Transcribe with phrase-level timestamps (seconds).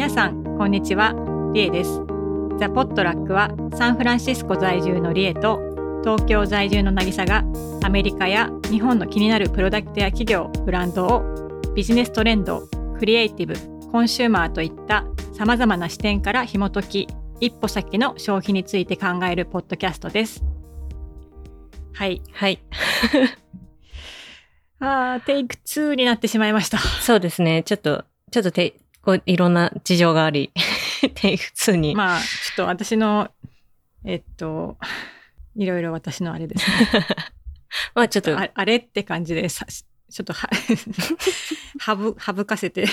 [0.00, 1.12] 皆さんこんにちは。
[1.52, 1.90] リエです。
[2.58, 5.60] ザ・ポットラックはサンフランシスコ在住のリエと
[6.02, 7.44] 東京在住の渚が
[7.84, 11.22] アメリカや日本の気になるプロダクトや企業ブランドを
[11.74, 12.66] ビジネストレンド
[12.98, 17.06] クリエイティブコンシューマーといったさまざまな視点から紐解き
[17.38, 20.42] 一歩先の消費について考えるポッドキャストです。
[21.92, 22.22] はい。
[22.32, 22.58] はい。
[24.80, 26.78] あーテイク2になってしまいました。
[26.78, 27.62] そうですね。
[27.64, 30.52] ちょっと、ちょっとて、こう、いろんな事情があり、
[31.14, 31.94] テイク2に。
[31.94, 33.30] まあちょっと私の
[34.04, 34.76] えっと
[35.56, 37.06] いろいろ私のあれですね
[37.94, 40.48] まあちょっと、ああれって感じでさちょっとは
[41.78, 42.86] はぶ省かせて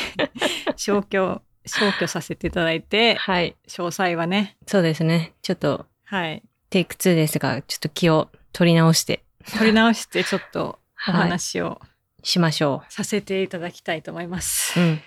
[0.76, 3.56] 消去消去させていただいてはい。
[3.68, 5.34] 詳細はねそうですね。
[5.42, 9.24] ちょっと、はいテイク2ですが、ちょっと気を取り直して
[9.58, 11.80] 取り直してちょっとおはい話を
[12.24, 14.78] しましょさせていただきたいと思います。
[14.78, 14.84] う。
[14.84, 15.02] うん。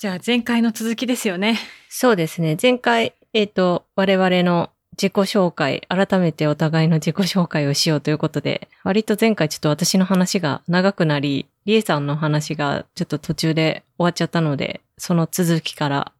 [0.00, 1.58] じゃあ前回の続きですよね。
[1.90, 2.56] そうですね。
[2.60, 16.12] 前回、えっ、と、我々の自己紹介、改めてお互いの自己紹介をしようということで、割と前回ちょっと私の話が長くなり、リエさんの話がちょっと途中で終わっちゃったので、その続きから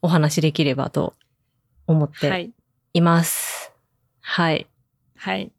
[0.00, 1.12] お話できればと
[1.86, 2.52] 思っはてい
[2.94, 3.70] います。
[4.22, 4.66] はい。
[5.14, 5.52] はい。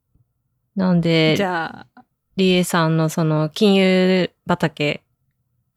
[0.76, 2.04] なんでじ、ゃあ
[2.38, 5.02] リエさんのその金融畑、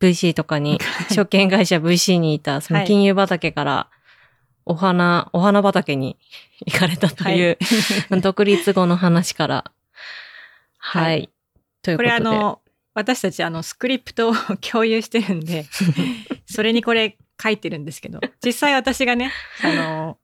[0.01, 0.79] VC とかに、
[1.11, 3.91] 証券会社 VC にいた、その金融畑から、
[4.65, 6.17] お花、お花畑に
[6.67, 7.59] 行かれたという、
[8.21, 9.65] 独立後の話から。
[10.79, 11.05] はい。
[11.05, 11.31] はい
[11.83, 12.17] ということで。
[12.17, 12.61] これあの
[12.95, 15.65] 私たちあのスクリプトを共有してるんで
[16.47, 20.19] それにこれ書いてるんですけど実際私がねあの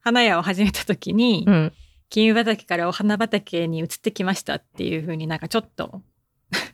[0.00, 1.72] 花屋を始めた時に、うん。
[2.08, 6.02] 金融畑からお花畑に移ってきましたっていう風になんかちょっと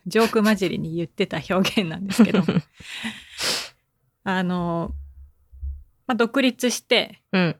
[0.08, 2.42] ジョーク混じりに言ってた表現なんですけど
[4.24, 4.94] あの、
[6.06, 7.56] まあ、独立して、うん。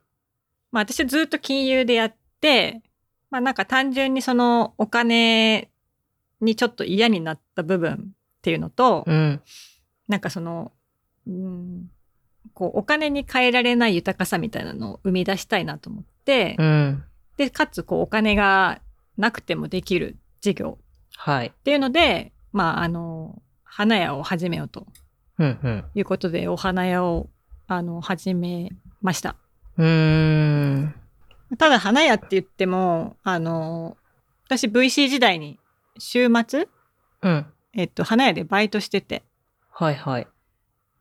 [0.70, 2.82] まあ、私ずっと金融でやって、
[3.30, 5.70] まあ、なんか単純にそのお金
[6.40, 9.42] にちょっと嫌になった部分っていうのと、うん。
[10.08, 10.72] なんかその、
[11.26, 11.90] うん、
[12.54, 17.04] こうお金に変えられない豊かさみたいなのを生み出したいなと思って、うん。
[17.38, 18.80] で、かつ、こう、お金が
[19.16, 20.78] なくてもできる事業
[21.16, 21.46] はい。
[21.48, 24.86] っていうので、まあ、あの、花屋を始めようと
[25.38, 25.58] うん。
[25.62, 25.84] うん。
[25.94, 27.28] いうことで、お花屋を、
[27.66, 28.70] あの、始め
[29.02, 29.36] ました。
[29.76, 30.94] うーん。
[31.56, 33.96] ただ、花屋って言っても、あの、
[34.46, 35.58] 私 VC 時代に
[35.98, 36.68] 週末、
[37.22, 37.46] うん。
[37.74, 39.22] えっと、花屋でバイトしてて、
[39.70, 40.26] はいはい。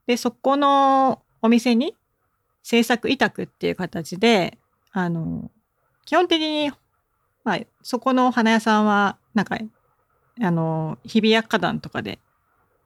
[0.06, 1.96] で、そこのお店に
[2.64, 4.58] 制作委託っていう形で、
[4.92, 5.50] あの、
[6.06, 6.72] 基本的に、
[7.44, 9.58] まあ、そこの花屋さんは、なんか、
[10.42, 12.20] あの、日比谷花壇とかで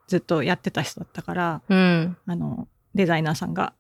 [0.08, 2.18] ずっとやってた人だったから、うん。
[2.26, 3.74] あの、デザイナーさんが。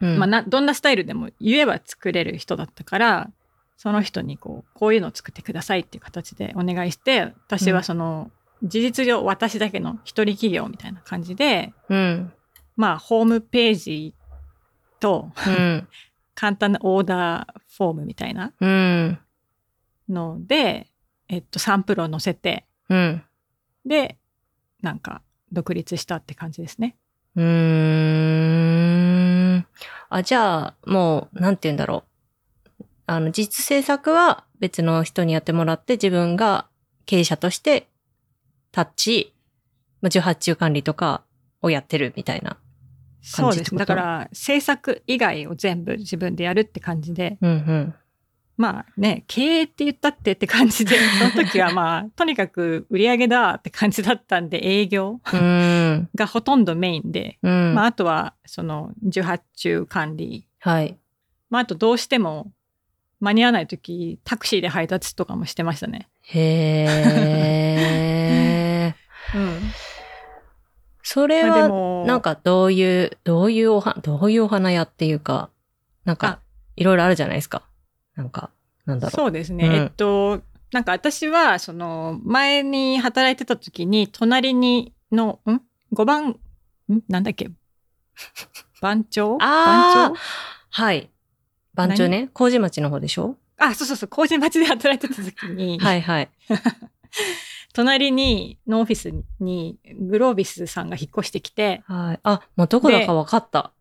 [0.00, 0.18] うん。
[0.18, 3.30] まあな、どんなスタイルでも言えば作れる人だったから、
[3.76, 8.30] その人にこう、こういうのを作ってくださいっていう形でお願いして、私はその、
[8.62, 12.32] 事実上私だけの一人企業みたいな感じで、うん。
[12.76, 14.14] まあ、ホームページ
[15.00, 15.88] とうん。
[16.36, 19.18] 簡単なオーダーフォームみたいなうん。
[20.08, 20.90] ので、
[21.28, 23.22] えっと、サンプルを載せて、うん。
[23.86, 24.18] で、
[24.82, 25.22] なんか、
[25.52, 26.96] 独立したって感じですね。
[27.36, 27.44] うー
[29.58, 29.66] ん。
[30.08, 32.04] あ、じゃあ、もう、なんて言うんだろ
[32.80, 32.84] う。
[33.06, 36.66] あの、実制作は別の人にやってもらって、自分が
[37.06, 37.88] 経営者として、
[38.72, 39.34] タッチ、
[40.00, 41.22] まあ受発注管理とか
[41.62, 42.56] をやってるみたいな。
[43.22, 43.78] そうですね。
[43.78, 47.94] だから、制作以外を全部自分でやるって感じで、うんうん。
[48.56, 55.20] まあね、経営って言ったってって感じで、 その時はまあ、とにかく売り上げだって感じだったんで、営業。
[56.14, 57.74] がほとんどメインで、うん。
[57.74, 60.96] まあ、あとは、その、受発注管理、はい。
[61.50, 62.52] まあ、あとどうしても
[63.20, 66.08] 間に合わない時タクシーで配達とかもしてましたね。
[66.22, 69.34] へー。
[69.36, 69.60] うん。
[71.02, 71.68] それは、
[72.06, 75.50] なんかどういう、どういうおは、どういうお花屋っていうか、
[76.04, 76.38] なんかあ、
[76.76, 77.62] いろいろあるじゃないですか。
[78.16, 78.50] なんか、
[78.86, 79.16] なんだろう。
[79.16, 79.66] そうですね。
[79.66, 85.60] うんえっと、なんか私は、その、前に働いてた時に、隣にの、ん
[85.92, 86.38] ?5 番、ん？
[87.08, 87.50] なんだっけ？
[88.80, 89.38] 番長？
[89.38, 90.14] 番
[90.70, 91.10] はい。
[91.74, 93.36] 番長ね、麹町の方でしょ？
[93.58, 96.30] 長あ、そうそうそう、麹町で働いてた時に、 はいはい。
[97.72, 102.20] 隣に、のオフィスに、グロービスさんが引っ越してきて、はい。
[102.22, 103.72] あ、もうどこだか分かった。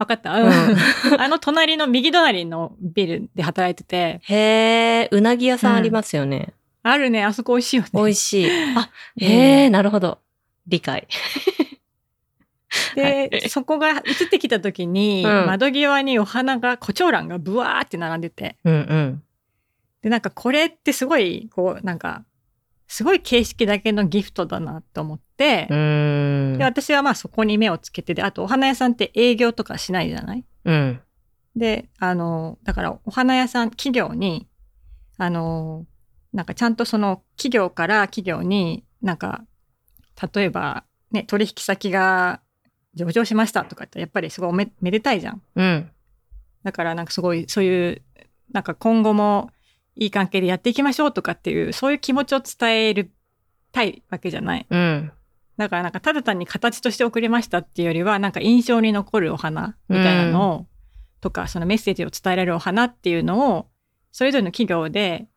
[0.00, 0.50] わかった、ううん
[1.20, 6.54] あの隣の右隣のビルで働いてて、へえ、うなぎ屋さんありますよね。
[6.82, 7.88] あるね、あそこ美味しいよね。
[7.92, 8.50] 美味しい。
[8.50, 8.88] あ、
[9.20, 10.18] うんへえ、なるほど。
[10.66, 11.06] 理解。
[12.96, 19.22] で、そこが移ってきた時に、うん窓際にお花が、胡蝶蘭がブワーって並んでて、うんうん。
[20.00, 22.24] で、なんかこれってすごい、こう、なんか、
[22.92, 26.58] すごい形式だけのギフトだなと思ってで、。
[26.60, 30.44] 私はまあそこに目をつけてで、あとお花屋さんって営業とかしないじゃない？
[30.64, 31.00] うん。
[31.54, 34.48] で、あの、だからお花屋さん、企業に、
[35.18, 35.86] あの、
[36.32, 39.44] なんかちゃんとその企業から企業になんか、
[40.34, 40.82] 例えば
[41.12, 42.40] ね、取引先が
[42.94, 45.42] 上場しましたとかってやっぱりすごいおめめでたいじゃん。
[45.54, 45.90] うん。
[46.64, 48.02] だからなんかすごいそういう、
[48.52, 49.50] なんか今後も
[49.96, 53.10] いい関係でやっていきましょうとかっていう、そういう気持ちを伝える
[53.72, 54.66] たいわけじゃない。
[54.68, 55.12] うん。
[55.56, 60.66] だからなんかただ単に形として送りましたっていうよりは、なんか印象に残るお花みたいなのを、
[61.20, 63.66] とか、そのメッセージを伝えられるお花っていうのを、
[64.10, 65.28] それぞれの企業で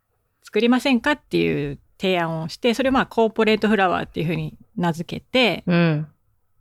[0.43, 6.07] 作りませんかっていう提案をして、それをまあコーポレートフラワーっていうふうに名付けて、うん。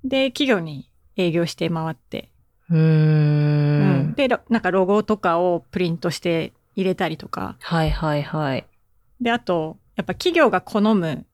[0.04, 2.30] で、企業に営業して回って、
[2.70, 4.14] うんん。
[4.14, 8.66] で、ろなんかロゴとかをプリントして入れたりとか、はいはいはい。
[9.20, 11.26] で、あと、やっぱ企業が好む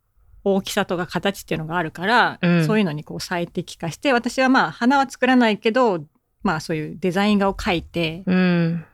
[0.44, 6.04] 大きさとか形っていうのがあるから、うんそういうのにこう最適化して、私はまあ花は作らないけど、
[6.42, 8.84] まあそういうデザイン画を描いて、うん。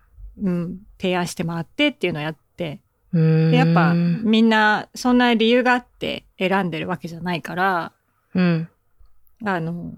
[0.42, 2.80] うん、提案して回ってっていうのをやって、
[3.12, 7.92] で、やっぱみんなそんな理由があって選んでるわけじゃないから、
[8.34, 8.68] うん。
[9.44, 9.92] あの、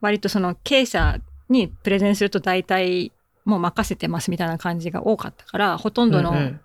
[0.00, 1.20] 割とその経営者
[1.50, 3.12] にプレゼンすると大体
[3.44, 6.60] もう任せてますみたいな感じが多かったから、ほとんどのうん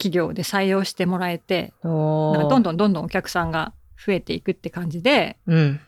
[0.00, 3.72] 企業で採用してもらえて、うん、おなんかどんどどんどんどんお客さんが
[4.06, 5.52] 増えていくって感じで、ん。
[5.52, 5.80] うん。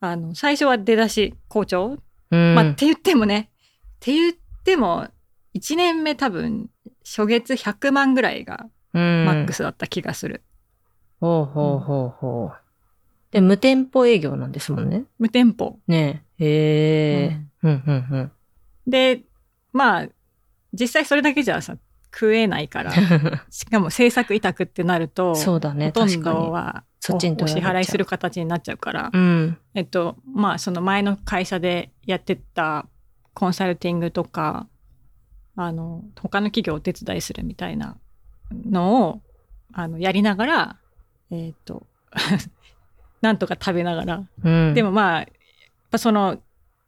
[0.00, 1.96] あの、最初は出だし好調。
[2.30, 2.54] うん。
[2.54, 3.50] まあ、って言ってもね、
[3.94, 4.34] って言っ
[4.64, 5.08] ても、
[5.54, 6.68] 1年目多分、
[7.04, 10.42] 初月100万ぐらいがうん、マックスだった気がする。
[11.20, 13.32] ほうほうほうほう。
[13.32, 15.04] で、無店舗営業なんですもんね。
[15.18, 15.78] 無店舗。
[15.88, 16.44] ねえ。
[16.44, 17.40] へえ。
[17.62, 18.32] うん、うん、うん。
[18.86, 19.22] で、
[19.74, 20.08] まあ、
[20.72, 21.76] 実際それだけじゃさ、
[22.12, 22.92] 食えないから、
[23.50, 26.36] しかも制作委託ってなると、そうだね、ほとん確かに。
[26.36, 29.58] どはそっちにおお支払いする形になっちゃうから、うん。
[29.74, 32.86] えっと、まあ、その前の会社でやってた
[33.34, 34.68] コンサルティングとか、
[35.56, 37.96] あの、他の企業をお手伝いするみたいな
[38.64, 39.22] のを、
[39.72, 40.76] あの、やりながら、
[41.30, 41.86] えっと、
[43.20, 44.24] なんとか食べながら。
[44.44, 44.74] うん。
[44.74, 45.26] でもまあ、やっ
[45.90, 46.38] ぱその、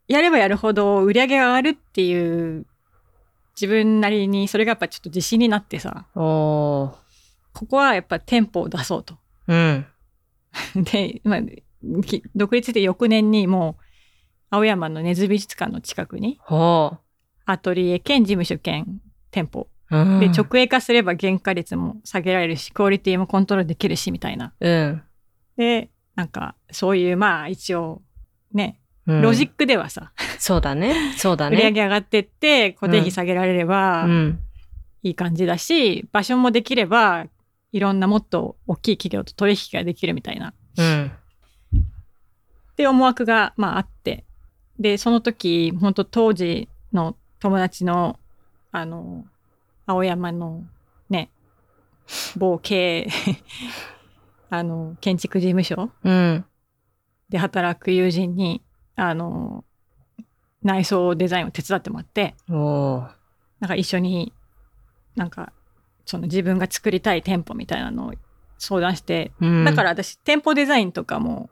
[0.09, 2.65] やればやるほど売り上げが上がるっていう、
[3.59, 6.07] 自分なりに、それがやっぱちょっと自信になってさ。
[7.53, 9.17] ここはやっぱ店舗を出そうと。
[9.49, 9.87] うん。
[10.77, 13.83] で、まあ、き独立して翌年にもう、
[14.51, 16.99] 青山の根津美術館の近くに、ほ
[17.47, 19.01] アトリエ兼事務所兼
[19.31, 19.69] 店舗。
[19.91, 19.97] う。
[19.97, 20.21] うん。
[20.21, 24.53] で、直営化すれば原価率も下げられるし、クオリティもコントロールできるし、みたいな。
[24.61, 25.03] うん。
[25.57, 28.03] で、なんか、そういう、まあ、一応、
[28.53, 31.15] ね、うんロジックではさ、そうだね。
[31.17, 31.57] そうだね。
[31.57, 34.41] 売り上げ上がってって、固定費下げられればうん。
[35.03, 37.27] いい感じだし、場所もできれば、
[37.71, 40.53] いろんなもっと大きい企業と取引ができるみたいな。
[40.79, 41.13] うん。
[41.77, 44.25] って思惑が、まああって。
[44.79, 48.19] で、その時、本当当時の友達の、
[48.73, 49.25] あの、
[49.87, 50.65] 青山の
[51.09, 51.31] ね、
[52.37, 53.09] 某経営
[54.51, 56.45] あの、建築事務所うん。
[57.29, 58.63] で働く友人に、
[58.97, 59.65] あの、
[60.63, 62.35] 内装デザインを手伝ってもらって。
[63.61, 64.33] なんか一緒に、
[65.15, 65.53] なんか、
[66.05, 68.13] その自分が作りたい店舗みたいなのを
[68.59, 71.51] 相談して、うんだから私、店舗デザインとかも、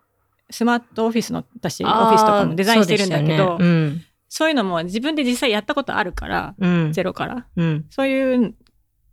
[0.50, 6.84] スマートオフィスの、私、オフィスとかもデザインしてるんだけど、そうでしたねそういうのも自分で実際やったことあるから、うん。
[6.86, 6.92] うん。
[6.92, 7.46] ゼロから。
[7.54, 7.86] うん。
[7.90, 8.54] そういう、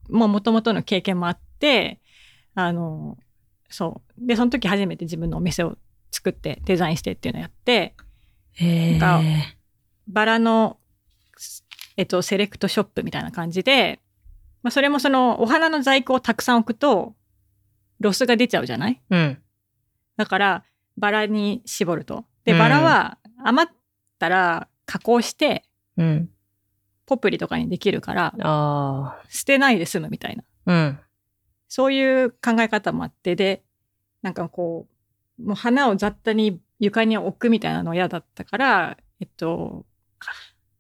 [0.10, 2.02] もう元々の経験もあって、
[2.56, 3.18] あの、
[3.70, 4.28] そう。
[4.28, 5.78] で、その時初めて自分のお店を
[6.12, 7.96] 作ってデザインしてっていうのをやって、
[8.54, 9.58] へなんえ。
[10.08, 10.78] バラの、
[11.98, 14.00] えっと、セレクトショップみたいな感じで、
[14.64, 17.16] まあ、それもその、お花の在庫をたくさん置くと、
[18.00, 19.02] ロスが出ちゃうじゃない？
[19.10, 19.42] うん。
[20.18, 20.64] だから、
[20.98, 22.26] バラに絞ると。
[22.46, 23.74] で、うんバラは余っ
[24.20, 25.64] たら加工して、
[25.98, 26.30] うん。
[27.06, 30.44] ポプリとかにできるから、あ捨てないで済むみたいな。
[30.66, 30.72] あ。
[30.72, 31.00] うん。
[31.68, 33.64] そういう考え方もあって、で、
[34.22, 34.88] なんかこ
[35.40, 39.86] う、もう花を雑多に床に置くみたいなの嫌だったから、えっと、
[40.20, 40.34] は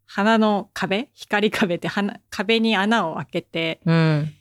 [0.08, 4.34] 花の壁光壁って花壁に穴を開けて、うん。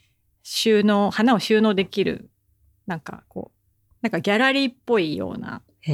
[0.43, 2.31] 収納、花を収納できる、
[2.87, 5.62] なんかこう、なんかギャラリーっぽいような。
[5.87, 5.90] イ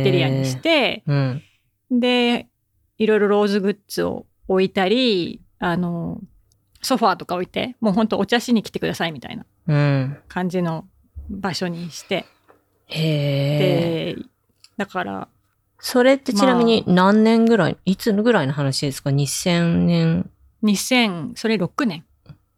[0.00, 0.56] ンテリアにし。
[0.56, 1.42] て、うん。
[1.90, 2.48] で、
[2.96, 6.20] いろいろローズグッズを置いたり、あの、
[6.80, 10.16] ソファーとか置いて、もうほんとお茶しに来てくださいみたいなうん。
[10.28, 10.86] 感じの
[11.28, 12.24] 場所にして、
[12.86, 14.14] へえ。
[14.14, 14.22] で、
[14.78, 15.28] だから、
[15.80, 20.30] それってちなみに何年ぐらい、いつぐらいの話ですか ?2000 年。
[20.62, 22.04] 2000、それ6年。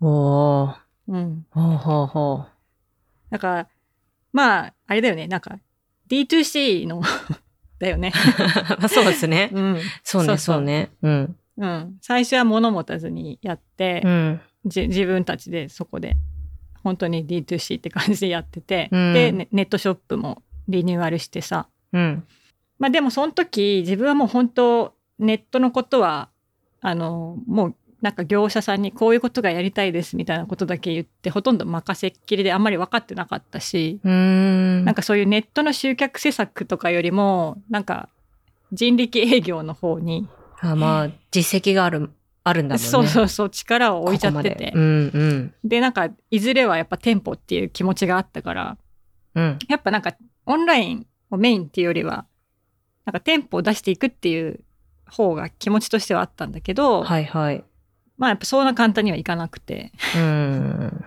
[0.00, 0.76] おー。
[1.08, 1.46] うん。
[1.50, 2.44] ほうほうほ
[3.30, 3.68] だから、
[4.32, 5.26] まあ、あれだよね。
[5.26, 5.58] なんか、
[6.08, 7.02] D2C の
[7.78, 8.12] だよね。
[8.14, 8.80] う。
[8.80, 9.50] まあそうですね。
[9.52, 9.78] うん。
[10.02, 10.90] そうね、そうね。
[11.02, 11.36] うん。
[11.56, 11.98] うん。
[12.00, 14.40] 最初は物持たずにやって、うん。
[14.66, 16.16] じ自分たちでそこで、
[16.82, 21.68] 本当に D2C って感じでやってて、うんで、ネネットショップもリニューアルしてさ。
[21.92, 22.24] うん。
[22.78, 26.30] まあでもその時、自分はもう本当、ネットのことは、
[26.80, 34.84] あの、もうなんか業者さんにこういうことがやりたいですみたいなことだけ言って、ほとんど任せっきりであんまり分かってなかったし、うーん。
[34.84, 38.08] なんかそういうネットの集客施策とかよりも、なんか
[38.72, 40.28] 人力営業の方に、
[40.60, 42.10] あまあ、実績がある、
[42.44, 42.88] あるんだもんね。
[42.88, 44.72] そうそうそう力を置いちゃってて。
[44.74, 45.54] うんうん。
[45.62, 48.78] で、なんかいずれはやっぱ店舗っていう気持ちがあったから、
[49.34, 49.58] うん。
[49.68, 50.14] やっぱなんか
[50.46, 52.26] オンラインをメインっていうよりは、
[53.04, 54.60] なんか店舗を出していくっていう
[55.06, 57.64] 方が気持ちとしてはあったんだけど、はいはい。
[58.18, 59.92] まあやっぱそんな簡単にはいかなくて。
[60.16, 61.04] うん。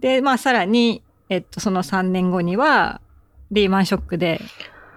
[0.00, 3.00] で、まあさらに、えっと、その3年後には、
[3.50, 4.40] リーマンショックで、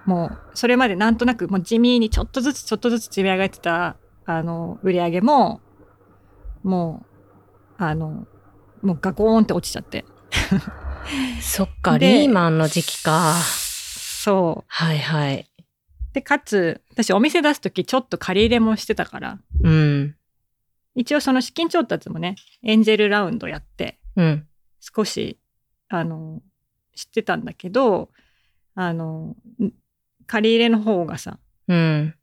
[0.04, 5.60] もう、それまでなんとなく、もう地味にちょっとずつちょっとずつ積み上がってた、あの、売り上げも、
[6.62, 7.06] も
[7.78, 8.26] う、あの、
[8.82, 10.04] もうガコーンって落ちちゃって。
[11.40, 13.34] そっか、でリーマンの時期か。
[14.26, 14.64] そう。
[14.66, 15.48] はいはい。
[16.12, 20.16] で、かつ、私お店出すときちょっと借り入れもしてたから、うん。
[20.96, 24.48] 一応その資金調達もね、エンジェルラウンドやって、うん。
[24.80, 25.38] 少し、
[25.88, 26.42] あの、
[26.96, 28.10] 知ってたんだけど、
[28.74, 29.70] あの、ん
[30.26, 32.14] 借り入れの方がさ、うん。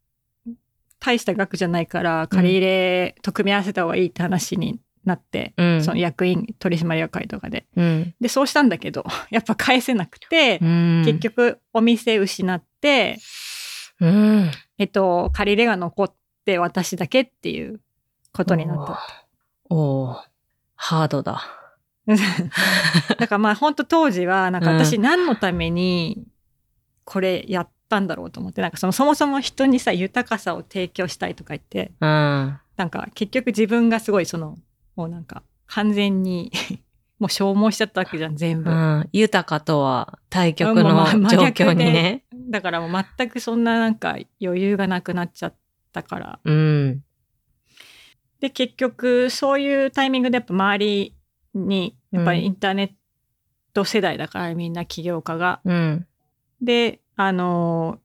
[0.99, 5.83] 大した額じゃないから、借り入れと組み合わせた方がいいって話になって、うん。
[5.83, 7.65] その役員取締役会とかで。
[7.75, 8.15] うん。
[8.21, 11.03] で、そうしたんだけど、 やっぱ返せなくて、うん。
[11.05, 13.19] 結局お店失って、
[13.99, 14.51] うん。
[14.77, 16.13] えっと、借り入れが残っ
[16.45, 17.79] て私だけっていう
[18.33, 19.01] ことになった。
[19.69, 20.17] おー
[20.75, 21.41] ハードだ。
[23.17, 26.25] だからまあ本当当時はなんか私何のために
[27.05, 32.59] これやったんだろうと思ってなんかそのそもそも人にさ豊かさを提供したいとか言ってうん。
[32.75, 34.57] なんか結局自分がすごいその
[34.95, 36.51] もうなんか完全に
[37.19, 39.09] もう消耗しちゃったわけじゃん全部、うん。
[39.13, 42.25] 豊かとは対極もうの状況にね。
[42.49, 45.55] だからもう全くそんななんか余裕がなくなっちゃっ
[45.91, 47.03] たからうん。
[48.39, 51.15] で結局そういうタイミングでやっぱ周り
[51.53, 52.91] にやっぱりインターネッ
[53.73, 56.07] ト世代だからみんな起業家がうん。
[56.61, 58.03] で、あのー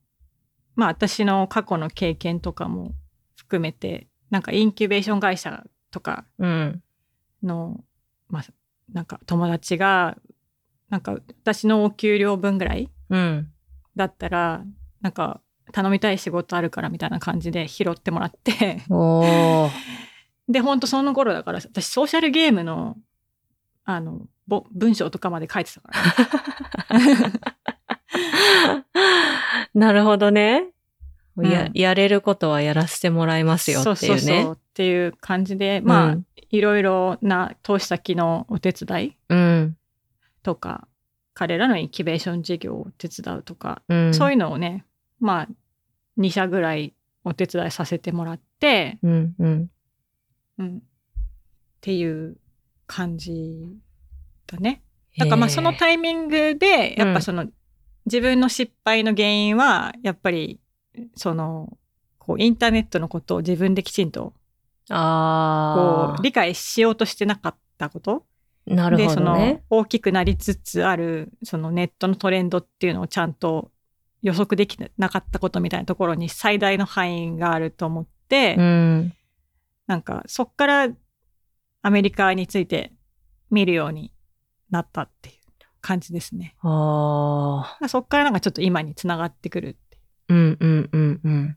[0.79, 2.95] まあ私の過去の経験とかも
[3.37, 6.83] 含めて、なんかインキュベーション会社とかうん。
[7.43, 7.85] の、
[8.29, 8.45] まあ、
[8.93, 10.17] なんか友達が、
[10.91, 13.51] なんか私のお給料分ぐらいうん。
[13.97, 14.65] だったら、
[15.01, 15.41] なんか
[15.73, 18.83] 頼みたい仕事あるからみたいな感じで拾ってもらって。
[20.49, 22.97] で、ほんとその頃だから、私ソーシャルゲームの、
[23.85, 25.91] あの、ぼ文章とかまで書いてたか
[26.89, 26.99] ら、
[29.75, 30.71] なるほどね。
[31.43, 33.99] やうんやれることはやらせてもらいますよっていうね。
[33.99, 39.77] そうそうそうっていう感じで、まあ、うんいろいろな投資先のお手伝いうん。
[40.43, 40.89] とか、
[41.35, 44.15] 彼らのインキュベーション事業を手伝うとか、うん。
[44.15, 44.85] そういうのをね、
[45.21, 45.49] まあ、
[46.19, 49.35] 2社ぐらいお手伝いさせてもらって、うん。
[49.39, 49.71] うん。
[50.59, 50.81] うん、っ
[51.81, 52.37] ていう
[52.87, 53.77] 感じ
[54.47, 54.83] だね。
[55.19, 57.47] だからまあそのタイミングで、やっぱその、
[58.07, 60.61] 自分の失敗の原因は、やっぱり、
[61.15, 61.77] その、
[62.19, 64.35] こう、インターネットのことを自分できちんと、
[64.91, 68.25] あこう、理解しようとしてなかったこと？
[68.71, 68.75] あ。
[68.75, 73.71] なるで、そのほどね。、大きくなりつつある、そのネットのトレンドっていうのをちゃんと
[74.23, 79.15] 予測できなかったことみたいなところに最大の範囲があると思って、うん。
[79.87, 80.89] なんかそっから
[81.81, 82.93] アメリカについて
[83.51, 84.13] 見るように
[84.71, 85.37] なったっていう
[85.81, 86.55] 感じですね。
[86.61, 87.89] ああ。
[87.89, 89.79] そっからなんかちょっと今につながってくる
[90.29, 91.57] うんうんうんうん。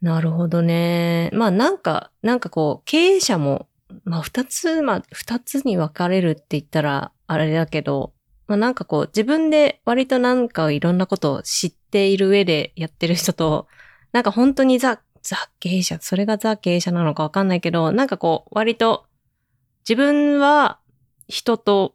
[0.00, 1.30] なるほどね。
[1.32, 3.68] まあなんか、なんかこう、経営者も、
[4.04, 8.12] まあ二つ、まあ二つに分かれるって言ったらあれだけど、
[8.46, 13.66] まあなんかこう、自分で割となんかいろんなことを知っている上でやってる人と、
[14.12, 19.06] なんか本当にザ、ザ経営者、それがザ経営者なのかわかんないけど、なんかこう、割と
[19.88, 20.78] 自分は
[21.28, 21.94] 人と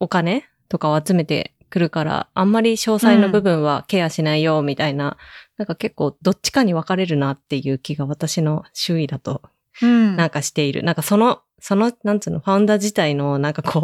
[0.00, 5.18] お金とかを集めてくるから、あんまり詳細の部分はケアしないよ、みたいな、
[5.58, 9.42] なんか結構どっちかに分かれるなっていう気が私の周囲だと
[9.82, 9.86] う。
[9.86, 10.82] うんなんかしている。
[10.82, 13.82] なんかそのその、なんつうの、ファウンダー自体のなんかこう、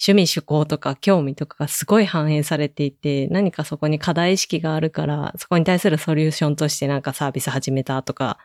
[0.00, 8.38] 趣味趣向とか興味とかがすごい反映されていて、何かそこに課題意識があるから、そこに対するソリューションとしてなんかサービス始めたとか、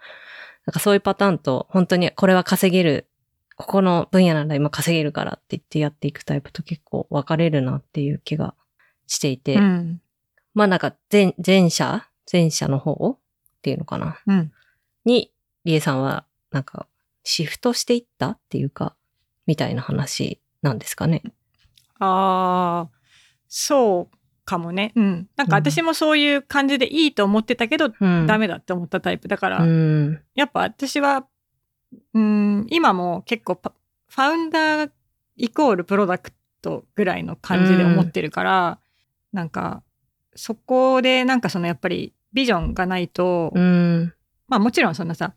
[0.66, 3.08] なんかそういうパターンと、本当にこれは稼げる、
[3.56, 8.56] ここの分野なら今稼げるからって言ってやっていくタイプと結構分かれるなっていう気が
[9.08, 10.02] していて、うん。
[10.54, 13.18] まあなんか前、前者前者の方っ
[13.62, 14.18] ていうのかな？
[14.28, 14.52] うん。
[15.06, 15.32] に、
[15.66, 16.88] リエさんはなんか
[17.24, 18.96] シフトしていったっていうか、
[19.46, 21.22] みたいな話なんですかね？
[22.00, 22.90] ああ、
[23.48, 24.92] そうかもね。
[24.96, 25.28] うん。
[25.36, 28.28] なんか私もそういう感じでいいと思ってたけど、うん。
[28.28, 29.28] ダメだって思ったタイプ。
[29.28, 30.22] だから、うん。
[30.36, 31.26] やっぱ私は、
[32.14, 33.74] うん、今も結構パ
[34.10, 34.92] ファウンダー
[35.38, 36.32] イコールプロダク
[36.62, 38.80] トぐらいの感じで思ってるから、
[39.34, 39.84] なんか、
[40.36, 44.14] そこでなんかそのやっぱりビジョンがないと、うん。
[44.48, 45.34] まあもちろんそんなさ、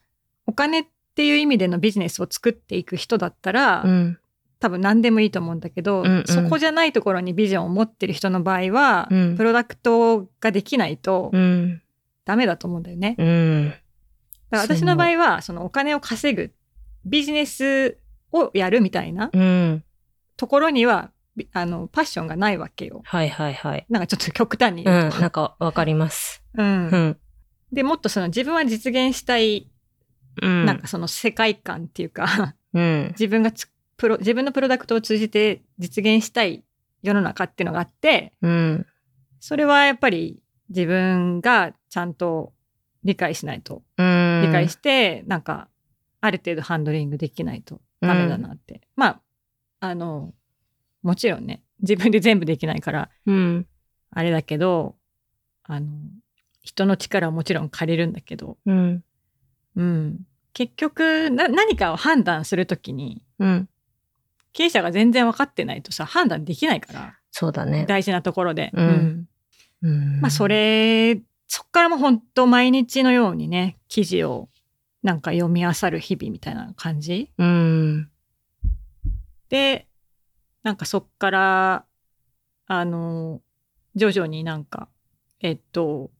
[0.46, 0.84] お金っ
[1.14, 4.18] ていう意味でのビジネスを作っていく人だったら、うん。
[4.58, 11.82] 多分何でもいいと思うんだけど、うんうんそこじゃないところにビジョンを持ってる人の場合は、うんプロダクトができないとうん。
[12.24, 13.14] ダメだと思うんだよね。
[13.18, 13.70] うん。
[14.50, 16.52] だから私の場合は、そのお金を稼ぐ、
[17.04, 17.98] ビジネス
[18.32, 19.84] をやるみたいなうん。
[20.36, 21.15] ところには、び
[21.52, 23.02] あの、パッションがないわけよ。
[23.04, 23.86] はいはいはい。
[23.88, 24.90] なんかちょっと極端にうん。
[24.90, 26.42] なんかわかります。
[26.54, 27.18] うんうん。
[27.72, 29.70] で、もっとその自分は実現したい、
[30.42, 30.64] うん。
[30.64, 33.08] なんかその世界観っていうか、うん。
[33.10, 36.64] 自分がつプロ、自分のプロダクトを通じて実現したい
[37.02, 38.86] 世の中っていうのがあって、うん。
[39.40, 42.52] それはやっぱり自分がちゃんと
[43.04, 43.82] 理解しないと。
[43.96, 44.42] うん。
[44.44, 45.68] 理解して、なんか、
[46.20, 48.80] ある程度ハンドリングできないとダメだなって。
[48.96, 49.20] まあ、
[49.80, 50.34] あの、
[51.06, 53.66] もちろんね、自分で全部できないから、うん。
[54.10, 54.96] あれだけど、
[55.62, 55.86] あの、
[56.62, 59.04] 人の力をもちろん借りるんだけど、うん。
[59.76, 60.26] うん。
[60.52, 63.68] 結局、な、何かを判断するときに、うん。
[64.52, 67.86] 経営者が全然分かってないとさ、判断できないから、そうだね。
[67.86, 68.70] 大事なところで。
[68.74, 69.28] うん
[69.82, 74.48] うんまあ、それ、そっからも本当毎日のようにね、記事を
[75.04, 78.10] なんか読み漁る日々みたいな感じうん。
[79.48, 79.86] で、
[80.66, 81.84] なんかそっから、
[82.66, 83.40] あの、
[83.94, 84.88] 徐々になんか、
[85.40, 86.10] えっと、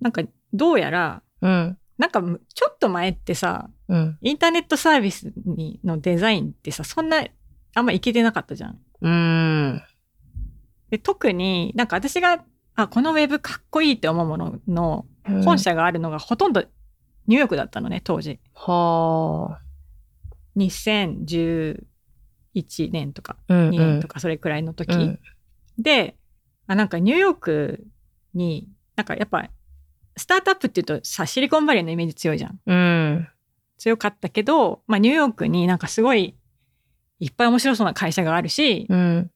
[0.00, 1.78] なんかどうやら、うん。
[1.98, 2.20] なんか
[2.52, 4.18] ちょっと前ってさ、うん。
[4.20, 7.24] インターネットサービスにのデザインってさ、そんな、
[7.74, 8.80] あんまいけてなかったじゃん。
[9.02, 9.82] うん。
[10.90, 15.06] で特になんか私が、あ、このウェブかっこいいって思うものの
[15.44, 16.64] 本社があるのがほとんど
[17.28, 18.40] ニューヨークだったのね、当時。
[18.52, 19.60] は
[22.54, 23.54] 2011年とかあ。
[23.54, 23.70] うん。
[23.70, 24.94] 2年とかそれくらいの時。
[24.94, 25.18] うん
[25.78, 26.16] で、
[26.66, 27.84] あ、なんかニューヨーク
[28.34, 29.48] に、なんかやっぱ、
[30.16, 32.60] スタートアップって言うとさ、シリコンバレーのイメージ強いじゃん。
[32.66, 33.28] うん。
[33.78, 36.34] 強かったけど、まあニューヨークになんかすごい、
[37.18, 39.30] いっぱい面白そうな会社があるし、うん。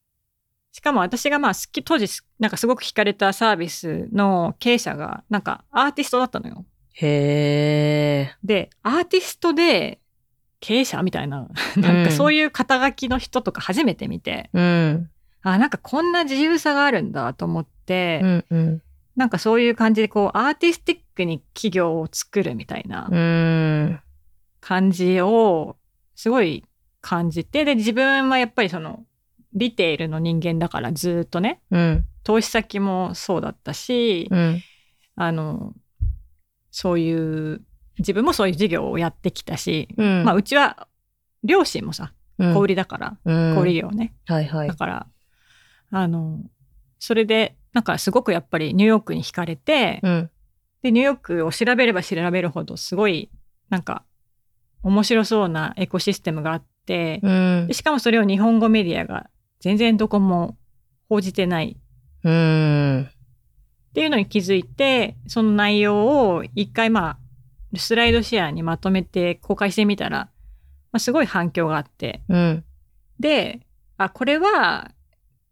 [0.72, 2.06] しかも私がまあ好き、当時
[2.38, 6.66] なんかすごく惹かれたサービスの経営者が、なんかアーティストだったのよ。
[6.92, 8.36] へえ。
[8.44, 10.00] で、アーティストで
[10.66, 15.10] 経営者みたいな、なんかそういう肩書きの人とか初めて見て、うん。
[15.42, 18.44] あ、なんかこんな自由さがあるんだと思って、うん。
[18.50, 18.82] うん。
[19.14, 24.00] なんかそういう感じでこうアーティスティックに企業を作るみたいなうん。
[24.60, 25.76] 感じを
[26.16, 26.64] すごい
[27.00, 29.04] 感じて、で、自分はやっぱりその
[29.52, 32.04] リテールの人間だからずっとね、うん。
[32.24, 34.60] 投資先もそうだったし、うん。
[35.14, 35.74] あの、
[36.72, 37.60] そういう、
[37.98, 40.24] 自分もそういう事業をやってきたし、うん。
[40.24, 40.86] まあうちは
[41.42, 44.14] 両親もさ、うん、小売りだから、うん、小売業ね。
[44.26, 44.74] はいはいだ。
[44.74, 45.06] から、
[45.90, 46.40] あの、
[46.98, 50.30] それで、なんかすごくやっぱりニューヨークに惹かれて、うん。
[50.82, 53.30] で、ニューヨークを調べれば調べるほど、すごい、
[53.68, 54.04] なんか、
[54.82, 57.74] 面白そうなエコシステムがあって、うんで。
[57.74, 59.28] しかもそれを日本語メディアが
[59.60, 60.56] 全然どこも
[61.08, 61.76] 報じてない
[62.22, 63.08] うん。
[63.10, 67.18] っていうのに気づいて、その内容を一回まあ、
[67.78, 70.18] スライドシェアにまとめて公開してみたら、
[70.92, 72.64] まあ、すごい反響があって、うん。
[73.18, 73.60] で、
[73.96, 74.90] あ、これは、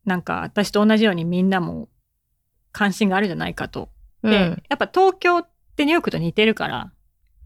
[0.05, 1.89] なんか私と同じようにみんなも
[2.73, 3.89] 関心があるんじゃないかと。
[4.23, 6.93] で、うんやっぱ東京ってニューヨークと似てるから、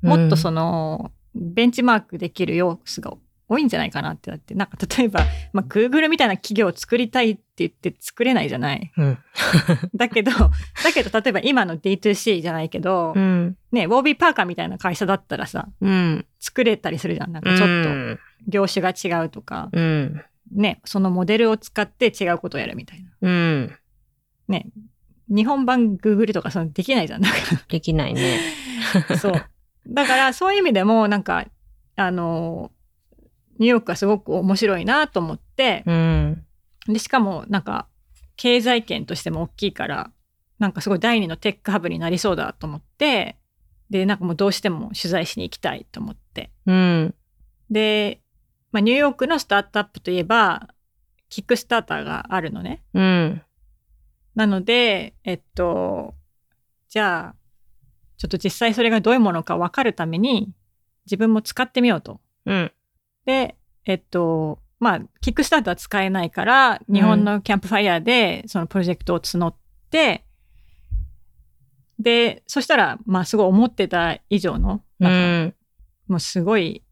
[0.02, 3.12] もっとその、ベンチマークできる要素が
[3.48, 8.92] 多いんじゃないかなってなって、なんか 例えば、まあ、Google みたいな企業を作りたいって言って作れないじゃない？
[8.96, 9.18] うん。
[9.94, 10.50] だけど、だ
[10.94, 13.56] けど例えば今の D2C じゃないけど、うん。
[13.72, 16.26] ね、ウォービーパーカーみたいな会社だったらさ、うん。
[16.40, 17.32] 作れたりするじゃん。
[17.32, 17.68] なんかちょっ
[18.16, 20.22] と業種が違うとか、うん。
[20.52, 23.10] ね、そのモデルを使って違うことをやるみたいな。
[23.22, 23.72] うん。
[24.48, 24.66] ね、
[25.28, 27.20] 日本版 Google とかそのできないじゃん。
[27.20, 27.34] だか
[27.68, 28.38] できないね。
[29.10, 29.32] らそう。
[29.88, 31.44] だからそういう意味でも、なんか、
[31.96, 32.70] あの、
[33.58, 36.44] ニューヨークがすごく面白いなと思って、うん。
[36.86, 37.88] で、しかもなんか
[38.36, 40.10] 経済圏としても大きいから、
[40.58, 43.36] なんかすごい第二のテックハブになりそうだと思って、
[43.90, 46.50] で、なんかもうどうしても取材しに行きたいと思って。
[46.66, 47.14] うん。
[47.70, 48.20] で、
[48.70, 50.68] まあ、ニューヨークのスタートアップといえば、
[51.28, 52.82] キックスターターがあるのね。
[52.94, 53.42] うん。
[54.34, 56.14] なので、えっと、
[56.88, 57.34] じゃあ、
[58.18, 60.52] ちょっと実際それがどういうものか分かるために、
[61.06, 62.20] 自分も使ってみようと。
[62.46, 62.72] うん。
[63.28, 69.54] で、えっと、まあ、キックスターター使えないから、日本のキャンプファイヤーでそのプロジェクトを募っ
[69.90, 70.24] て、
[71.98, 75.10] で、そしたら、まあ、すごい思ってた以上の、うな
[75.44, 75.54] ん。
[76.06, 76.82] もうすごい、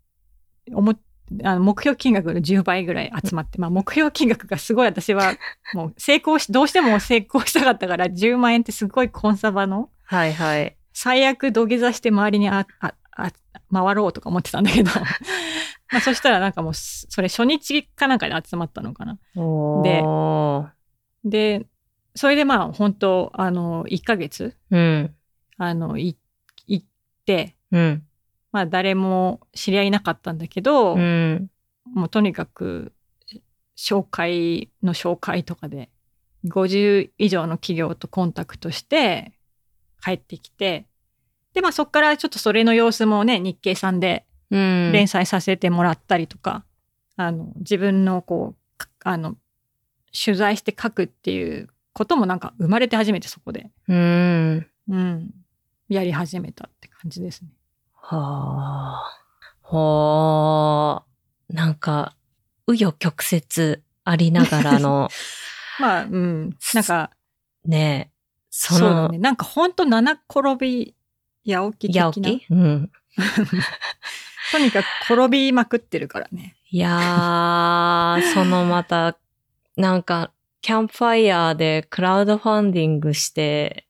[0.74, 0.98] 思っ
[1.42, 5.36] あの目標金額の10倍ぐらい集まって、まあ目標金額がすごい私は
[5.72, 10.76] もう成功し、どうしても成功したかったから10万円ってすごいコンサバのはいはい。
[10.92, 13.32] 最悪土下座して周りにあああ
[13.72, 14.90] 回ろうとか思ってたんだけど、
[15.90, 19.18] まあそしたらなんかもうそれ初日かなんかで集まったのかな。
[19.34, 20.70] おでー。
[21.24, 21.66] で、
[22.14, 25.14] それでまあ本当あの1ヶ月うん。
[25.56, 26.16] あのい
[26.66, 26.86] 行っ
[27.24, 28.06] て、うん。
[28.52, 31.50] まあ誰も知り合いいなかったんだけど、うん。
[31.86, 32.92] もうとにかく
[33.76, 35.90] 紹介の紹介とかで
[36.46, 39.32] 50以上の企業とコンタクトして
[40.02, 40.86] 帰ってきて
[41.56, 44.92] でまあそっからちょっとそれの様子もね日経さんでうん。
[44.92, 46.64] 連載させてもらったりとか、
[47.16, 49.36] あの自分のこうかあの
[50.12, 54.66] 取材して書くっていうこともなんか生まれて初めてそこで、うん。
[54.88, 55.30] うん、
[55.88, 57.48] やり始めたって感じですね。
[57.92, 59.02] は
[59.62, 59.76] あ。
[59.76, 61.04] はあ。
[61.52, 62.14] なんか、
[62.68, 65.08] 紆余曲折ありながらの、
[65.80, 67.10] まあ、うん、なんか
[67.64, 68.14] ねえ、
[68.50, 69.18] その、そうだね。
[69.18, 70.95] なんかほんと七転び
[71.46, 72.02] 八起き的な。
[72.02, 72.46] やおき？
[72.50, 72.90] うん。
[74.52, 76.56] とにかく転びまくってるからね。
[76.70, 79.18] いやー、そのまた、
[79.76, 83.86] なんか、キャンプファイヤーでクラウドファンディングして、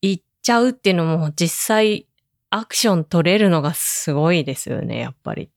[0.00, 2.06] 行っちゃうっていうのも実際
[2.50, 5.50] アクション取れるのがすごいですよね、やっぱり。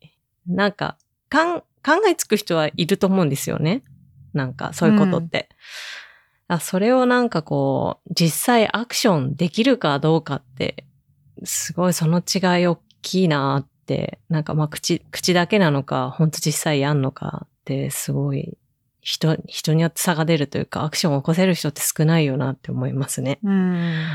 [0.47, 0.97] なんか、
[1.29, 1.65] かん考
[2.07, 3.83] えつく人はいると思うんですよね。
[4.33, 5.49] なんか、そういうことって。
[6.47, 10.85] あそれをなんかこう、実際アクションできるかどうかって、
[11.43, 18.58] すごいその違い大きいなって、なんかまあ口、口だけなのか、本当実際やんのかって、すごい
[19.01, 23.39] 人、人によって差が出るというか、アクションを起こせる人って少ないよなって思いますね。
[23.43, 24.06] うん。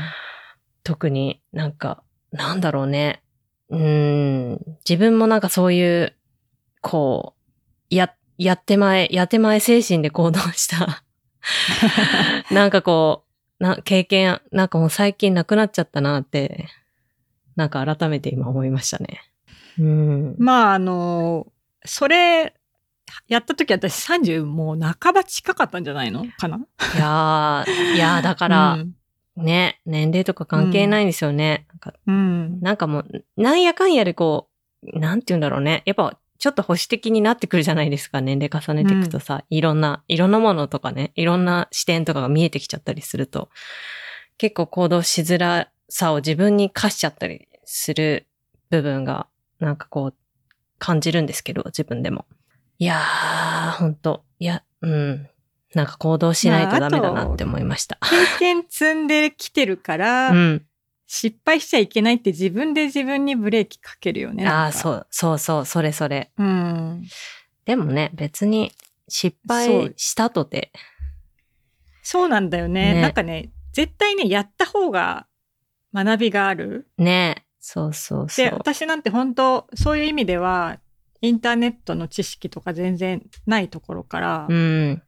[0.83, 3.21] 特になんか、なんだろうね。
[3.69, 6.15] うーん、自分もなんかそういう、
[6.81, 7.35] こ
[7.91, 11.03] う、や、やってまえ、やってまえ精神で行動した、
[12.51, 13.25] なんかこ
[13.59, 16.67] う、な、経験、なんかもう最近なくなっちゃったなって、
[17.59, 19.21] なんか改めて今思いましたね。
[19.77, 20.35] うん。
[20.39, 21.47] まあ、あの、
[21.85, 22.55] それ、
[23.27, 26.25] やった時私30もう半ば近かったんじゃないの？
[26.37, 26.57] かな？
[26.57, 28.95] いやー、いやーだから、うん。
[29.35, 31.65] ね、年齢とか関係ないんですよね。
[31.69, 32.59] なんかうん。
[32.61, 34.49] なんかもう、なんやかんやでこ
[34.83, 35.81] う、なんて言うんだろうね。
[35.85, 38.21] やっぱ、ちょっと保守的になってくるじゃないですか。
[38.21, 43.49] 年齢重ねていくとさ、いろんな、いろんなものとかね、いろんな視点とかが見えてきちゃったりすると、
[44.37, 48.25] 結構行動しづらさを自分に課しちゃったりする
[48.71, 49.27] 部分が、
[49.59, 50.15] なんかこう、
[50.79, 52.25] 感じるんですけど、自分でも。
[52.79, 55.29] いやー、ほんと、いや、うん。
[55.75, 57.99] なんか行動しないとダメだなって思いました。
[58.01, 60.65] 経験積んできてるから、 うん。
[61.05, 64.47] 失敗しちゃいけないって自分で自分にブレーキかけるよね。
[64.47, 64.71] ああ、う。
[64.71, 66.31] そう、そうそう、それそれ。
[66.37, 67.03] うん。
[67.65, 68.71] でもね、別に
[69.07, 70.71] 失そう敗したとて。
[72.01, 72.95] そうなんだよね。
[72.95, 75.27] ねなんかね、絶対ね、やった方が
[75.93, 76.87] 学びがある。
[76.97, 78.55] ねそうそうそで、う。
[78.55, 80.79] 私なんて本当そういう意味では、
[81.21, 85.03] インターネットの知識とか全然ないところから、うん。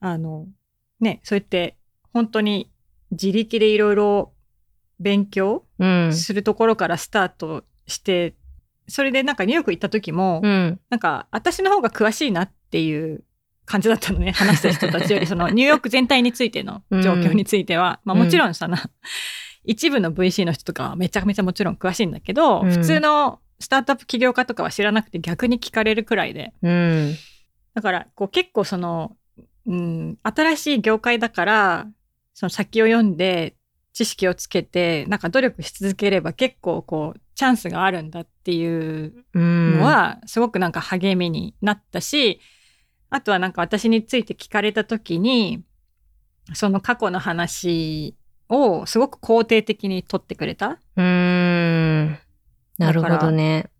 [0.00, 0.46] あの、
[1.00, 1.76] ね、そうやって
[2.12, 2.70] 本当に
[3.10, 4.32] 自力でいろいろ
[4.98, 6.12] 勉強うん。
[6.12, 8.34] するところからスタートして、
[8.88, 10.80] それでなんかニューヨーク行った時も、うん。
[10.90, 13.22] なんか私の方が詳しいなっていう
[13.64, 14.32] 感じだったのね。
[14.36, 18.00] 話した人たちより、そのニューヨーク全体についての状況については。
[18.04, 18.90] まあもちろんさな、
[19.66, 26.52] 一部の VC の人とかはめちゃめちゃもちろん詳しいんだけど、うん普通のスタートアップ起業家とかは知らなくて逆に聞かれるくらいで。
[26.62, 27.14] うん。
[27.74, 29.16] だからこう結構その、
[29.66, 31.86] うん、新しい業界だから、
[32.34, 33.56] その先を読んで
[33.94, 39.78] 知識をつけて、なんか努力し続ければ結構こうチャンスがあるんだっていううん。
[39.78, 42.40] のはすごくなんか励みになったし、
[43.08, 45.64] あとはなんか私について聞かれた時に、
[46.52, 48.14] その過去の話
[48.48, 50.78] をすごく肯定的に取ってくれた。
[50.96, 52.18] うーん。
[52.78, 53.70] なるほどね。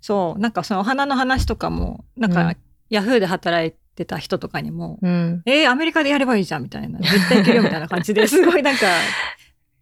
[0.00, 2.56] そう、なんかそのお花の話とかも、なんか、うん
[2.88, 5.42] ヤフーで働いてた人とかにも、うん。
[5.44, 7.00] えー、アメリカでやればいいじゃんみたいな。
[7.00, 8.86] 絶対いけるよみたいな感じですごいなんか、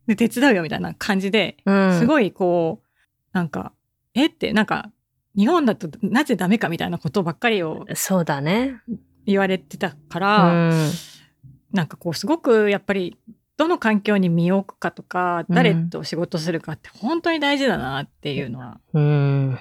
[0.06, 1.96] で 手伝うよみたいな感じで、うん。
[1.96, 1.98] い。
[1.98, 2.86] すごいこう、
[3.34, 3.72] なんか、
[4.14, 4.28] え？
[4.28, 4.90] って、なんか、
[5.36, 8.80] 日本だとなぜダメかみたいなことばっかりをそうだね。
[9.26, 10.90] 言われてたかうら、ん。
[11.72, 13.18] なんかこうすごくやっぱり
[13.56, 19.58] どの環境に身を置くかとか、うん誰と仕事するかって本当に大事だなっていうのはうん。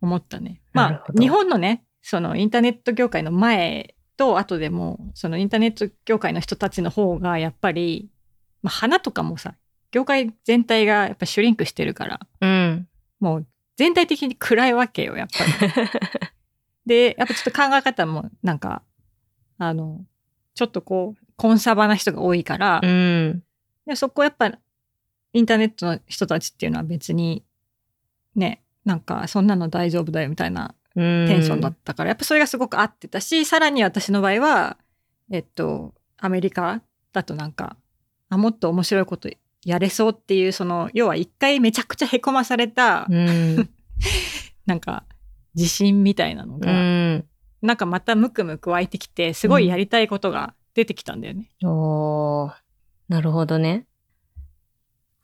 [0.00, 0.60] 思ったね。
[0.72, 8.10] まあ日本のね、そのインターネット業界の前と後でも、そのインターネット業界の人たちの方がやっぱり、
[8.62, 9.54] まあ花とかもさ、
[9.90, 12.88] 業界全体がやっぱシュリンクしてるから、うん。
[13.18, 15.88] もう全体的に暗いわけよ、やっぱり。
[16.86, 18.82] で、やっぱちょっと考え方もなんか、
[19.58, 20.04] あの、
[20.54, 23.42] ちょっとこう、コンサバな人が多いから、うん。
[23.86, 24.52] でそこやっぱ
[25.32, 27.42] インターネットの人たちっていうのは別に
[28.34, 34.76] ねなんかそんなの大丈夫だよみたいなテテンションだったから、やっぱそれがすごく合ってたしさらに私の場合は
[35.30, 36.82] えっとアメリカ
[37.14, 37.78] だとなんか
[38.28, 39.30] あもっと面白いこと
[39.64, 43.70] やれそうっていうその要は一回めちゃくちゃへこまされた、うん。
[44.66, 45.04] なんか
[45.54, 47.24] 自信みたいなのうが、ん。
[47.62, 51.50] なんかまたムクムク湧いてきてすごいやりたいことが出てきたんだよね。
[51.64, 52.54] おー。
[53.08, 53.86] なるほどね。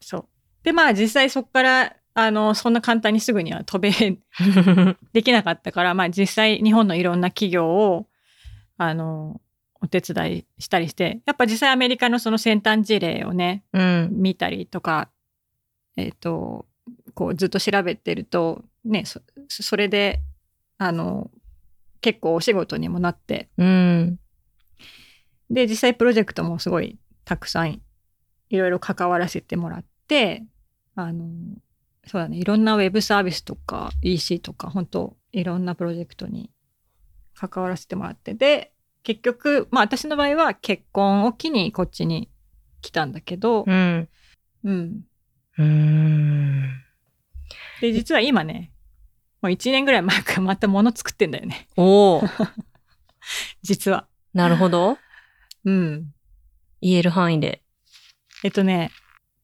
[0.00, 0.24] そう
[0.62, 3.90] でまあ実際そこからあのそんな簡単にすぐには飛べ
[5.12, 8.06] できなかったから、まあ実際日本のいろんな企業を、
[8.78, 9.42] あの、
[9.82, 14.08] お手伝いしたりして、やっぱ実際アメリカのその先端事例をね、うん。
[14.12, 15.10] 見たりとか、
[15.96, 16.64] えっ、と、
[17.12, 20.22] こうずっと調べてると、ね、そそれで、
[20.78, 21.30] あの、
[22.00, 24.18] 結構お仕事にもなって、うん。
[25.50, 27.80] で、実際プロジェクトもすごいたくさん
[28.50, 30.44] いろいろ関わらせてもらって、
[30.94, 31.26] あの、
[32.06, 36.50] そうだね、いろんなウェブサービスとか EC とか、本当いろんなプロジェクトに
[37.34, 42.30] 関わらせてもらって、で、結局、まあ私の場合は結婚を機にこっちに
[42.80, 44.08] 来たんだけど、うん。
[44.64, 45.00] うん。
[45.58, 46.70] うん。
[47.80, 48.72] で、実は今ね、
[49.42, 51.68] もう1年ぐらい前からまた物作ってんだよね。
[51.76, 52.52] おー。
[53.62, 54.06] 実は。
[54.32, 54.98] なるほど。
[55.66, 56.06] うん。
[56.80, 57.62] 言える範囲で。
[58.42, 58.90] えっとね、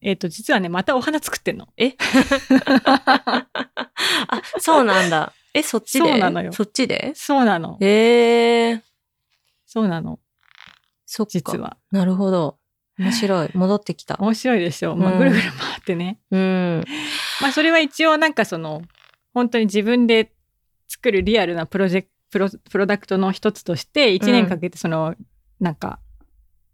[0.01, 1.67] えっと、実はね、またお花作ってんの。
[1.77, 1.95] え？
[4.27, 5.33] あ、そうなんだ。
[5.53, 6.09] え、そっちで？
[6.09, 7.11] そうなのよそっちで？
[7.15, 7.77] そうなの。
[7.79, 8.81] へえー。
[9.65, 10.19] そうなの。
[11.05, 11.29] そっか。
[11.31, 11.77] 実は。
[11.91, 12.57] なるほど。
[12.97, 13.51] 面白い。
[13.55, 14.17] 戻ってきた。
[14.19, 14.95] 面白いでしょ。
[14.95, 16.19] まあ、うんぐるぐる回ってね。
[16.31, 16.83] うん。
[17.41, 18.81] まあ、それは一応なんかその、
[19.33, 20.33] 本当に自分で
[20.87, 25.15] 作るリアルなプロジェクプロ、プロダクトの一つとして、1年かけてその、
[25.59, 25.99] なんか、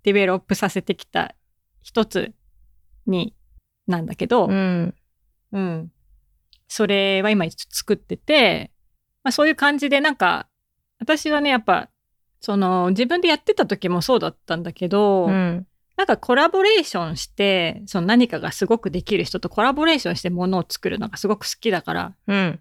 [0.03, 1.35] デベロップさせてきた
[1.81, 2.33] 一つ
[3.05, 3.35] に、
[3.87, 4.95] なんだけど、うん。
[5.51, 5.91] うん。
[6.67, 8.71] それは今作ってて、
[9.23, 10.47] まあそういう感じでなんか、
[10.99, 11.89] 私はね、やっぱ、
[12.41, 15.65] その自分でやってた時もそうだったんだけど、うん。
[15.97, 22.59] なんかコラボレーションして、その何かがすごくできる人とコラボレーションしてものを作るのがすごく好きだから、うん。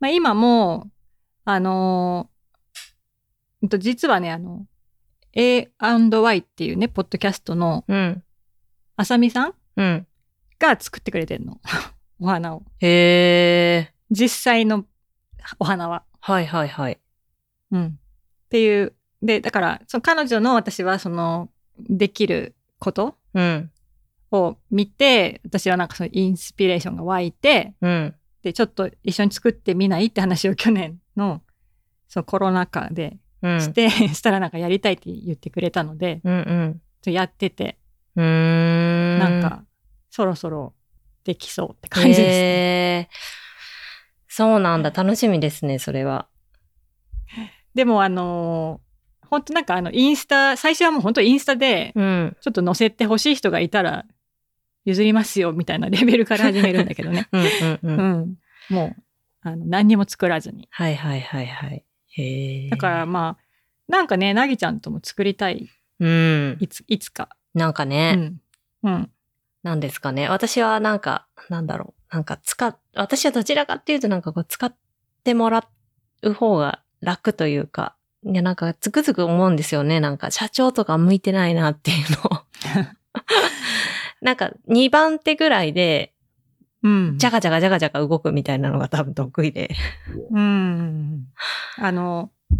[0.00, 0.90] まあ今も、
[1.44, 2.32] あのー
[3.78, 4.66] 実はね、あの、
[5.34, 8.22] A&Y っていうね、ポッドキャストのうん。
[8.96, 10.06] あさみさんうん。
[10.58, 11.60] が作ってくれてんの。
[12.20, 12.62] お花を。
[12.78, 13.94] へえ。
[14.10, 14.84] 実際の
[15.58, 16.04] お花は。
[16.20, 17.00] はいはいはい。
[17.70, 17.86] うん。
[17.86, 18.94] っていう。
[19.22, 23.70] で、だから、その彼女の私はその、できることうん。
[24.30, 28.14] を見て、私はなんかそのインスピレーションが湧いて、うん。
[28.42, 31.42] で、ちょっと一緒に作ってみないって話を去年の、
[32.08, 33.60] そのコロナ禍でうん。
[33.60, 37.12] して、 したらなんかやりたいって言ってくれたので、うんうん。
[37.12, 37.78] やってて、
[38.16, 38.24] うー
[39.16, 39.18] ん。
[39.18, 39.64] なんか、
[40.10, 40.74] そろそろ
[41.24, 42.24] できそうって感じですね。
[42.28, 43.14] へー
[44.28, 44.90] そうなんだ。
[44.90, 46.28] 楽しみですね、それは。
[47.74, 48.92] でもあのー
[49.28, 52.36] 本当なんかあの、インスタ、最初はもう本当インスタで、うん。
[52.42, 54.04] ちょっと載せてほしい人がいたら、
[54.84, 57.26] 譲りますよみたいな レベルから始めるんだけどね。
[57.32, 57.80] うんうんう。
[57.82, 58.36] うんん。
[58.68, 59.02] もう、
[59.40, 60.68] あの、何にも作らずに。
[60.70, 61.82] はいはいはいはい。
[62.70, 63.44] だからまあ、
[63.88, 65.68] なんかね、なぎちゃんとも作りたい、
[66.00, 66.56] うん。
[66.60, 67.28] いつ、いつか。
[67.54, 68.40] うなんかね、ん。
[68.82, 69.10] うん。
[69.62, 70.28] なんですかね。
[70.28, 72.14] 私はなんか、なんだろう。
[72.14, 74.74] なんか使っ、私はどちらかっていうとなんかこう使っ
[75.24, 75.64] てもら
[76.22, 80.00] う方が楽というか、いやなんかつくづく思うんですよね。
[80.00, 82.42] なんか社長とか向いてないなっていうのを。
[84.20, 86.11] なんか2番手ぐらいで、
[86.82, 87.18] うん。
[87.18, 89.70] ジャガジャガジャガジャガ動くみたいなのが多分得意で。
[90.30, 91.26] うん。
[91.78, 92.56] あの、い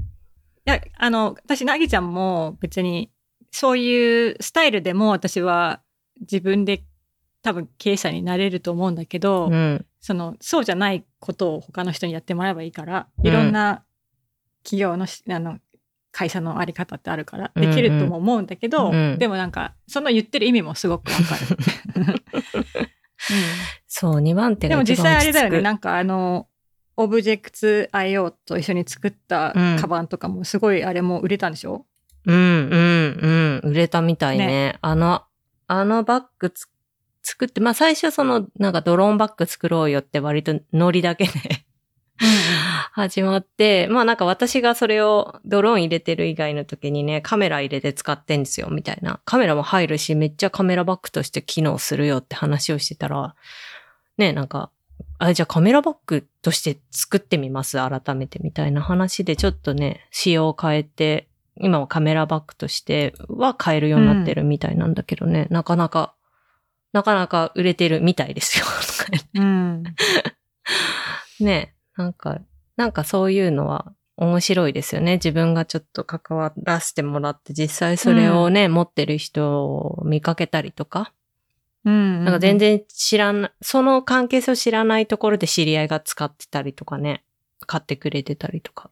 [0.65, 3.11] や、あの、私、なぎちゃんも別に、
[3.51, 5.83] そういうスタイルでも私は
[6.21, 6.85] 自分で
[7.43, 9.85] 多分経営者になれると思うんだけど、うん。
[10.01, 13.85] その、そうじゃないことを他の人にやってもらえばいいから、いろんな
[14.63, 15.59] 企業のし、あの、
[16.13, 22.23] 会社のあり方ってあるから、できるとも思うんだけど、うんうんでもなんか、その言ってる意味もすごくわかる。
[23.87, 26.49] そう、2番手でも実際あれだよね、なんかあの、
[26.97, 29.79] オブジェクツ IO と一緒に作ったうん。
[29.79, 31.87] カバンとかもすごいあれも売れたんでしょ、
[32.27, 33.71] うん、うん、うん。
[33.71, 34.79] 売れたみたいね。
[34.83, 35.23] あの、
[35.67, 36.69] あのバッグつ
[37.23, 41.31] 作って、まあ最初その、なんかドローンバッグ作ろうよって割とノリだけで
[42.93, 49.21] 始まって、まあなんか私がそれをドローン入れてる以外の時にね、カメラ入れて使ってんですよ、みたいな。
[49.25, 53.35] カメラも入るし、めっちゃカメラバッグとして機能するよって話をしてたら、
[54.19, 54.71] ね、なんか、
[55.19, 66.15] あ、じゃあカメラバッグとして作ってみます、改めて、みたいな話で、ちょっとね、仕様を変えて、今はカメラバッグとしては買えるようになってるみたいなんだけどね、なかなか、
[66.93, 68.67] なかなか売れてるみたいですよ。
[71.41, 72.41] ね、なんか、
[72.77, 75.15] なんかそういうのは面白いですよね。
[75.15, 81.13] 自分がちょっと関わらせてもらって、実際それをね、持ってる人を見かけたりとか、
[81.85, 82.25] うん。
[82.25, 87.25] なんか全然知らない、その関係性を知らないところで知り合いが使ってたりとかね、
[87.67, 88.91] 買ってくれてたりとか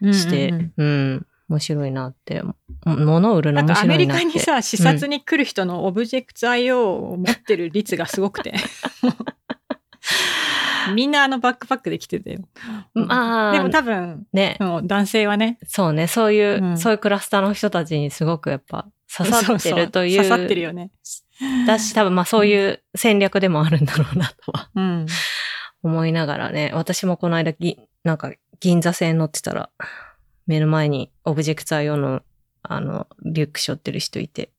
[0.00, 3.98] して、うんうんうんうん面白いなって、も物を売るの面白いなって。
[3.98, 6.78] メリカにさ、視察に来る人のオブジェクト IO
[7.12, 8.52] を持ってる率がすごくて。
[10.94, 12.40] みんなあのバックパックで来てたよ。
[12.94, 20.16] まあでも多分、ね、男性はね、そうね、そういう、うんそういうクラスターの人たちにすごくやっぱ刺さってるという。
[20.18, 20.90] そ そ刺さってるよね。
[21.66, 25.06] だし、多分まあそういう戦略でもあるんだろうなとはうん。
[25.82, 26.70] 思いながらね。
[26.74, 29.70] 私もこの間ぎ、なんか銀座線乗ってたら、
[30.46, 32.22] 目の前にオブジェクター用の、
[32.62, 34.50] あの、リュック背負ってる人いて、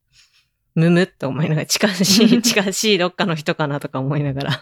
[0.76, 4.62] むむって思いながら、近しい、 近しいどっかの人かなとか思いながら。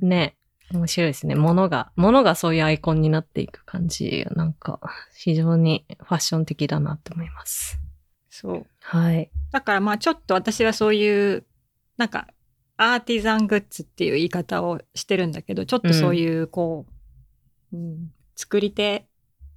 [0.00, 0.36] ね。
[0.70, 1.34] 面白いですね。
[1.34, 4.26] 物が、物がそういうアイコンになっていく感じ。
[4.36, 4.80] なんか、
[5.16, 7.80] 非常にファッション的だなって思います。
[8.28, 8.66] そう。
[8.80, 9.30] はい。
[9.50, 11.46] だからまあちょっと私はそういう、
[11.96, 12.28] なんか、
[12.76, 16.86] アーティザングッズっていう言い方をしてるんだけど、ちょっとそういう、こ
[17.72, 19.08] う、うん、作り手、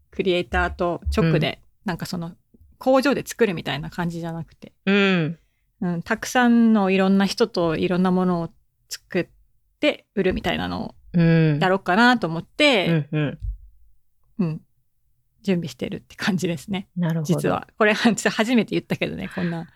[0.09, 2.35] クリエイターと直で、なんかその、
[2.77, 5.39] 工場で作るみたいな感じじゃなくて、うん。
[5.81, 8.49] うん、たくさんのいろんな人といろんなものを
[8.91, 9.27] 作っ
[9.79, 11.59] て売るみたいなのをうん。
[11.59, 13.39] やろうかなと思っうて、んうん。
[14.39, 14.61] うん、
[15.43, 16.87] 準備してるって感じですね。
[16.95, 17.35] なるほど。
[17.35, 17.67] 実は。
[17.77, 19.67] これ、初めて言ったけどね、こんな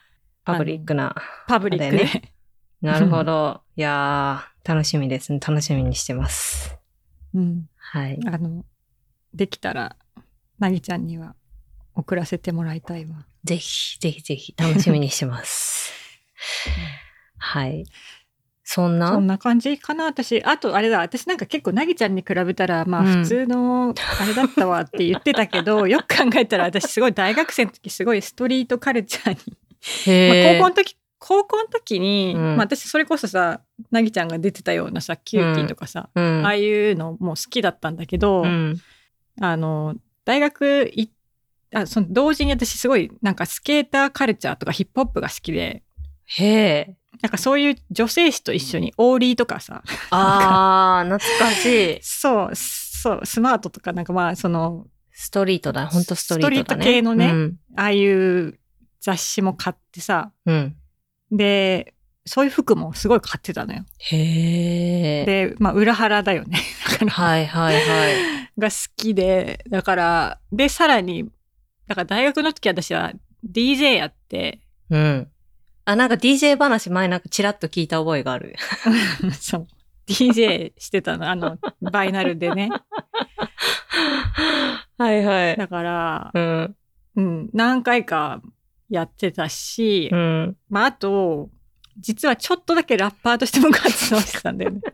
[0.44, 1.16] パブリックな。
[1.48, 2.06] パブリックで。
[2.06, 2.34] あれ
[2.82, 3.62] なるほど。
[3.76, 5.40] いやー、楽しみですね。
[5.40, 6.78] 楽しみにしてます。
[7.34, 7.70] うん。
[7.78, 8.20] はい。
[8.26, 8.66] あの、
[9.34, 9.98] できたら、
[10.60, 11.36] なぎちゃんには
[11.96, 13.26] 送らせてもらいたいわ。
[13.44, 15.92] ぜひ、ぜひぜひ、楽しみにしてます。
[17.38, 17.86] はい。
[18.68, 19.10] そんな？
[19.10, 20.44] そんな感じかな、私。
[20.44, 29.38] あと、あれだ、私なんか結構なぎちゃんに比べたら、まあうん普通の、あれだったわって言ってたけど、 よく考えたら私すごい大学生の時すごいストリートカルチャー
[30.08, 36.44] に、 まあ高校の時、高校の時に、うんまあ私それこそさ、なぎちゃんが出てたようなさ、 CUTiEとかさ、うん。
[36.44, 38.76] ああいうのも好きだったんだけど、うん。
[39.40, 41.12] あの、大学い
[41.74, 45.84] あその同時に私すごいなんかスケーターカルチャーとかヒップホップが好きで、
[46.26, 46.98] へえ。
[47.22, 52.00] なんかそういう女性誌と一緒に Ollieとかさ、あー、懐かしい。
[52.02, 55.88] そう、そう、スマートとかなんかまあその、ストリートだ。
[55.88, 56.84] ほんとストリートだね。
[56.84, 57.60] ストリート系のねうん。
[57.78, 58.60] ああいう
[59.00, 60.76] 雑誌も買ってさ、うん。
[61.32, 61.94] で、
[62.26, 63.86] そういう服もすごい買ってたのよ。
[64.00, 65.26] へえ。
[65.26, 66.58] で、まあ裏腹だよね。
[66.92, 68.16] だから、はいはいはい。
[68.58, 71.30] が好きで、だから、で、さらに、
[71.88, 73.14] だから大学の時私は
[73.48, 74.60] DJ やって、
[74.90, 75.32] うん。
[75.86, 78.56] あ、なんか DJ 話前なんかチラッと聞いた覚えがある。
[79.40, 79.68] そう。
[80.08, 82.70] DJ してたの、あの、バイナルでね。
[84.98, 85.58] はいはい。
[85.58, 86.76] だから、うん。
[87.16, 88.42] うん、何回か
[88.90, 90.58] やってたし、うん。
[90.70, 91.50] まあ、あと、
[91.98, 94.82] 実はちょっとだけラッパーとしても活動してたんだよね。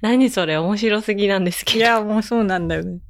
[0.00, 1.78] 何それ面白すぎなんですけど。
[1.78, 3.00] いや、もうそうなんだよね。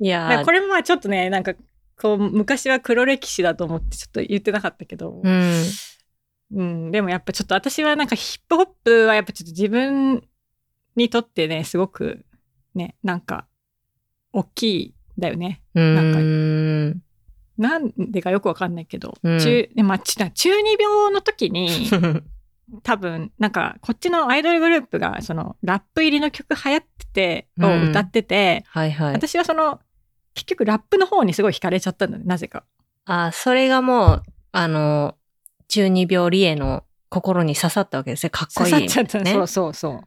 [0.00, 1.54] いやこれもまあちょっとね、なんか、
[2.02, 5.62] こう、昔は黒歴史だと思ってちょっと言ってなかったけど、うん。
[6.54, 10.24] うん、でもやっぱちょっと私はなんかヒップホップはやっぱちょっと自分
[10.96, 12.26] にとってね、すごく
[12.74, 13.46] ね、なんか、
[14.32, 15.62] 大きいんだよね。
[15.74, 17.02] なんかうん。
[17.56, 21.88] なんでかよくわかんないけど、うん中、でまあ、ち中二病の時に、
[22.82, 29.12] 多分、なんか、こっちのアイドルグループが、その、ラップ入りの曲流行ってて、をうん歌ってて、はいはい。
[29.12, 29.80] 私はその、
[30.34, 32.64] 結局ラップの方にすごい惹かれちゃったんだね、なぜか。
[33.04, 34.22] あ、それがもう、
[34.52, 35.16] あの、
[35.68, 38.30] 中二病リエの心に刺さったわけですね。
[38.30, 38.70] かっこいい。
[38.72, 40.00] 刺さっちゃった、ねそうそうそう。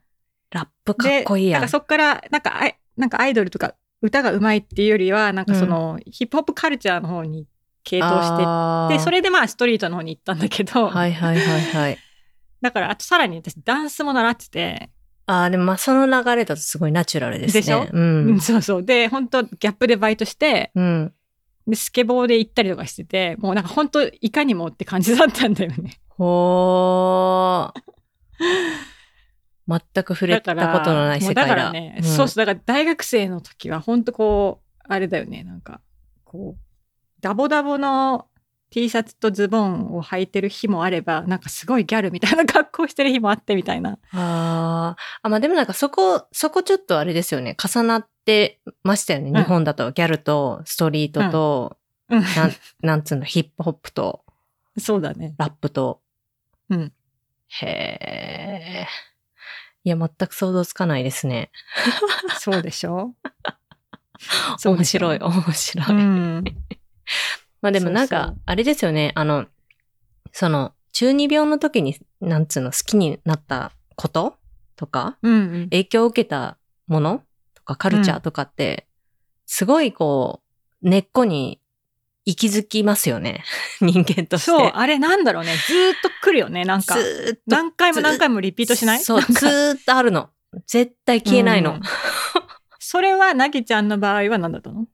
[0.51, 1.59] ラップかっこいいやん。
[1.59, 7.47] でなんかそっから、なんかアイ、なんかアイドルとか歌が上手いっていうよりは、なんかその、ヒップホップカルチャーの方に
[7.85, 11.97] 傾倒してで、それ、れでまあストリートの方に行ったんだけど、はいはいはいはい。
[12.61, 14.89] だからあとさらに私ダンスも習ってて、
[15.27, 17.61] ああ、でもまあその流れだとすごいナチュラルですね。
[17.61, 17.83] でしょ？
[17.83, 18.39] ううんん。
[18.41, 18.83] そうそう。
[18.83, 21.13] で、本当ギャップでバイトして、うん。
[21.67, 25.99] で、スケボーで行ったりとかしてて、もうなんか本当いかにもって感じだったんだよね。
[26.09, 27.81] ほー。
[29.67, 31.41] 全く触れたことのない世界だ。
[31.41, 35.81] だからね、んそうそう、だから大学生の時は本当こう、あれだよね、なんか、
[36.23, 36.61] こう、
[37.21, 38.27] ダボダボの
[38.75, 43.97] T シャツとズボンを履いてる日もあれば、なんかすごいギャルみたいな格好してる日もあってみたいな。
[44.11, 47.55] あーあ、まあでもなんかそこ、そこちょっとあれですよね。
[47.55, 49.31] 重なってましたよね。
[49.31, 51.77] ん日本だとギャルとストリートと、
[52.09, 52.51] うんなん、
[52.81, 54.25] なんつうの、ヒップホップと
[54.77, 55.35] そうだね。
[55.37, 56.01] ラップと。
[56.69, 56.91] うん。
[57.61, 58.87] へえ。
[59.85, 61.49] いや、全く想像つかないですね。
[62.39, 63.15] そうでしょ？
[64.65, 65.91] 面白い、面白い。
[65.91, 66.43] うん。
[67.65, 69.11] まあでもなんかあれですよね。
[69.15, 69.47] あの、
[70.31, 74.35] その、中二病の時に、なんつうの、好きになったこと
[74.75, 75.63] とか、うんうん。
[75.71, 77.23] 影響を受けたもの
[77.55, 78.87] とか、カルチャーとかって、
[79.47, 80.43] すごいこ
[80.83, 81.59] う、根っこに
[82.23, 83.43] 息づきますよね。
[83.81, 84.51] 人間として。
[84.51, 85.55] そう、あれなんだろうね。
[85.67, 86.99] ずーっと来るよね、なんか。
[86.99, 87.41] ずーっと。
[87.47, 88.99] 何回も何回もリピートしない？
[88.99, 90.29] そう、ずーっとあるの。
[90.67, 91.71] 絶対消えないの。
[91.71, 91.81] うん
[92.87, 94.85] それは、なぎちゃんの場合は何だったの？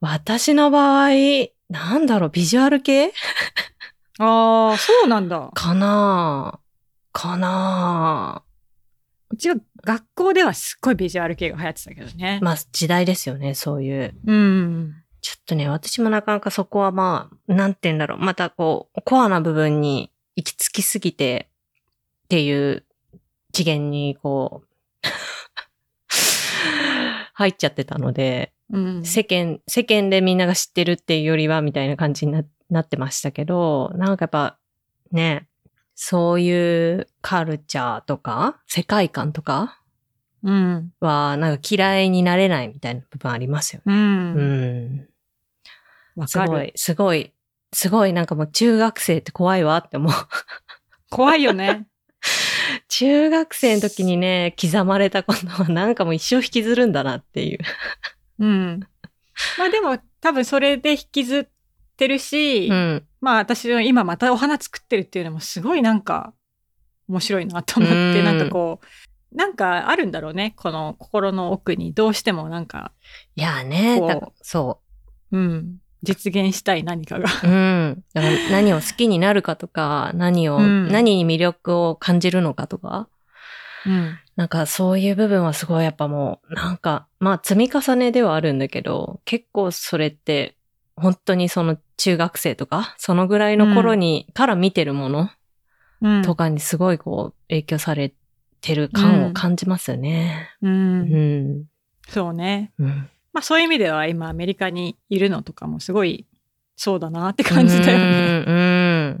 [0.00, 1.08] 私の場合、
[1.74, 3.12] なんだろう、ビジュアル系？
[4.20, 5.50] ああ、そうなんだ。
[5.52, 6.60] かな
[7.12, 8.44] かな
[9.30, 12.38] うちは学校ではすっごいビジュアル系が流行ってたけどね。
[12.42, 14.14] まあ、時代ですよね、そういう。
[14.24, 14.94] うん。
[15.20, 18.18] ちょっとね、私もなかなかそこはまあ、なんて言うんだろう。
[18.20, 21.48] またこう、コアな部分に行き着きすぎて
[22.26, 22.84] っていう
[23.52, 24.66] 次元にこう、
[27.34, 29.04] 入っちゃってたので、うん。
[29.04, 34.58] 世間、世間でみんなが知ってるっていうよりはみたいな感じにななってましたけど、なんかやっぱ
[35.12, 35.48] ね、
[35.94, 39.80] そういうカルチャーとか、世界観とか
[40.42, 40.92] うん。
[41.00, 43.94] は、なんか嫌いになれないみたいな部分ありますよね。
[43.94, 43.96] う。
[43.96, 45.08] うんん。
[46.16, 46.48] わかる。
[46.48, 47.32] すごい、すごい、
[47.72, 50.12] すごいなんかもう中学生って怖いわって思う。
[51.10, 51.86] 怖いよね。
[52.88, 57.58] 中学生の時にね、刻まれたことはなんかもう一生引きずるんだなっていう。
[58.38, 58.80] うん。
[59.58, 61.46] まあでも、多分それで引きずっ
[61.96, 63.06] てるし、うん。
[63.20, 66.34] まあ私は今またお花作ってるっていうのもすごいなんか
[67.08, 70.54] 面白いなと思って、うんなんかこう、なんかあるんだろうね。
[70.56, 72.92] この心の奥にどうしてもなんか、
[73.34, 74.32] いやね、こう
[75.32, 77.28] うん、実現したい何かが。
[77.42, 77.46] う。
[77.46, 78.04] うん。
[78.50, 83.08] 何を好きになるかとか、何を、うん何に魅力を感じるのかとか、
[83.86, 84.18] うん。
[84.36, 90.56] なんかそういう部分はすごいやっぱもう、なんか、まあ積み重ねではあるんだけど、結構それって、
[90.96, 95.30] 本当にその中学生とか、そのぐらいの頃に、から見てるもの
[96.02, 96.22] うん。
[96.22, 98.12] とかにすごいこう、影響され
[98.60, 100.50] てる感を感じますよね。
[100.62, 100.68] う。
[100.68, 101.02] うん
[101.60, 101.64] ん。
[102.08, 102.72] そうね。
[102.78, 103.08] うん。
[103.32, 106.26] まあそういう意味では今アメリカにいるのとかもすごい
[106.76, 108.44] そうだなって感じだよね。
[108.46, 108.54] うん。
[108.54, 108.58] う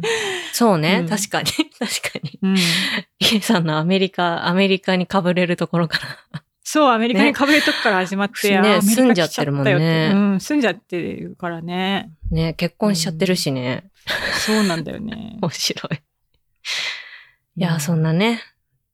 [0.54, 1.50] そうね、うん確かに。
[1.80, 2.38] 確かに。
[2.40, 3.40] うん。
[3.40, 5.98] さんのアメリカ、アメリカにかぶれるところか
[6.32, 6.44] ら。
[6.62, 12.12] そう、アメリカにかぶれるとこから始まって、ね住んじゃってるもんねうん、住んじゃってるからね。
[12.30, 13.90] ね、結婚しちゃってるしね。
[14.46, 15.38] そうなんだよね。
[15.42, 15.96] 面白い。
[17.56, 18.40] いや、そんなね、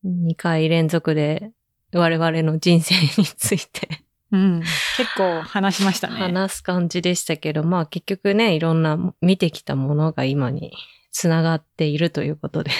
[0.06, 1.50] 2回連続で
[1.92, 4.02] 我々の人生について
[4.32, 4.60] うん。
[4.96, 6.14] 結構話しましたね。
[6.14, 10.72] 話す感じでしたけど、まあ結局ね、いろんな見てきたものが今に
[11.12, 12.70] つながっているということで。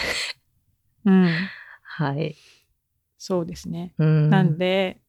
[1.05, 1.31] うん。
[1.83, 2.37] はい。
[3.19, 3.95] そうですね。
[3.99, 4.31] うん。
[4.31, 5.01] なんで、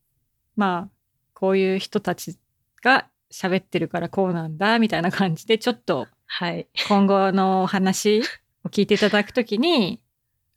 [0.56, 0.90] まあ、
[1.34, 2.38] こういう人たち
[2.84, 6.68] が喋ってるからこうなんだ、みたいな感じで、ちょっとはい。
[6.88, 8.22] 今後のお話
[8.64, 10.02] を聞いていただくときに、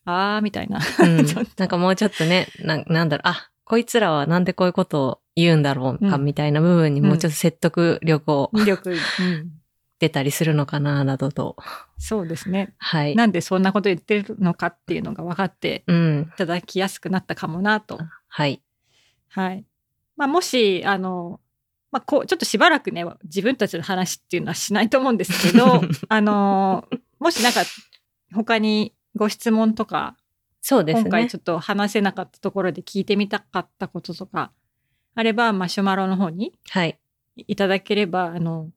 [0.04, 0.78] あー、みたいな。
[1.00, 1.26] うん
[1.58, 9.50] なんかもうちょっとね、ななんだろう、あ、こいつらはなんでこういうことを言うんだろうか、うんみたいな部分にもうちょっと説得力を魅力、うん。
[10.04, 11.56] 出たりするのかな、などと。
[11.96, 12.74] そうですね。
[12.76, 13.16] はい。
[13.16, 16.30] なんでそんなこと言ってるのかっていうのが分かってうん。
[16.30, 17.98] いただきやすくなったかもなと。
[18.28, 18.62] はい。
[19.30, 19.64] はい。
[20.16, 21.40] まあ、もし、あの、
[21.90, 25.80] まあ、こう、ちょっとしばらくね、自分たちの話っていうのはしないと思うんですけど、
[26.10, 26.86] あの、
[27.18, 27.62] もしなんか、
[28.34, 30.16] 他にご質問とか、
[30.60, 31.02] そうですね。
[31.04, 34.52] 今回ちょっと話せなかったところで聞いてみたかったこととか、
[35.14, 36.98] あれば、マシュマロの方にはい。
[37.36, 38.70] いただければ、あの、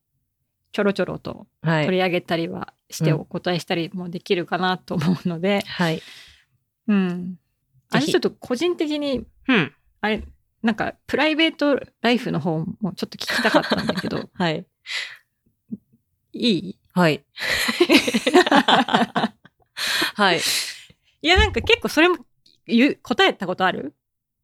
[0.78, 1.86] ちょろちょろとはい。
[1.86, 6.04] 取り上げたりはしてお答えしたりもできるかなと思うので、はい。
[6.88, 7.40] うん。
[7.90, 9.74] あれちょっと個人的に、うん。
[10.02, 10.22] あれ、
[10.62, 14.68] なんかプライベートライフの方もちょっと聞きたかったんだけど、 はい。
[16.34, 16.78] いい？
[16.94, 17.26] はい。
[20.14, 20.40] はい。
[21.24, 22.18] いや、なんか結構それも
[23.02, 23.96] 答えたことある？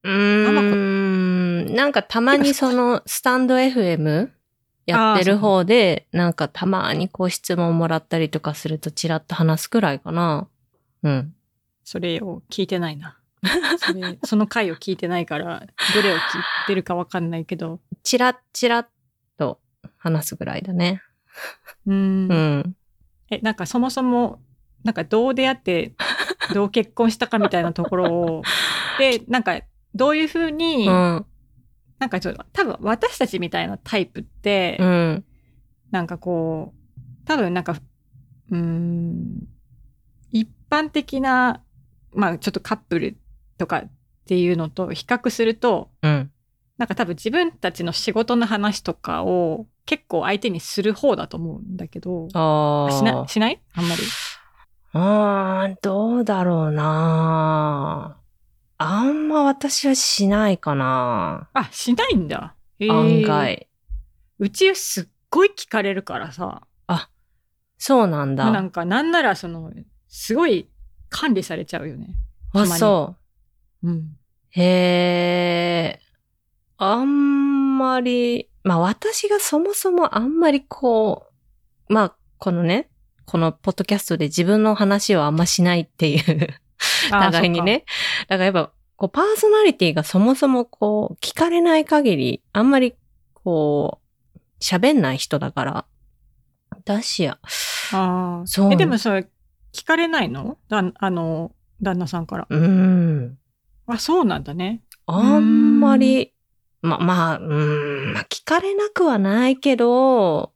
[0.01, 1.75] うーん。
[1.75, 4.31] なんかたまにそのスタンド FM
[4.85, 10.47] やってる方で、なんかたまにこう質問もらったりとかするとチラッと話すくらいかな。
[11.03, 11.35] うん。
[11.83, 13.17] それを聞いてないな。
[13.77, 17.79] それその回を聞いてないから、どれを聞いてるかわかんないけど。
[18.03, 18.87] チラッチラッ
[19.37, 19.59] と
[19.97, 21.01] 話すぐらいだね。
[21.85, 22.75] うんうん。
[23.29, 24.41] え、なんかそもそも、
[24.83, 25.93] なんかどう出会って、
[26.53, 28.41] どう結婚したかみたいなところを、
[28.99, 29.61] で、なんか
[29.95, 31.25] どういうふうに、 うん。
[32.03, 35.23] なんかちょっと、多分私たちみたいなタイプって、うん。
[35.89, 37.77] なんかこう、多分なんか、
[38.51, 39.47] うーん、
[40.29, 41.63] 一般的な、
[42.11, 43.15] まあちょっとカップル
[43.57, 43.91] とかっ
[44.27, 46.29] ていうのと比較すると、うん。
[46.77, 52.91] なんか多分自分たちの仕事の話とかを結構相手にする方だと思うんだけど、ああ。
[52.91, 53.61] しなしない？
[53.75, 54.01] あんまり。
[54.91, 58.17] あーどうだろうな
[58.83, 62.55] あんま私はしないかなあ、しないんだ。
[62.89, 63.67] 案外。
[64.39, 66.63] うちすっごい聞かれるからさ、
[67.85, 68.49] そうなんだ。
[68.49, 69.69] なんかなんならその、
[70.07, 70.69] すごい
[71.09, 72.15] 管理されちゃうよね。
[72.53, 73.17] あ、そ
[73.83, 73.89] う。
[73.89, 74.17] うん。
[74.51, 75.99] へえ。
[76.77, 81.25] あんまり、まあ私がそもそもあんまりこ
[81.89, 82.89] う、まあこのね、
[83.25, 86.62] このポッドキャストで自分の話をあんましないっていう、あ
[87.09, 87.61] 互いに。
[87.61, 87.85] ね。
[88.27, 92.95] だからやっぱ、こうパーソナリティがそもそもこう、聞かれない限り、あんまり
[93.33, 93.99] こ
[94.35, 95.85] う、喋んない人だから、
[96.85, 97.39] だしや。
[97.93, 98.47] ああ。
[98.47, 99.27] そうえ、でもそれ、
[99.73, 100.57] 聞かれないの？
[100.69, 101.51] だあの、
[101.81, 102.47] 旦那さんから。
[102.49, 103.37] うーん。
[103.87, 104.83] あ、そうなんだね。
[105.05, 106.33] あんまり、
[106.81, 110.53] ま、まあ、うーん、まあ、聞かれなくはないけど、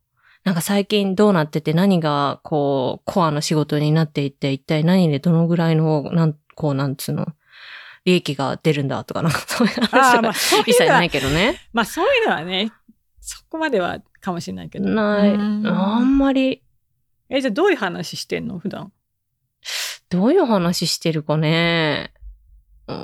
[0.48, 7.28] なんか最近どうなってて何がこう、コアの仕事になっていて、一体何でどのぐらいの、なん、こう、なんつうの、
[8.06, 10.32] 利益が出るんだとか、なんかそういう話は
[10.66, 11.60] 一切ないけどね。
[11.74, 12.72] まあ、そういうのはね、
[13.20, 14.88] そこまではかもしれないけど。
[14.88, 15.34] ない。
[15.34, 16.64] うんあんまり、
[17.28, 18.94] え、じゃあどういう話してんの普段？
[20.08, 22.14] どういう話してるかね。
[22.88, 22.96] うー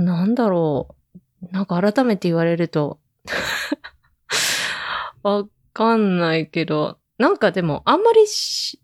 [0.00, 0.94] ん、なんだろ
[1.40, 1.46] う。
[1.50, 3.00] なんか改めて言われると、
[5.24, 8.80] わかんないけど、なんかでもあんまりし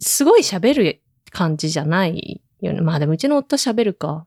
[0.00, 2.80] すごい喋る感じじゃないよね。
[2.80, 4.26] まあでもうちの夫喋るか。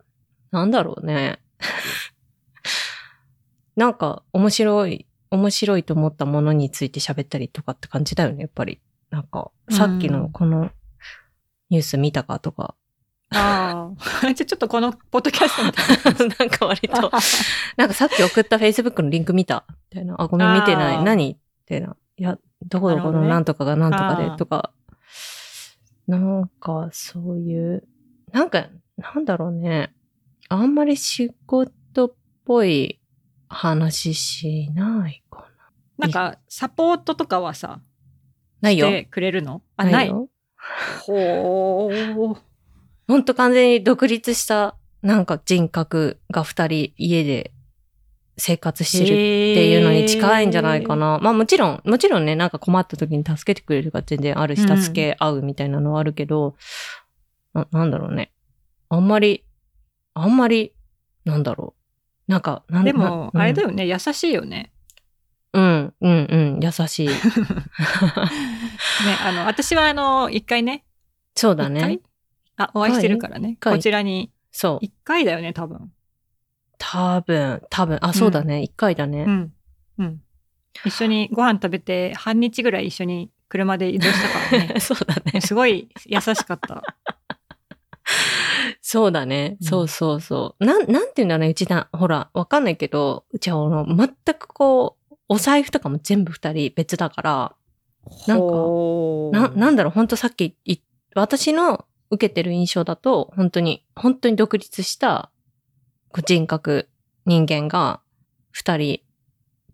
[0.51, 1.39] なんだろうね。
[3.75, 8.81] なんか面白い、面白いと思ったものについて喋ったりとかって感じだよね、やっぱり。
[9.09, 10.71] なんか、さっきのこの
[11.69, 12.75] ニュース見たかとか。
[13.31, 13.91] あ
[14.21, 14.21] あ。
[14.21, 16.35] じゃあちょっとこのポッドキャストみたいな。
[16.39, 17.11] なんか割と、
[17.77, 20.15] なんかさっき送った Facebook のリンク見たみたいな。
[20.17, 21.03] あ、ごめん見てない。
[21.03, 21.27] 何？
[21.27, 21.39] み
[21.69, 21.95] たいな。
[22.17, 24.73] いや、どこどこのなんとかがなんとかでとか。
[26.07, 27.87] なんかそういう、
[28.31, 28.67] なんか、
[28.97, 29.93] なんだろうね。
[30.49, 32.13] あんまり仕事っ
[32.45, 32.99] ぽい
[33.47, 35.47] 話しないか
[35.97, 36.07] な。
[36.07, 37.81] なんか、サポートとかはさ、
[38.61, 38.87] ないよ。
[38.87, 39.61] してくれるの？
[39.77, 40.09] あ、ない。
[40.09, 40.29] よ。
[41.05, 42.35] ほー。
[43.07, 47.53] ほんと完全に独立した、なんか人格が二人家で
[48.39, 51.19] 生活してるっていうのに近いんじゃないかな。
[51.21, 56.55] まあもちろん、もちろんね、なんか困った時に助けてくれるが全然あるし、うん助け合うみたいなのはあるけど、
[57.53, 58.31] ななんだろうね。
[58.89, 59.45] あんまり、
[60.13, 60.73] あんまり、
[61.25, 61.75] なんだろ
[62.27, 62.31] う。
[62.31, 64.71] なんか、なんでも、なあれだよね、優しいよね。
[65.53, 67.07] うん、うん、うん、優しい。
[67.09, 67.13] ね、
[69.25, 70.85] あの、私はあの、一回ね、
[71.35, 71.99] そうだね。
[72.57, 73.57] あ、お会いしてるからね。
[73.59, 73.77] 回？
[73.77, 74.85] こちらに、そう。
[74.85, 75.91] 一回だよね、多分。
[76.79, 78.63] 多分、多分、あ、そうだね。
[78.63, 79.25] 一、回だね。
[79.27, 79.53] うん。
[79.99, 80.21] うん。
[80.85, 84.79] 一緒にご飯食べて、半日ぐらい一緒に車で移動したからね。
[84.81, 85.41] そうだね。
[85.41, 86.83] すごい優しかった。
[88.81, 89.57] そうだね。
[89.61, 90.65] うんそうそうそう。
[90.65, 91.49] なん、なんていうんだろうね。
[91.49, 97.55] うちな、ほら、わかんないけど、うちはあの、全くこう、お財布とかも全部二人別だから、
[98.25, 100.55] なんかな、なんだろう、本当さっき
[101.13, 105.29] 私の受けてる印象だと、本当に、本当に独立した
[106.23, 106.89] 人格、
[107.25, 108.01] 人間が
[108.51, 109.01] 二人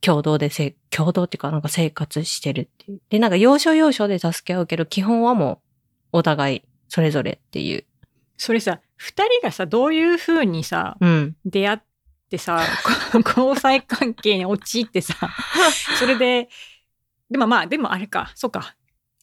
[0.01, 3.01] 共同でせ、共同っていうかなんか生活してるっていう。
[3.09, 5.61] で、なんか要所要所で助け合うけど、基本はも
[6.13, 7.85] うお互いそれぞれっていう。
[8.37, 11.35] それさ、二人がさ、どういう風にさ、うん。
[11.45, 11.79] 出会っ
[12.29, 12.61] てさ、
[13.13, 15.15] こ 交際関係に陥ってさ、
[15.97, 16.49] それで、
[17.29, 18.75] でもまあ、でもあれか、そうか。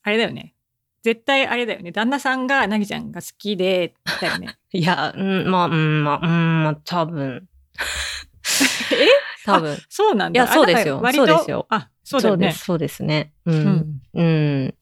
[0.03, 0.55] あれだよね。
[1.03, 1.93] 絶対あれだよね。
[1.93, 4.57] 旦那さんがなぎちゃんが好きで、だよね。
[4.73, 7.49] いや、うん、まあ、うん、まあ、うん、まあ、多分。
[8.93, 9.09] え？
[9.45, 9.77] 多分。
[9.89, 10.45] そうなんだ。
[10.45, 12.49] いやそうですよそうですよあ、そうだよね。
[12.49, 13.33] です、そうですね。
[13.45, 13.53] う。
[13.53, 14.01] うんん。
[14.15, 14.75] うん。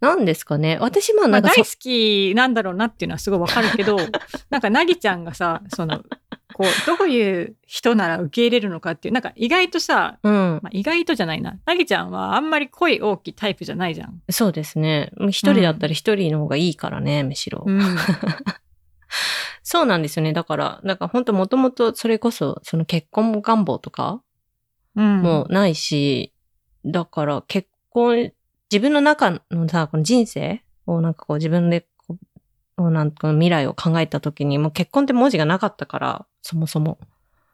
[0.00, 0.78] なんですかね。
[0.80, 3.96] 私、まあ、まあ、なんかそ、大好きなんだろうなっていうのはすごいわかるけど、
[4.48, 6.02] なんかなぎちゃんがさ、その、
[6.54, 10.60] こう、どういう人なら受け入れるのかっていう、なんか意外とさ、うん。
[10.62, 11.58] まあ、意外とじゃないな。
[11.66, 14.22] なぎちゃんはあんまり恋大きいタイプじゃないじゃん。
[14.30, 15.12] そうですね。
[15.28, 17.64] 一人だったら一人の方がいいからね、むしろ。
[17.66, 17.80] うん。
[19.62, 20.32] そうなんですよね。
[20.32, 24.22] だから、なんか本当もともとそれこそ、その結婚願望とか
[24.96, 25.22] うん。
[25.22, 26.32] もないし、
[26.84, 28.32] だから結婚、
[28.70, 31.86] 自分の中のさ、この人生をなんかこう自分で
[32.90, 36.98] なんか未来を考えた時に、もう結婚って文字がなかったから、そもそも。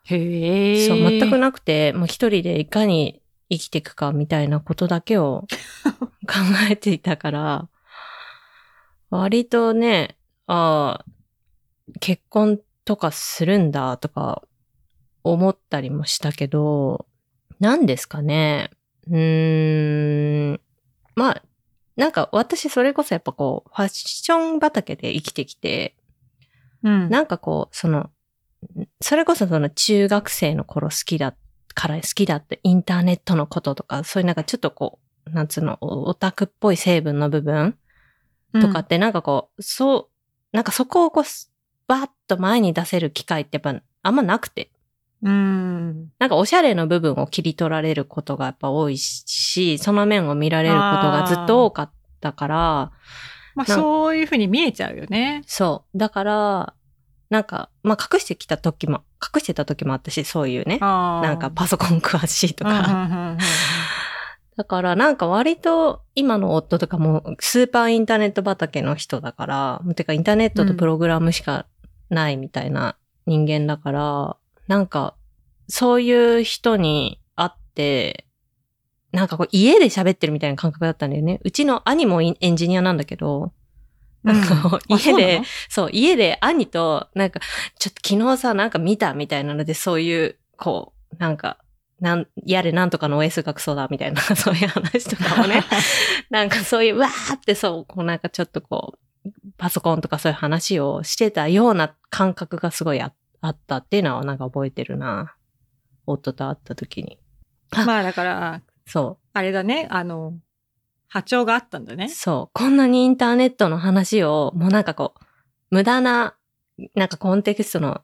[0.04, 0.86] へえ。
[0.86, 5.46] そう、全くなくて、もう一人でいかに生きていくかみたいなことだけを
[6.26, 6.38] 考
[6.70, 7.68] えていたから、
[9.10, 10.16] 割とね、
[10.46, 11.04] ああ、
[12.00, 14.42] 結婚とかするんだとか
[15.22, 17.06] 思ったりもしたけど、
[17.60, 18.70] 何ですかね。
[19.06, 20.60] うーん。
[21.14, 21.42] まあ、
[21.96, 25.94] なんか私それこそやっぱこう、ファッション畑で生きてきて、
[26.82, 27.08] うん。
[27.08, 28.10] なんかこう、その、
[29.00, 31.34] それこそその中学生の頃好きだ
[31.74, 37.76] から好きだってインターネットのこととか、そういうなんかちょっとこう、なんつうの、オオタクっぽい成分の部分
[38.60, 40.10] とかってなんかこう、そ
[40.52, 41.24] う、なんかそこをこう、
[41.86, 44.70] バーッと前に出せる機会ってやっぱあんまなくて。
[45.22, 46.10] うん。
[46.18, 51.90] なんかおしゃれの部分を切り取られることがやっぱ多いし、その面を見られることがずっと多かっ
[52.20, 52.92] たから、
[53.54, 55.42] まあ、そういうふうに見えちゃうよね。
[55.46, 55.98] そう。
[55.98, 56.74] だから、
[57.30, 60.78] なんか、まあ隠してきた時も、隠してた時もあったし、そういうね。
[60.78, 62.92] なんかパソコン詳しいとうんうんか。
[62.92, 63.38] うんうん
[64.56, 71.66] だからなんか割と今の夫とかもスーパーインターネット畑の人だから、てかインターネットとプログラムしか
[72.08, 72.96] ないみたいな
[73.26, 74.36] 人間だから、
[74.66, 75.14] なんか
[75.68, 78.26] そういう人に会って、
[79.12, 81.40] なんかこう家で喋ってるみたいな感覚だったんだよね。
[81.44, 83.52] うちの兄もエンジニアなんだけど、
[84.24, 87.40] なんかこうあ家で、そう家で兄と、なんか、
[87.78, 91.58] ちょっと昨日さ、なんか見たみたいなので、そういう、こう、なんか、
[92.00, 95.62] なん、やれなんとかの OS がクソだみたいな、 そういう話とかもね、
[96.30, 98.94] なんかそういう、わーってそう、こうなんかちょっとこ
[99.24, 103.12] う、パソコンとかそういう話をしてたような感覚がすごいあ
[103.44, 105.36] あったっていうのはなんか覚えてるな。
[106.06, 107.18] 夫と会った時に。
[107.70, 110.34] まあだから、そあれだね、あの、
[111.08, 111.96] 波長があったんだう。
[111.96, 112.08] ね。
[112.08, 112.50] そう。
[112.54, 115.24] こんなにインターネットの話を、もうなんかこう、
[115.70, 116.34] 無駄な、
[116.94, 118.00] なんかコンテキストの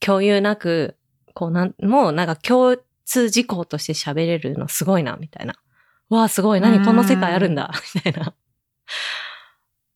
[0.00, 0.96] 共有なく、
[1.34, 5.56] こうなん、もうなんか共通事項として喋れるのすごいな、みたいな。
[6.08, 6.60] わあ、すごい。
[6.60, 8.34] 何こんな世界あるんだ、 みたいな。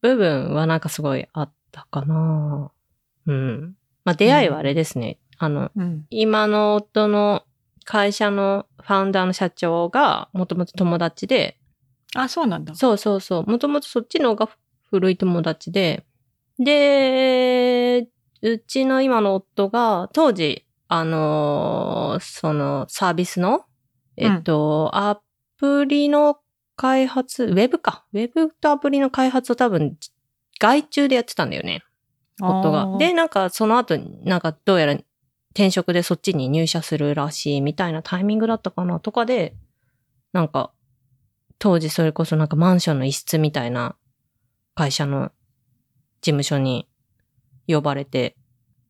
[0.03, 2.73] 部分はなんかすごいあったかな。
[3.27, 3.78] うん。
[4.09, 5.19] まあ出会いはあれですね。
[5.39, 6.07] あの、うん。
[6.11, 7.45] 今の夫の
[7.85, 11.59] 会社のファウンダーの社長がもともと友達で、
[12.15, 12.75] あ、そうなんだ。
[12.75, 13.51] そうそうそう。
[13.51, 14.49] もともとそっちの方が
[14.91, 16.05] 古い友達で、
[16.59, 18.09] で、
[18.43, 23.67] うちの今の夫が当時、あのーそのサービスの、
[24.17, 25.21] えっと、ア
[25.59, 26.39] プリの
[26.77, 28.05] 開発、ウェブか。
[28.13, 29.97] ウェブとアプリの開発を多分、
[30.59, 31.83] 外注でやってたんだよね。
[32.41, 32.97] 夫が。
[32.99, 34.93] で、なんかその後、なんかどうやら
[35.59, 39.55] 転職でそっちに入社するらしいみたいなタイミングだったかなとかで、
[40.33, 40.73] なんか、
[41.59, 43.97] 当時それこそなんかマンションの一室みたいな
[44.77, 45.33] 会社の
[46.21, 46.89] 事務所に
[47.67, 48.37] 呼ばれて、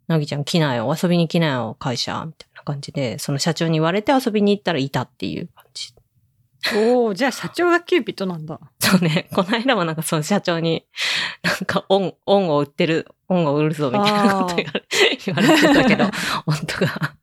[0.06, 5.94] なぎちゃん来なよ、遊びに来なよ、会社、みたいな感じで、その社長に言われて遊びに行ったらいたっていう感じ。
[6.74, 8.58] おおじゃあ社長がキューピットなんだ。
[8.80, 10.84] そうね、この間もなんかその社長に、
[11.42, 14.82] なんかオン、オンを売ってる、オンを売るぞみたいなこと言われ
[15.24, 16.04] 言われてたけど、
[16.46, 17.14] 本当が。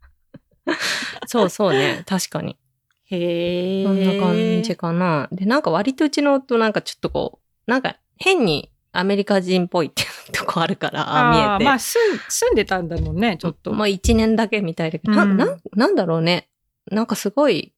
[1.28, 2.58] そうそうね、確かに。
[3.06, 3.84] へえ。
[3.84, 5.28] そんな感じかな。
[5.32, 11.66] で、なんか割とうちの夫なんかちょっとこう、なんか変にアメリカ人っぽいっていうとこあるから、見えて。
[11.66, 13.74] まあ、住ん住んでたんだもんね、ちょっと。
[13.74, 16.50] まあ一年だけみたいだけど、うんな、な、なんだろうね。
[16.90, 17.74] なんかすごい、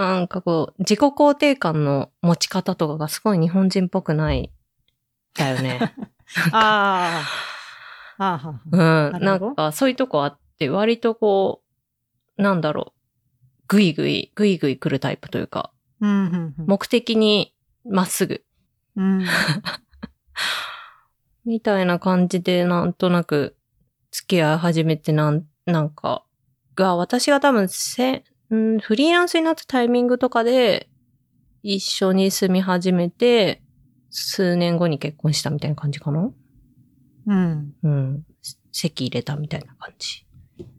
[0.00, 4.50] なんかこう、自己肯定感の持ち方とかがすごい日本人っぽくない、
[5.34, 5.94] だよね。
[6.52, 7.22] あ
[8.18, 8.20] あ。
[8.22, 8.60] ああは
[9.14, 9.24] うん。
[9.24, 11.62] なんかそういうとこあって、割とこ
[12.38, 13.00] う、なんだろう。
[13.68, 18.44] ぐいぐい、ぐいぐい来るタイプというか、うんうんうん目的にまっすぐ、
[18.96, 19.24] うん。
[21.44, 23.56] みたいな感じで、なんとなく
[24.10, 26.24] 付き合い始めてなん、なんか、
[26.74, 28.24] が、私が多分せ、
[28.56, 30.88] んフリーランスになったタイミングとかで、
[31.62, 33.62] 一緒に住み始めて、
[34.10, 36.30] 数年後に結婚したみたいな感じかな？
[37.26, 37.74] うん。
[37.82, 38.26] うん。
[38.72, 40.26] 籍入れたみたいな感じ。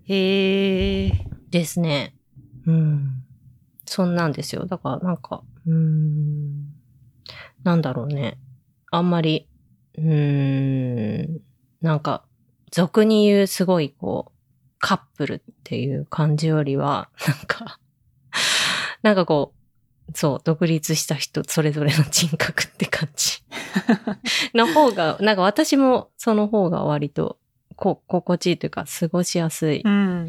[0.05, 1.11] へえ。
[1.49, 2.15] ですね。
[2.65, 3.23] うん。
[3.85, 4.65] そんなんですよ。
[4.65, 6.73] だからなんか、うーん。
[7.63, 8.37] なんだろうね。
[8.91, 9.47] あんまり、
[9.97, 11.41] うーん。
[11.81, 12.25] なんか、
[12.71, 14.40] 俗に言うすごいこう、
[14.81, 17.79] カップルっていう感じよりは、なんか、
[19.03, 19.53] なんかこ
[20.09, 23.43] う、そう、独立した人それぞれの人格って感じ。
[24.53, 27.37] の方が、なんか私もその方が割と、
[27.75, 30.27] こ、心地いいというか、過ごしやすいうん。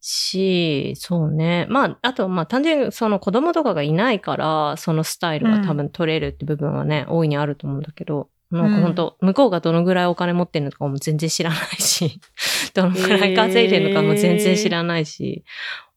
[0.00, 1.66] し、そうね。
[1.68, 12.20] まあ、あと、まあ、単純にその子供とかがいないから、そのスタイルが多分取れるって部分はね、大いにあると思うんだけど、なんか本当、向こうがどのぐらいお金持ってるのとかも全然知らないし、
[12.74, 15.44] どのぐらい稼いでるのかも全然知らないし、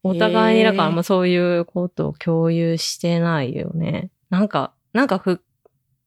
[0.03, 4.11] お互いにだからもうそういうことを共有してないよね。
[4.29, 5.41] なんか、なんかふ、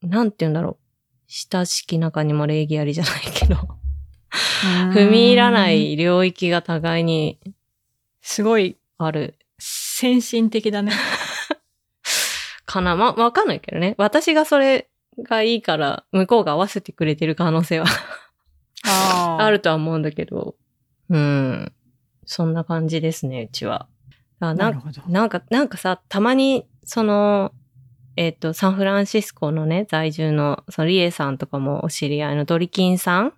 [0.03, 0.87] なんて言うんだろう。
[1.29, 3.57] 親しき中にも礼儀ありじゃないけど、
[4.95, 5.71] 踏み入らな。
[5.71, 7.41] い領域が互いに
[8.21, 10.93] すごいある先進的だね。
[12.65, 12.95] かな。
[12.95, 13.95] ま、わかんないけどね。
[13.99, 14.89] 私がそれ
[15.19, 17.87] がいいから、向こうが合わせてくれてる可能性は
[18.85, 20.57] あ あるとは思うんだけど。
[21.09, 21.73] うん。
[22.25, 23.89] そんな感じですね、うちは。
[24.41, 25.03] ななんるほど。
[25.09, 27.53] なんか、なんかさ、たまに、その、
[28.17, 33.33] えっ、と、サンフランシスコのね、在住の、そのリエさんとかもお知り合いのドリキンさん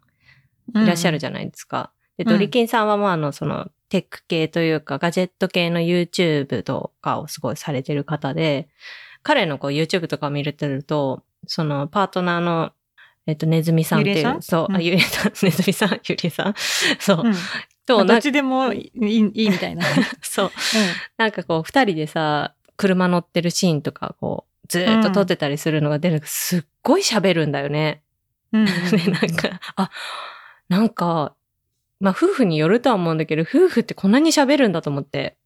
[0.74, 1.93] いらっしゃるじゃないですか。
[2.16, 8.68] で、うんドリキンさんはまあ、あの、その、テック系というか、ガジェット系の YouTube とかをすごいされてる方で、
[9.22, 12.72] 彼のこう YouTube とかを見れてると、その、パートナーの、
[13.26, 16.55] えっ、と、ネズミさんっていう、そう、あ、うんゆりえさん、 ネズミさん、ゆりえさん。
[16.99, 17.22] そう。
[17.24, 17.34] うん。
[17.86, 19.84] と、まあどっちでもいいいいみたいな。
[20.22, 20.51] そう。
[21.16, 28.03] なんかこう、二人でさ、車乗ってるシーンとか、こう、ずーっと撮ってたりするのが出る、すっごい喋るんだよね。
[28.53, 28.61] うん。
[28.62, 29.91] うん で、なんか、あ、
[30.68, 31.34] なんか、
[32.01, 35.36] まあ、夫婦によるとは思うんだけど、夫婦ってこんなに喋るんだと思って。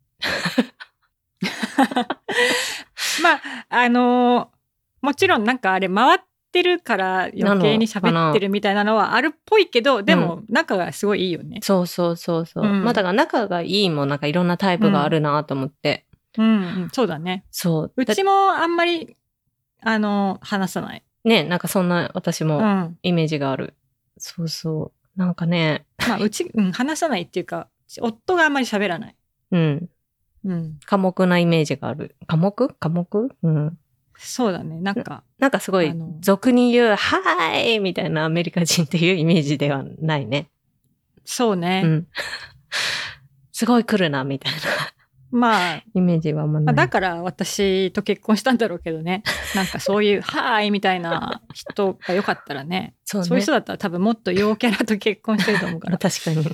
[3.23, 4.62] まあ、あのー
[5.03, 6.21] もちろんなんかあれ回っ
[6.53, 11.61] てるから余計に喋ってるみたいなのはあるっぽいけど、でも仲がすごいいいよね。
[11.63, 12.65] そうそうそうそう。
[12.65, 16.07] うんまあ、だから仲がいいもなんかいろんなタイプがあるなと思って。
[16.39, 16.51] うん、う
[16.87, 17.45] ん、そうだね。
[17.51, 17.93] そう。
[17.95, 19.17] うちもあんまり、
[19.83, 21.03] あのー話さない。
[21.25, 22.99] ね、なんかそんな私もうん。
[23.03, 23.75] イメージがある。
[24.17, 25.19] そうそう。
[25.19, 27.69] なんかね、まあ、うち、うん、話さないっていうか、
[28.01, 29.17] 夫があんまり喋らない。
[29.51, 29.89] うん。
[30.45, 30.81] うん。
[30.87, 32.17] 寡黙なイメージがある。
[32.27, 32.75] 寡黙？
[32.81, 33.29] 寡黙？
[33.43, 33.79] うん。
[34.17, 34.81] そうだね。
[34.81, 40.49] なんか、なんかすごい俗に言う、はーいみたいなアメリカ人っていうイメージではないね。
[41.25, 41.83] そうね。
[41.85, 42.07] うん。
[43.53, 44.59] すごい来るな、みたいな
[45.33, 46.67] まあ、イメージはあんまない。
[46.67, 49.23] まあだから私と結婚したんだろうけどね。
[49.55, 52.95] なんかそういう、 はーいみたいな人がよかったらね。
[53.05, 53.29] そうね。
[53.29, 55.99] そういう人だったら多分もっと陽キャラと結婚してると思うかまあら。
[56.11, 56.53] 確かにね。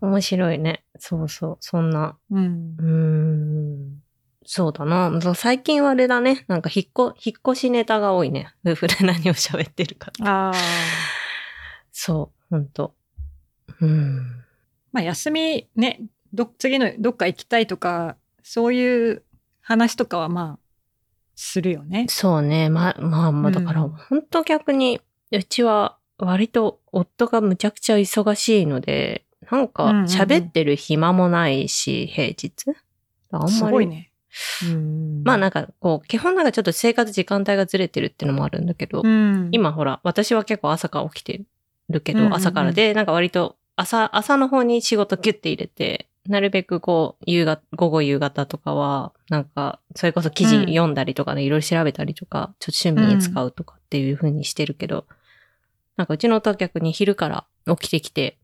[0.00, 0.84] 面白いね。
[0.98, 1.56] そうそう。
[1.60, 2.16] そんな。
[2.30, 2.86] うんうー。
[2.86, 4.02] ん。
[4.52, 5.12] そうだな。
[5.36, 6.44] 最近はあれだね。
[6.48, 8.52] なんか引っ越、引っ越しネタが多いね。
[8.66, 10.10] 夫婦で何を喋ってるか。
[10.22, 10.52] ああ。
[11.92, 12.44] そう。
[12.50, 12.96] ほんと。
[13.80, 14.42] うん。
[14.90, 16.00] まあ休みね、
[16.32, 19.22] ど、次のどっか行きたいとか、そういう
[19.60, 20.58] 話とかはまあ、
[21.36, 22.06] するよね。
[22.08, 22.70] そうね。
[22.70, 32.64] まあ、まあ、まあ、だから、うんほんと逆に、うちは割と夫がむちゃくちゃ忙しいので、なんかうんうんうん喋ってる暇もないし、平日。
[33.30, 33.52] あんまり。
[33.52, 34.09] すごいね。
[34.64, 35.22] うん。
[35.24, 41.42] まあなんかこう、基本なんかちょっと生活時間帯がずれてるっていうのもあるんだけど、うん、今ほら、私は結構朝から起きて
[41.88, 42.36] るけど、うんうんうん。
[42.36, 55.06] 朝からで、なんか割と朝、朝の方に仕事ギュッて入れて、なるべくこう、夕方、午後夕方とかは、なんか、それこそ記事読んだりとかね、いろいろ調べたりとか、ちょっと趣味に使うとかっていう風にしてるけど、
[55.96, 58.36] なんかうちの夫は逆に昼から起きてきて、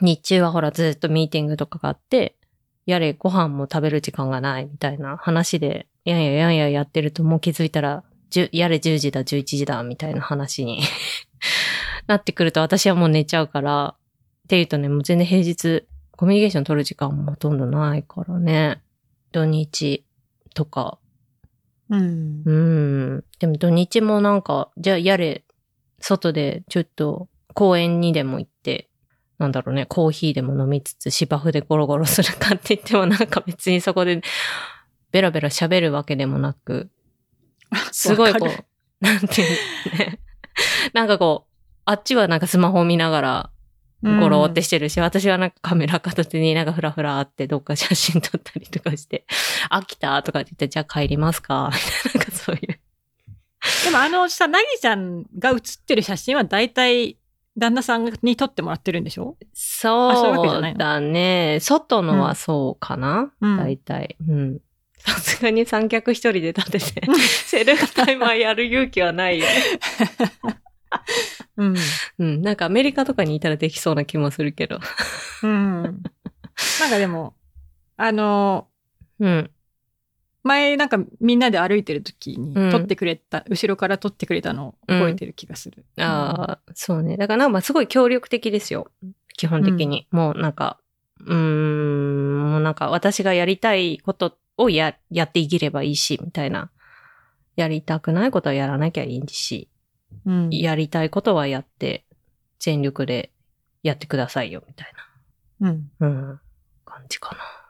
[0.00, 2.36] 日中はほらずっとミーティングとかがあって、
[2.86, 8.04] やれご飯も食べる時間がないみたいな話で、やんややんややってるともう気づいたら、
[8.52, 10.80] やれ10時だ、11時だ、みたいな話に
[12.06, 13.94] なってくると私はもう寝ちゃうから、
[14.44, 18.82] っていうとね、もう全然平日、コミュニケーション取る時間もほとんどないからね。
[19.32, 20.04] 土日
[20.54, 20.98] とか。
[21.88, 22.52] うんう。
[23.18, 23.24] ん。
[23.38, 25.44] でも土日もなんか、じゃあやれ、
[26.00, 28.88] 外でちょっと公園にでも行って、
[29.42, 34.22] なんだろうね、コーヒーでも飲みつつ芝生でゴロゴロするかって言ってもなんか別にそこで
[35.10, 36.90] ベラベラ喋るわけでもなく、
[37.92, 39.50] すごいこう、なんていう
[39.92, 40.18] のね。
[40.92, 41.52] なんかこう、
[41.84, 43.50] あっちはなんかスマホを見ながら
[44.02, 49.24] ゴロってしてるし、私はなんかカメラ片手になんかフラフラってどっか写真撮ったりとかして、
[49.70, 51.70] 飽きたとかって言って、じゃあ帰りますか？
[51.72, 52.80] みたいな、なんかそういう。
[53.84, 57.16] でもあのさ、なぎちゃんが写ってる写真は大体
[57.58, 59.36] 旦那さんに撮ってもらってるんでしょ？
[59.52, 61.58] そうだね。
[61.60, 64.16] 外のはそうかな、うん大体。
[64.26, 64.58] うん。
[64.98, 67.02] さすがに三脚一人で立てて、
[67.46, 69.52] セルフタイマーやる勇気はないよね。
[71.56, 71.76] うん。
[72.18, 72.42] うん。
[72.42, 74.78] なんかアメリカとかにいたらできそうな気もするけど。
[75.42, 75.82] うん。
[75.82, 77.34] なんかでも、
[77.96, 78.68] あの、
[79.18, 79.50] うん。
[80.42, 85.84] 前なんかみんなで歩いてる時にうん撮ってくれた、後ろから撮ってくれたのを覚えてる気がする。
[85.98, 87.16] ああ、そうね。
[87.16, 88.90] だからなんかまあすごい協力的ですよ。
[89.36, 90.06] 基本的に。
[90.10, 90.78] もうなんか、
[91.24, 96.70] うーん、もうなんか私がやりたいことをや、やっていければいいし、みたいな。
[97.54, 99.68] やりたくないことはやらなきゃいいし、
[100.24, 100.50] うん。
[100.50, 102.06] やりたいことはやって、
[102.58, 103.30] 全力で
[103.82, 104.92] やってくださいよ、みたい
[105.60, 105.90] うん。
[106.00, 106.08] な。
[106.08, 106.40] うん。
[106.84, 107.61] 感じかな。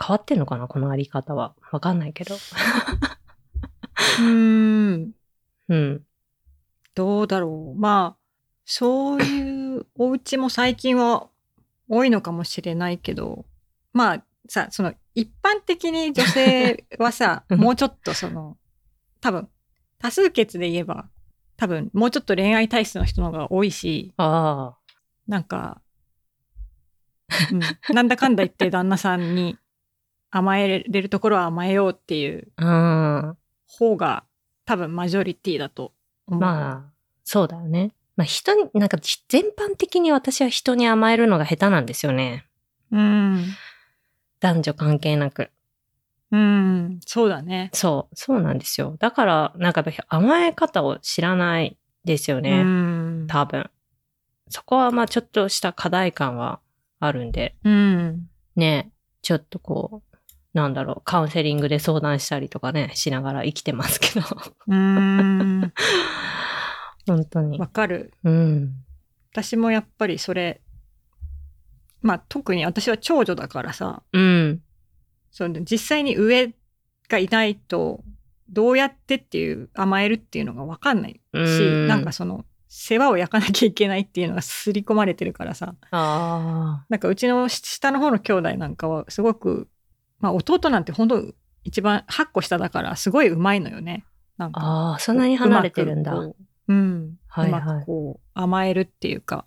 [0.00, 1.54] 変わってんのかなこのあり方は。
[1.72, 2.36] わかんないけど。
[4.20, 5.12] うん。
[5.68, 6.02] うん。
[6.94, 7.78] どうだろう。
[7.78, 8.18] まあ、
[8.64, 11.28] そういうお家も最近は
[11.88, 13.44] 多いのかもしれないけど、
[13.92, 18.56] まあさ、その一般的に女性 はさ、うんもうちょっとその、
[19.20, 19.48] 多分、
[19.98, 21.08] 多数決で言えば、
[21.56, 24.76] 多分もうちょっと恋愛体質の人の方が多いし、あ
[25.26, 25.80] なんか、
[27.52, 29.58] うん、なんだかんだ言って旦那さんに
[30.30, 32.64] 甘えれるところは甘えようっていうあ。
[32.64, 33.36] うん。
[33.66, 34.24] 方が
[34.64, 35.92] 多分マジョリティだと
[36.26, 36.40] 思う。
[36.40, 36.92] まあ、
[37.24, 37.92] そうだよね。
[38.16, 38.98] まあ人に、なんか
[39.28, 42.44] 全般的に私は人に甘えるのが下手なんですよね。
[42.90, 43.44] うん。
[44.40, 45.50] 男女関係なく。
[46.30, 47.70] うん、そうだね。
[47.72, 48.96] そう、そうなんですよ。
[48.98, 52.60] だから、なんか甘え方を知らないですよね。
[52.60, 53.26] うん。
[53.28, 53.70] 多分。
[54.50, 56.60] そこはまあちょっとした課題感は
[57.00, 58.28] あるんで、うん。
[58.56, 58.90] ね、
[59.22, 60.07] ちょっとこう、
[60.54, 64.26] なんだろう、カウンセリングで相談したりとかね、しながら生きてますけど。
[64.66, 65.72] うん。
[67.06, 67.66] 本当にわ。
[67.68, 68.12] かる。
[68.24, 68.72] うん。
[69.32, 70.60] 私もやっぱりそれ、
[72.00, 74.62] まあ特に私は長女だからさ、うん。
[75.30, 76.52] その実際に上
[77.08, 78.02] がいないと、
[78.48, 89.68] どうやってっていう甘えるっていうのがわかんないし、うんなんかその世話を焼かなきゃいけないっていうのが刷り込まれてるからさ、あなんかうちの下の方の兄弟なんかはすごく、
[90.18, 91.22] まあ弟なんて本当
[91.64, 94.04] 一番8個下だからすごい上手いのよね。
[94.36, 94.52] なんあ。
[94.52, 96.14] かああ、そんなに離れてるんだ。
[96.14, 96.36] う
[96.68, 97.18] ううん。
[97.28, 99.46] はいはいうまくこう甘えるっていうか。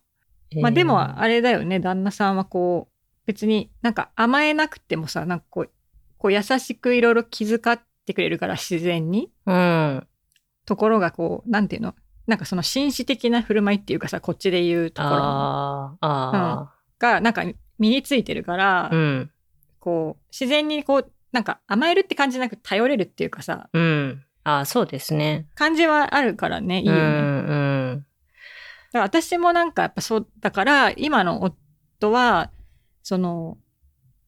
[0.51, 2.93] えーまあでもあれだよね、旦那さんはこう、
[3.25, 5.71] 別になんか甘えなくてもさ、なんかこう、
[6.17, 9.31] こう優しくいろいろ気遣ってくれるから自然に。
[9.45, 10.07] うん。
[10.65, 11.95] ところがこう、なんていうの？
[12.27, 17.43] なんかその紳士的な振る舞いっていうかさ、こっちで言うところああ、あがなんか
[17.79, 19.31] 身についてるから、あ、うん。
[19.81, 24.23] こう、自然にこう、なんか甘えるって感じじゃなく頼れるっていうかさ、うん。
[24.43, 25.47] ああ、そうですね。
[25.55, 26.99] 感じはあるからね、いいよね。
[26.99, 27.53] うん、う
[27.95, 28.05] ん。
[28.93, 32.51] だから私もなんかやっぱそう、だから今の夫は、
[33.03, 33.57] その、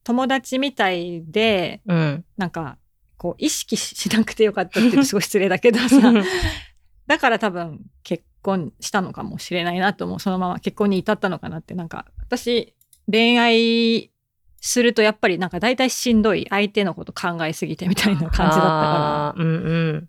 [0.02, 2.24] 友達みたいで、うん。
[2.36, 2.78] なんか、
[3.16, 6.12] こう意識しなくてよかったってすごい失礼だけどさ、
[7.06, 10.20] だから多分結婚したのかもしれないなと思う。
[10.20, 11.74] そのまま結婚に至ったのかなって。
[11.74, 12.74] なんか、私、
[13.10, 14.10] 恋愛
[14.66, 19.44] するとやっぱりなんか大体しんどい相手のこと考えすぎてみたいな感じだったから。
[19.44, 19.52] うんう
[19.98, 20.08] ん。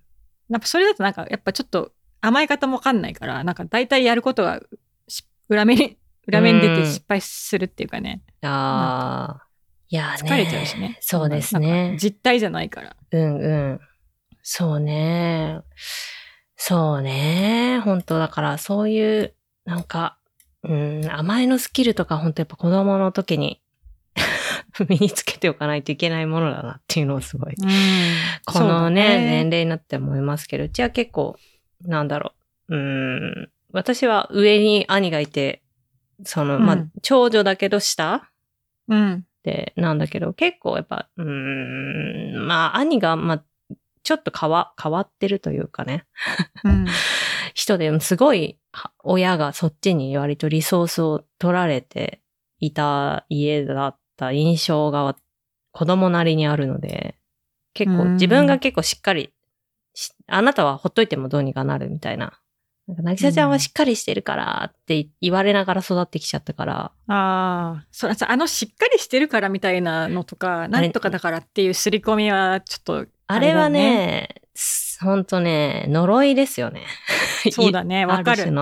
[0.50, 1.92] やっぱそれだとなんかやっぱちょっと
[2.22, 4.62] 甘え方もわかんないから、なんか大体やることが
[5.10, 8.22] し裏目に、裏目に出て失敗するっていうかね。
[8.44, 9.48] ああ。
[9.90, 10.16] いやね。
[10.20, 10.98] 疲れちゃうしね。
[11.02, 11.98] そうですなんねか。
[11.98, 12.96] 実体じゃないから。
[13.12, 13.80] うんうん。
[14.42, 15.60] そうね。
[16.56, 17.82] そうね。
[17.84, 19.34] 本当だから、そういう、
[19.66, 20.18] なんか、
[20.64, 23.62] うん、甘えのスキルとか本当やっぱ子供の時に
[24.84, 27.56] 身につけておかないといけないものだなっていうのをすごい。
[28.46, 31.38] このね、年齢になって思いますけど、うちは結構、
[31.82, 32.34] なんだろ
[32.70, 32.76] う。
[32.76, 35.62] うん、私は上に兄がいて、
[36.24, 38.30] その、まあうん、長女だけど下
[38.88, 39.26] うん。
[39.44, 43.44] で、なんだけど、結構やっぱ、うーん、まあ、兄が、まあ、
[44.04, 46.06] ちょっと変わ、変わってるというかね、
[46.64, 46.86] うん。
[47.54, 52.22] 人で、すごい、は親がそっちに割とリソースを取られて
[52.60, 55.16] いた家だった印象が
[55.72, 57.16] 子供なりにあるので、
[57.74, 59.34] 結構、うん自分が結構しっかり
[59.94, 62.40] し、あなたはほっといてもどうにかなるみたいな。
[62.88, 74.42] なんか、なぎさちゃんはしっかりしてるからって言われながら育ってきちゃったから、ああ、そあのしっかりしてるからみたいなのとか、なんとかだからっていう刷り込みはちょっと、あれはだね、
[75.02, 76.84] ほんとね、呪いですよね。
[77.52, 78.54] そうだね、 わかる。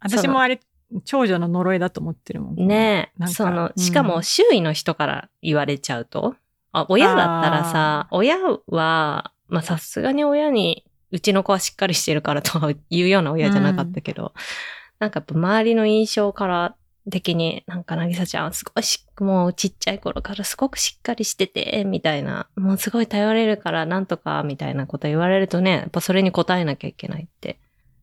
[0.00, 0.60] 私もあれ、
[1.04, 2.66] 長女の呪いだと思ってるもん。
[2.66, 3.80] ねなんかそのう、ん。
[3.80, 6.36] しかも周囲の人から言われちゃうと、
[6.72, 8.36] あ親だったらさ、親
[8.66, 14.32] は、まあさすがに親にうちの子はしっかりしてるからとは言うような親じゃなかったけど、
[14.98, 16.76] なんかやっぱ周りの印象から
[17.10, 27.58] 的に、なんか、なぎさちゃんすごいし、もうちっちゃい頃からすごくしっかりしてて、みたいな、もうすごい頼れるからなんとか、みたいなこと言われるとね、やっぱそれに応えなきゃいけないって、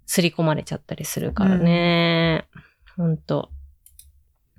[0.05, 2.45] 刷り込まれちゃったりするからね。
[2.48, 2.48] ほん
[3.17, 3.49] と。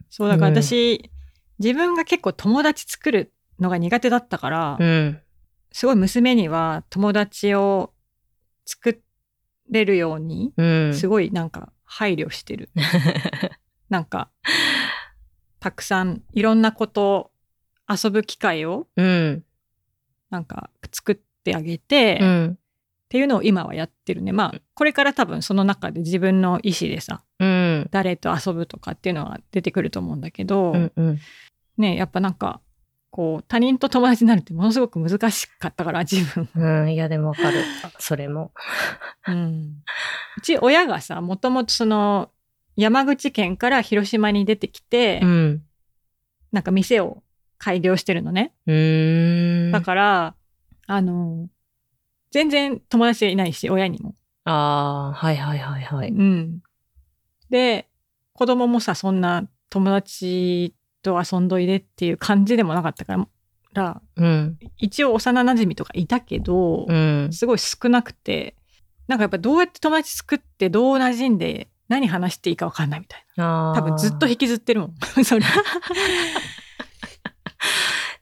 [0.09, 1.11] そう、だからうん私、
[1.59, 5.21] 自分が結構友達作るのが苦手だったから、うん。
[5.73, 7.93] すごい娘には友達を
[8.65, 9.01] 作
[9.71, 10.95] れるように、うん。
[10.95, 12.71] すごいなんか配慮してる。
[13.89, 14.31] なんか、
[15.59, 17.31] たくさんいろんなこと、
[17.89, 19.45] 遊ぶ機会をうん。
[20.31, 21.15] なんか作っ
[21.45, 22.59] てあげて、っうん。
[23.11, 24.31] ていうのを今はやってるね。
[24.31, 27.89] まあ、これから多分その中で自分の意思でさ、うん。
[27.91, 30.93] 誰と遊ぶとかっていうのは出てくると思うんだけど、うん。
[30.95, 31.19] うん。
[31.77, 32.61] ね、やっぱなんか、
[33.11, 36.49] こう、他人と友達になるってものすごく難しかったから、自分。
[36.55, 36.93] うん。
[36.93, 37.65] いや、でもわかる。
[37.99, 38.53] それも。
[39.27, 39.83] うん。
[40.39, 42.31] うち親がさ、もともとその、
[42.77, 45.63] 山口県から広島に出てきて、うん。
[46.53, 47.25] なんか店を
[47.59, 48.53] 開業してるのね。
[49.73, 50.35] だから、
[50.87, 51.49] あの、
[52.31, 54.15] 全然友達いないし、親にも。
[54.45, 56.09] ああ、はいはいはいはい。
[56.11, 56.61] うん。
[57.51, 57.89] で、
[58.33, 63.17] 子供もさ、そんな友達と遊んどいでっていう感じでもなかったか
[63.73, 64.59] ら、うん。
[64.79, 67.29] 一応幼馴染とかいたけど、うん。
[67.33, 68.55] すごい少なくて、
[69.09, 73.73] なんかやっぱどうやって友達作ってどう馴染んで何話していいかわかんないみたいあな。
[73.73, 73.75] あ。
[73.75, 74.95] 多分ずっと引きずってるもん。
[75.25, 75.45] それ。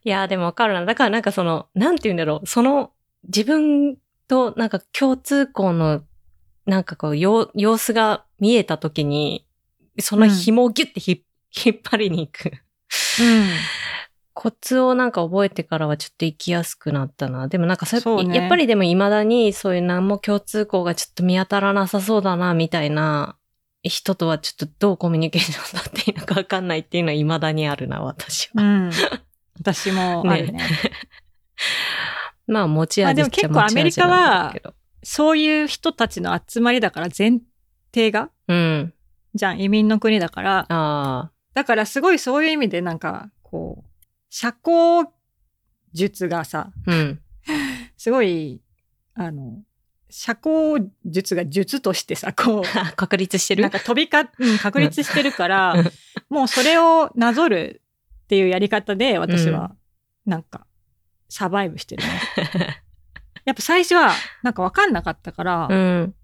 [0.04, 0.84] いや、でもわかるな。
[0.86, 2.46] だからなんかその、なんて言うんだろう。
[2.46, 2.92] その、
[3.24, 3.96] 自分
[4.28, 6.02] となんか共通項の、
[6.66, 9.46] なんかこう、様様子が見えた時に、
[10.00, 11.24] その紐をギュッてひ、
[11.64, 12.52] 引っ張りに行く。
[14.34, 17.48] コツをなんか覚えてからはちょっと行きやすくなったな。
[17.48, 23.36] でもなんかそれねやっぱりでも未だにそういう何も共通項がちょっと見当たらなさそうだな、みたいな
[23.82, 28.62] 人とはちょっとどうコミュニケーション取っていいのかわかんないっていうのは未だにあるな、私は。
[28.62, 28.90] うん。
[29.58, 30.60] 私もあるね。
[32.48, 34.74] まあ持ちまあでも味っちゃ結構アメリカは持ち味なんだけど。
[35.02, 37.38] そういう人たちの集まりだから前
[37.94, 38.94] 提が、うん。
[39.34, 43.90] じゃん、移民の国だから、あだからすごいそういう意味でなんか、こう、
[44.30, 45.08] 社交
[45.92, 47.20] 術がさ、あ、うん。
[47.96, 48.60] すごい、
[49.14, 49.62] あの、
[50.10, 52.62] 社交術が術としてさ、こう、
[52.96, 53.62] 確立してる？
[53.62, 55.90] なんか飛びか、うん、確立してるからうん、
[56.30, 57.82] もうそれをなぞる
[58.24, 59.74] っていうやり方で私は、
[60.26, 60.66] なんか、
[61.28, 62.82] サバイブしてるね。
[63.44, 64.12] やっぱ最初は、
[64.42, 66.14] なんかわかんなかったから、うん。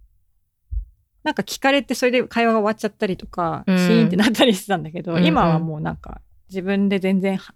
[1.23, 7.55] なんか聞かれてそれで会話が終わっちゃったりとか、うんシーンってなったりしてたんだけど、うんうん今はもうなんか自分で全然は、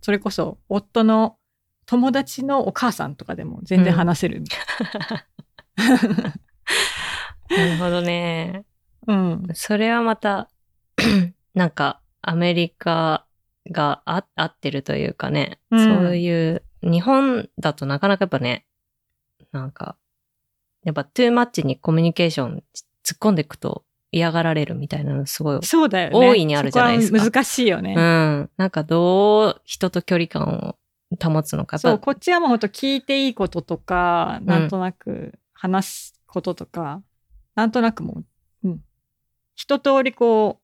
[0.00, 1.36] それこそ夫の
[1.84, 4.60] 友達のお母さんとかでも全然話せるみたい
[7.48, 8.64] なるほどね。
[9.06, 9.14] な。
[9.14, 9.48] うん。
[9.54, 10.50] それはまた、
[11.54, 13.25] なんか、アメリカ
[13.70, 18.66] があ合ってるというかね、うんそういう、日本だとなかなかやっぱね、
[19.52, 19.96] なんか、
[20.84, 22.62] やっぱトゥーマッチにコミュニケーション
[23.04, 26.16] 突っ込んでいくと嫌がられるみたいなのすごい、そうだよね。
[26.16, 27.94] 大いにあるじゃないですか難しいよね。
[27.96, 28.50] うん。
[28.56, 30.76] なんかどう人と距離感
[31.10, 31.78] を保つのか。
[31.78, 37.02] そう、こっちはもうほんと聞いていいこととか、なんとなく話すこととか、
[37.54, 38.22] なんとなくも
[38.64, 38.80] う、うん。
[39.54, 40.60] 一通りこ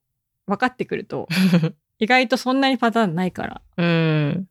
[0.47, 1.27] う、分かってくると、
[2.03, 4.47] 意外とそんなにパターンないから、うん。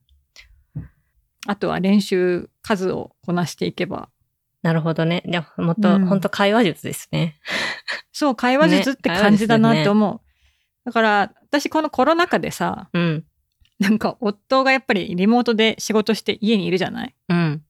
[1.46, 4.08] あとは練習数をこなしていけば。
[4.62, 5.22] なるほどね。
[5.26, 7.36] でも、もっと、うん本当会話術ですね。
[8.12, 10.20] そう、会話術ってね感じだなって思う。
[10.84, 13.24] だから、私このコロナ禍でさ、うん。
[13.80, 17.14] なんか夫がやっぱりリモートで仕事して家にいるじゃない？
[17.28, 17.62] うん。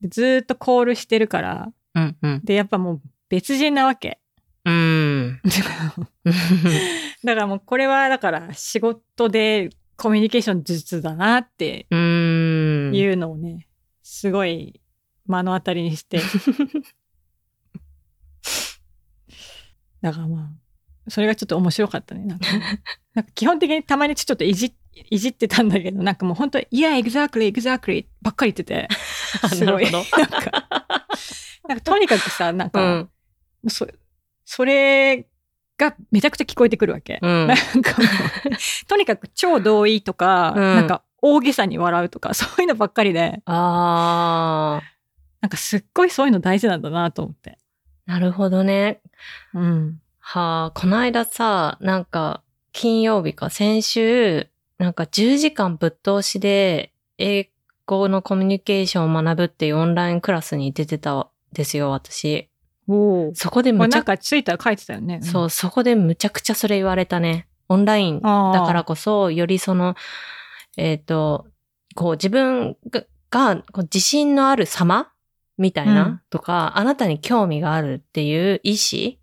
[0.00, 2.16] でずーっとコールしてるから、うん。
[2.22, 2.40] うん。
[2.42, 4.18] で、やっぱもう別人なわけ。
[4.64, 5.40] うん。
[7.24, 12.90] だからもうこれはだから仕事でコミュニケーション術だなってうん。
[12.94, 13.66] いうのをね、
[14.02, 14.80] すごい
[15.26, 16.20] 目の当たりにして。
[20.02, 20.50] だからま
[21.06, 22.26] あ、それがちょっと面白かったね。
[22.26, 22.46] なんか
[23.14, 24.74] なんか基本的にたまにちょっといじ
[25.10, 28.88] いじってたんだけど、なんかもう本当いや、exactly, exactly ばっかり言ってて、
[29.48, 29.84] すごい。
[29.90, 30.66] ななんか、
[31.68, 33.10] なんかとにかくさ、なんうか、ん。
[33.68, 33.86] そ
[34.44, 35.26] それ
[35.78, 37.18] がめちゃくちゃ聞こえてくるわけ。
[37.22, 37.94] うんなんか
[38.88, 44.82] とにかく超同意とか、うんなんか大げさに笑うとか、そういうのばっかりで、あ
[45.40, 47.58] なんかすっごいそういうの大事なんだなと思って。
[48.06, 48.10] ー。
[48.10, 49.00] なるほどね。
[49.54, 50.00] うん。
[50.18, 54.48] はあ、この間さ、なんか、金曜日か、先週、
[54.78, 57.50] なんか10時間ぶっ通しで、英
[57.86, 62.48] 語のコミュニケーションを学ぶっていうオンラインクラスに出てたですよ、私。
[63.34, 65.20] そこでむちゃくかツイッター書いてたよね。
[65.22, 67.46] そう、そこでむちゃくちゃそれ言われたね。
[67.68, 69.94] オンラインだからこそ、よりその、
[70.76, 71.46] えっ、と、
[71.94, 75.10] こう自分が、が自信のある様
[75.56, 79.14] みたいな、うんとか、あなたに興味があるっていう意思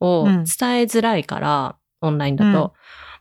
[0.00, 2.74] をうん伝えづらいから、オンラインだと、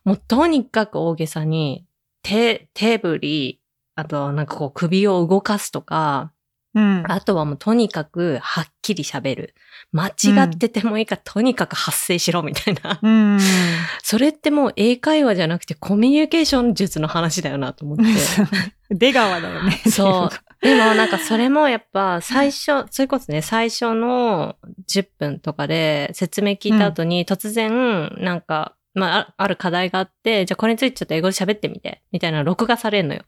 [0.06, 1.86] もうとにかく大げさに、
[2.24, 3.62] 手、手振り、
[3.96, 6.32] あとなんかこう首を動かすとか、
[6.74, 7.04] うん。
[7.08, 9.56] あとはもうとにかくはっきり喋る。
[9.94, 10.12] 間違
[10.44, 13.00] っててもいいから、とにかく発声しろみたいな。
[13.02, 13.40] うん。
[14.04, 18.04] それってもう英会話じゃなくてコミュニケーション術の話だよなと思って。
[18.96, 19.82] 出川だよね。
[19.90, 24.56] そうでもなんかそれもやっぱ最初、それこそね、最初の
[24.90, 33.24] 10分とかで説明聞いた後に突然なんか、まああある課題があって、じゃあこれについてちょっと英語で喋ってみて、みたいな録画されるのよ。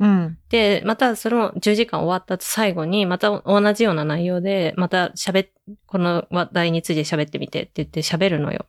[0.00, 0.38] うん。
[0.48, 5.48] で、またその10時間終わった後最後にまた同じような内容で、また喋っ、
[5.86, 8.66] この話題について喋ってみてって言って喋るのよ。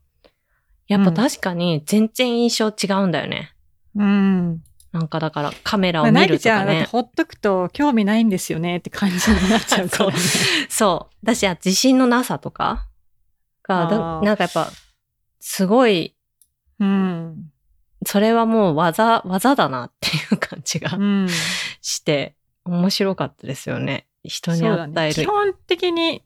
[0.87, 3.53] やっぱ確かに全然印象違うんだよね。
[3.95, 4.61] うん。
[4.91, 6.87] なんかだからカメラまあ、を見るとかね。
[6.89, 10.17] ほっとくと興味ないんですよねって感じになっちゃうからね。
[10.69, 11.25] そう。
[11.25, 12.87] だし、自信のなさとか
[13.63, 14.69] が、なんかやっぱ、
[15.39, 16.15] すごい、
[16.79, 17.51] うん。
[18.05, 21.27] それはもう技、技だなっていう感じがうん。
[21.81, 22.35] して、
[22.65, 24.07] 面白かったですよね。
[24.23, 24.67] 人に。
[24.67, 25.15] 与える。
[25.15, 26.21] 基本的に、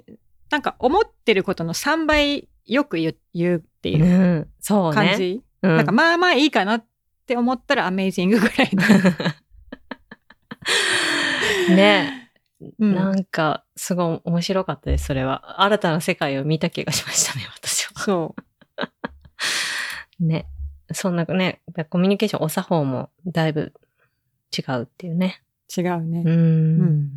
[0.50, 4.48] なんか思ってることの3倍よく言うっていう。
[4.68, 5.44] 感じ。
[5.62, 6.86] うんなんかまあまあいいかなっ
[7.26, 8.82] て思ったらアメイジングぐらいの。
[11.76, 12.32] ね、
[12.80, 15.62] うんなんか、すごい面白かったです、それは。
[15.62, 18.02] 新たな世界を見た気がしましたね、私は。
[18.02, 18.36] そ
[20.20, 20.24] う。
[20.24, 20.48] ね。
[20.92, 23.74] そんなね、コミュニケーションお作法もだいぶ
[24.58, 25.42] 違うっていうね。
[25.76, 26.24] 違うね。
[26.26, 26.82] うん。
[26.82, 27.10] うん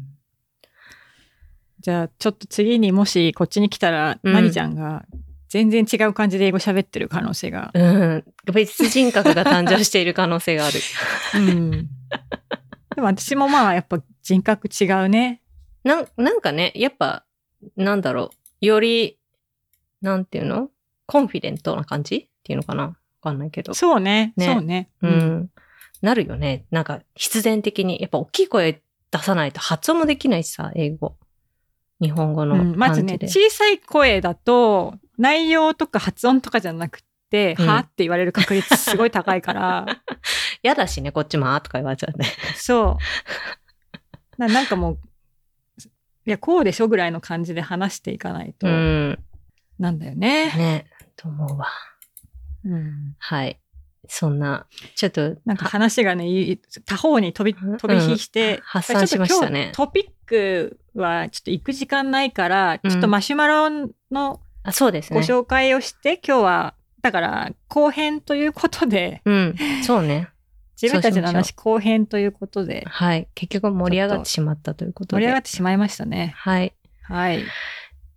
[1.80, 5.04] じゃあ、ちょっと次にもしこっちに来たら、うんなぎちゃんが
[5.48, 7.72] 全然違う感じで英語喋ってる可能性が。
[7.74, 8.24] うん。
[8.54, 10.78] 別人格が誕生している可能性がある。
[11.34, 11.70] うん。
[12.94, 15.42] でも私もまあやっぱ人格違うね。
[15.82, 17.24] なん、なんかね、やっぱ、
[17.76, 18.30] なんだろ
[18.60, 18.64] う。
[18.64, 19.18] より、
[20.00, 20.70] なんていうの？
[21.06, 22.84] コンフィデントな感じっていうのかな？
[22.84, 23.74] わかんないけど。
[23.74, 24.34] そうね。
[24.36, 24.88] ねそうね。
[25.02, 25.50] うん。
[26.02, 26.66] なるよね。
[26.70, 28.00] なんか、必然的に。
[28.00, 31.16] やっぱ大きい声出さないと発音もできないしさ、英語。
[32.00, 33.18] 日本語のうんまずね。
[33.22, 37.00] 小さい声だと内容とか発音とかじゃなく
[37.30, 39.86] て、うんはって言われる確率すごい高いから、
[40.62, 42.26] やだしね、こっちもあーとか言われちゃうね。
[42.56, 42.98] そ
[44.38, 44.40] う。
[44.40, 44.98] ななんかもう、
[46.26, 49.18] いや、こうでしょぐらいの感じで話していかないと、うん。
[49.78, 50.52] なんだよね。
[50.52, 50.86] ね。
[51.16, 51.68] と思うわ。
[52.64, 53.58] うんはい。
[54.08, 65.20] そんな、ちょっと、なんか話がね、い多方に飛び、うん飛び火して、発散しましたねトピックはちょっと行く時間ないから、うんちょっとマシュマロのあ、そうですね。
[65.20, 69.56] ご紹介をして、今日は、だから後編ということで、うん。
[69.84, 70.28] そうね。
[70.80, 73.28] 自分たちの話後編ということで、はい。
[73.34, 75.20] 結局盛り上がってしまったということで。
[75.20, 76.34] 盛り上がってしまいましたね。
[76.36, 76.74] はい。
[77.02, 77.44] はい。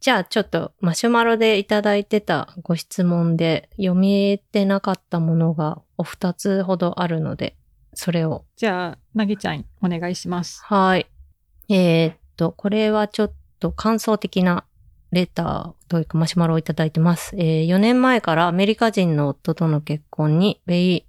[0.05, 7.55] じゃあちょっとマシュマロでいただいてたご質問で読みてなかったものがお二つほどあるので、
[7.95, 8.45] それを。
[8.55, 10.61] じゃあ、なぎちゃん、お願いします。
[10.63, 11.07] はい。
[11.69, 14.65] えーっと、これはちょっと感想的な
[15.11, 17.36] レターというかマシュマロをいただいてます。
[17.39, 21.05] えー4年前からアメリカ人の夫との結婚に、ベイ、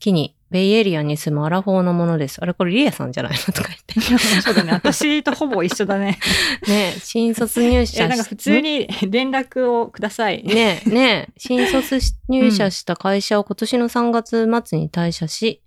[0.00, 2.38] 機に、ベイエリアに住むアラフォーのものです。
[2.40, 3.52] あれこれリエさんじゃないの？
[3.52, 4.00] とか言って。
[4.42, 4.72] そうだね。
[4.72, 6.18] 私とほぼ一緒だね。
[6.68, 10.44] ね新卒入い社や、なんか普通に連絡をください。
[10.44, 11.98] ねえ、ねえ、新卒
[12.28, 15.62] 入社した会社を今年の3月末に退社し、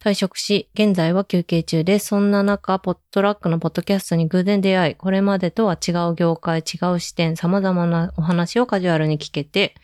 [0.00, 2.08] 退職し、現在は休憩中です。
[2.08, 9.74] そんな中、ポットラックのポッドキャストに偶然出会い、これまでとは違う業界、違う視点、様々なお話をカジュアルに聞けて、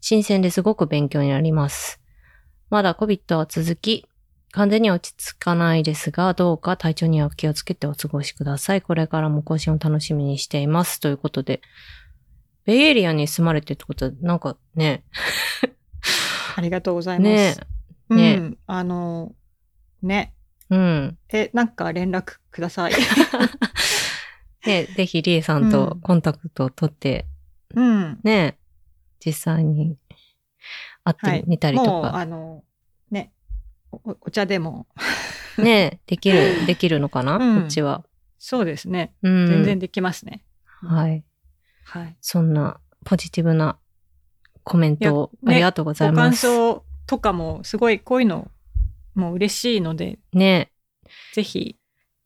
[0.00, 2.00] 新鮮ですごく勉強になります。
[2.70, 4.06] まだ COVID は続き、
[4.52, 8.82] 完全には落ち着かないですが、どうか体調には気をつけてお過ごしください。
[8.82, 10.98] これからも更新を楽しみにしています。
[10.98, 11.60] ということで、
[12.64, 15.04] ベイエリアに住まれてるってことは、なんかね、
[16.56, 17.30] ありがとうございます。
[17.30, 17.56] ね
[18.08, 19.34] うん、ねあの、
[20.02, 20.34] ね。
[20.70, 21.18] うん。
[21.28, 22.92] え、なんか連絡ください。
[24.66, 27.26] ねぜひリエさんとコンタクトを取って、
[27.74, 28.20] うん。
[28.24, 28.58] ね、
[29.24, 29.96] 実際に
[31.06, 32.64] 会ってみたりともう、か、あの、
[33.10, 33.32] ね、
[33.92, 34.86] おお茶でも、
[35.58, 38.04] ね、 できる、できるのかな、うんこっちは。
[38.38, 39.14] そうですね。
[39.22, 39.46] うん。
[39.46, 40.44] 全然できますね。
[40.64, 41.24] はい。
[41.84, 42.16] はい。
[42.20, 43.78] そんなポジティブな
[44.64, 46.46] コメントをありがとうございご感ます。
[46.46, 48.50] 想とかも、すごいこういうの、
[49.14, 50.72] もう嬉しいので、ね
[51.32, 51.76] ぜひ、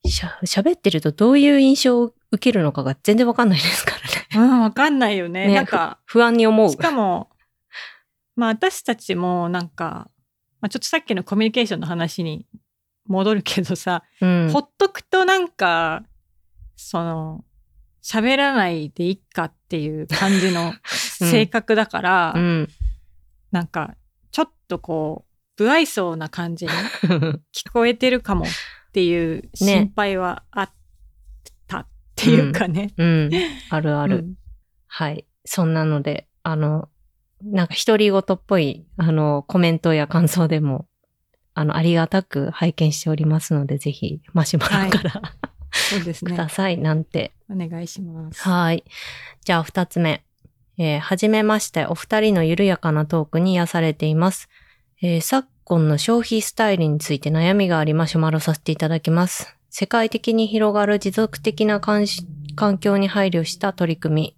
[0.07, 3.93] しゃ、喋ってるとどういう印象を受けるのかが全然わかんないですか
[4.35, 4.49] らね。
[4.49, 5.49] うん、わかんないよね。
[5.49, 6.71] ねなんか、 不安に思う。
[6.71, 7.29] しかも、
[8.41, 10.11] まあ私たちもなんか、
[10.63, 12.47] まあ、ちょっとさっきのコミュニケーションの話に
[13.07, 16.05] 戻るけどさ、うんほっとくとなんか、
[16.75, 17.45] その、
[18.03, 22.69] 喋らないでいっかっていう感じの 性格だから、うん。
[23.51, 23.95] なんか、
[24.31, 25.27] ちょっとこ
[25.59, 26.73] う、不愛想な感じに
[27.53, 28.49] 聞こえてるかもっ
[28.93, 30.71] ていう心配はあっ
[31.67, 31.87] たっ
[32.17, 32.95] ていうかね。
[32.97, 33.31] うん。
[33.69, 34.17] あるある。
[34.17, 34.35] うん
[34.93, 35.25] はい。
[35.45, 36.89] そんなので、あの、
[37.43, 40.87] なんか独り言っぽい、あの、コメントや感想でも、
[41.55, 45.23] あの、ありがたく拝見しておりますので、ぜひ、マシュマロから、
[45.73, 46.49] そうですねくだ。
[46.49, 47.33] さい、なんて。
[47.51, 48.43] お願いします。
[48.43, 48.85] はい。
[49.45, 50.23] じゃあ、二つ目。
[50.79, 54.49] えーはじめまして、お二人の緩やかなトークに癒されています。
[55.03, 59.57] えー昨今の消費スタイルについて悩みがありマシュマロさせていただきます。
[59.69, 62.07] 世界的に広がる持続的な環
[62.81, 64.37] 境に配慮した取り組み。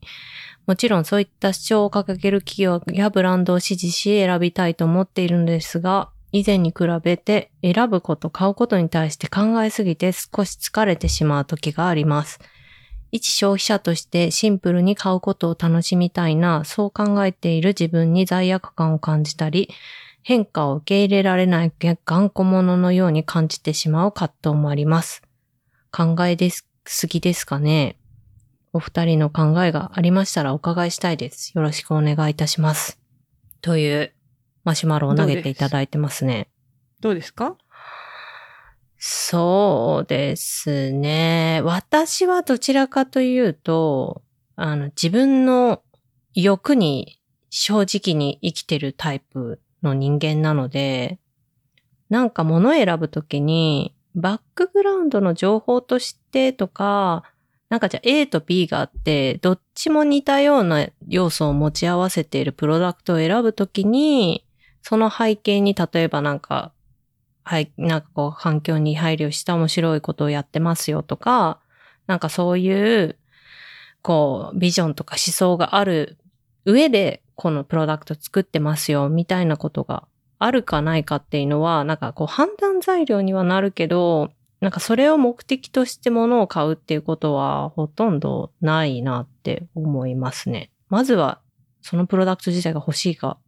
[0.66, 12.40] もちろんそういった主張を掲げる企業やブランドを支持し選びたいと思っているのですが、以前に比べて選ぶこと、買うことに対して考えすぎて少し疲れてしまう時があります。
[13.10, 19.68] 一消費者としてシンプルに買うことを楽しみたいな、そう考えている自分に罪悪感を感じたり、
[20.22, 21.72] 変化を受け入れられない
[22.06, 25.22] 頑固者のように感じてしまう葛藤もあります。
[25.90, 27.96] 考えです、すぎですかね
[28.74, 31.52] お二人の考えがありましたらお伺いしたいです。
[31.54, 32.98] よろしくお願いいたします。
[33.60, 34.14] という
[34.64, 36.48] マシュマロを投げていただいてますね。
[37.00, 37.56] どうですか？
[38.96, 41.60] そうですね。
[41.64, 44.22] 私はどちらかというと、
[44.56, 45.82] あの、自分の
[46.34, 47.20] 欲に
[47.50, 51.18] 正直に生きてるタイプの人間なので、
[52.08, 57.24] なんか物を選ぶときに、バックグラウンドの情報としてとか、
[57.72, 64.46] なんかじゃあ A と B があって、どっちも似たような要素を持ち合わせているプロダクトを選ぶときに、
[64.82, 66.72] その背景に例えばなんか
[67.44, 71.60] はい、なんかこう環境に配慮した面白いことをやってますよとか、
[72.06, 73.16] なんかそういう、
[74.02, 76.18] こう、ビジョンとか思想がある
[76.66, 80.06] 上で、このプロダクト作ってますよ、みたいなことが
[80.38, 84.30] あるかないかっていうのは、なんかこう判断材料にはなるけど、
[84.62, 90.70] なんかそれを目的として物を買うっていうことはほとんどないなって思いますね。
[90.88, 91.40] まずは、
[91.80, 93.38] そのプロダクト自体が欲しいか、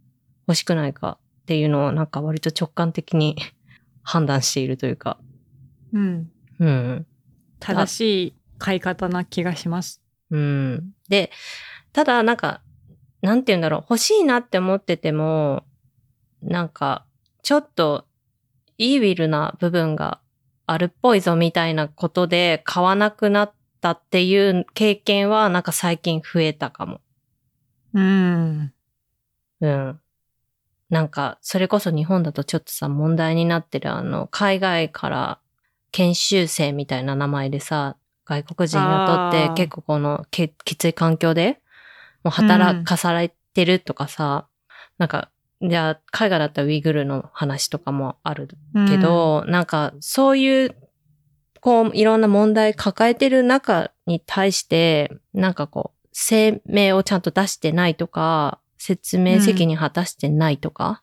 [0.48, 3.36] 欲しくないかっていうのをなんか割と直感的に
[4.02, 5.18] 判断しているというか。
[5.92, 6.32] うん。
[6.58, 7.06] うん。
[7.60, 10.02] 正しい買い方な気がします。
[10.30, 10.94] うん。
[11.08, 11.30] で、
[11.92, 12.60] ただなんか、
[13.22, 15.62] なんて言うんだろう、欲しいなって思ってても、
[16.42, 17.06] なんか、
[17.42, 18.04] ちょっと、
[18.78, 20.20] イービルな部分が
[20.66, 27.00] あるっぽいぞみたいなことで買わなくなったっていう経験はなんか最近増えたかも。
[27.92, 28.72] うん。
[29.60, 30.00] うん。
[30.90, 35.40] なんか、それこそ日本だとちょっとさ、問題になってるあの、海外から
[35.92, 41.60] 研修生みたいな名前でさ、外国人雇って結構このききつい環境で、
[42.22, 44.48] もう働かされてるとかさ、
[44.98, 45.30] なんか、
[45.66, 48.48] じゃあ、海外だったらウイグルの話とかもある
[48.88, 50.76] けど、なんか、そういう、
[51.60, 61.02] こう、いろんな問題抱えてる中に対して、なんかこう、声明をちゃんと出してないとか、説明責任果たしてないとか、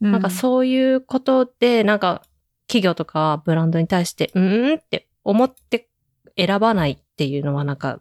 [0.00, 2.22] うん、なんかそういうことで、なんか、
[2.66, 5.90] 企業とかブランドに対して、うーんって思って
[6.38, 8.00] 選ばないっていうのは、なんか、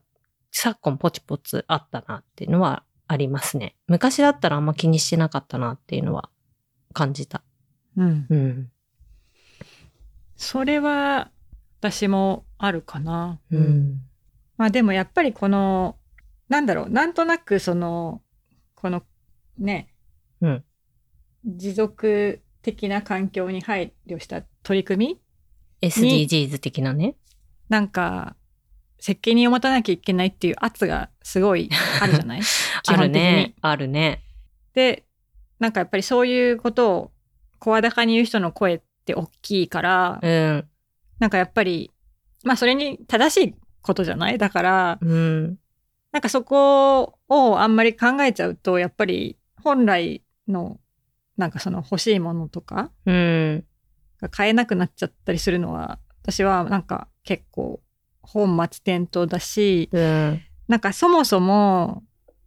[0.51, 2.83] 昨今ポチポツあったなっていうのは
[3.13, 3.75] ありますね。
[3.87, 6.29] 昔だったらあんま気にしてなかったなっていうのは
[6.93, 7.43] 感じた。
[7.97, 8.25] うん。
[8.29, 8.71] うん。
[10.35, 11.31] それは、
[11.79, 13.39] 私もあるかな。
[13.51, 14.01] うん。
[14.57, 15.97] まあでもやっぱりこの、
[16.47, 18.21] なんだろう、なんとなくその、
[18.75, 19.03] この、
[19.57, 19.93] ね、
[20.41, 20.63] うん
[21.45, 25.19] 持続的な環境に配慮した取り組
[25.81, 27.15] み？SDGs 的なね。
[27.67, 28.37] なんか、
[29.03, 31.69] 責任を持たなきゃいけないっていう圧がすごい
[32.01, 32.41] あるじゃない？
[32.83, 33.53] 基 あるね。
[33.61, 34.23] あるね。
[34.73, 35.03] で、
[35.59, 37.11] なんかやっぱりそういうことを
[37.59, 40.69] 声高に言う人の声って大きいから、うん。
[41.19, 41.91] なんかやっぱり、
[42.45, 44.37] まあそれに正しいことじゃない？
[44.37, 45.59] だから、うん。
[46.13, 50.79] なんかそこをあんまり考えちゃうと、やっぱり本来の、
[51.35, 53.65] なんかその欲しいものとかうん。
[54.21, 57.81] が買えなくなっちゃったりするのは、私はなんか結構
[58.23, 60.41] 本末転倒だし、うん。
[60.67, 62.03] なんかそもそも、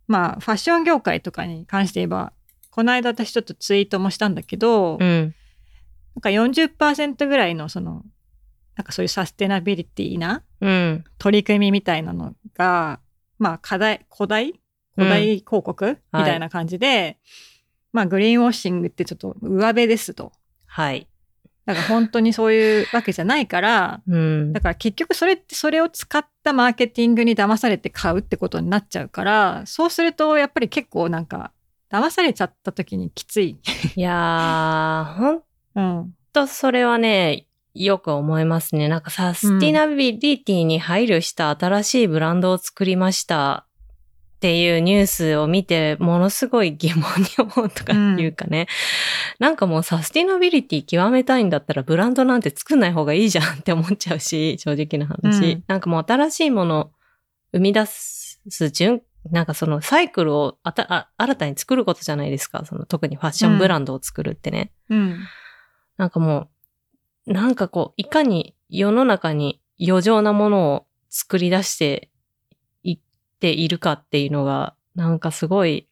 [0.09, 2.33] まあファッション業界とかに関して言えば、
[2.71, 5.35] この間私ちょっとツイートもしたんだけど、うん。
[6.15, 8.03] なんか40%ぐらいのその、
[8.75, 11.05] なんかそういうサステナビリティなうん。
[11.19, 13.01] 取り組みみたいなのが、
[13.39, 14.61] まあ課題、古代？
[14.95, 17.19] 古代広告、みたいな感じで、
[17.93, 20.33] まあグリーンウォッシングってちょっと上辺ですと。
[20.65, 21.07] はい。
[21.67, 24.61] だから本当にそういうわけじゃないから、うんだ。
[24.61, 31.53] から結局それってそれを使ったマーケティングに騙されて買うってことになっちゃうから、そうするとやっぱり結構なんか、
[31.91, 33.59] 騙されちゃった時にきつい。
[33.97, 35.43] いやー、ほ ん
[35.75, 36.15] うん。
[36.33, 38.89] とそれはね、よく思いますね。
[38.89, 43.66] なんかサスティナビリティに配慮した新しいブランドを作りました
[44.37, 48.69] っていうニュースを見て、ものすごい疑問に思うとかいうかね。
[49.39, 55.53] なんかもうサスティナビリティ極めたいんだったらブランドなんて作んない方がいいじゃんって思っちゃうし、 正直な話。
[55.53, 56.91] うんなんかもう新しいものを
[57.53, 58.41] 生み出す
[58.71, 59.01] 順、
[59.31, 62.67] なんかそのサイクルをあたあ新たに作ることじゃないですか。
[62.67, 64.71] その特にファッションブランドを作るってね。
[64.91, 65.19] うん。
[65.97, 66.51] なんかも
[67.27, 72.11] う、なんかこう、いかに世の中に余剰なものを作り出して
[73.39, 75.89] ているかっていうのが、なんかすごい、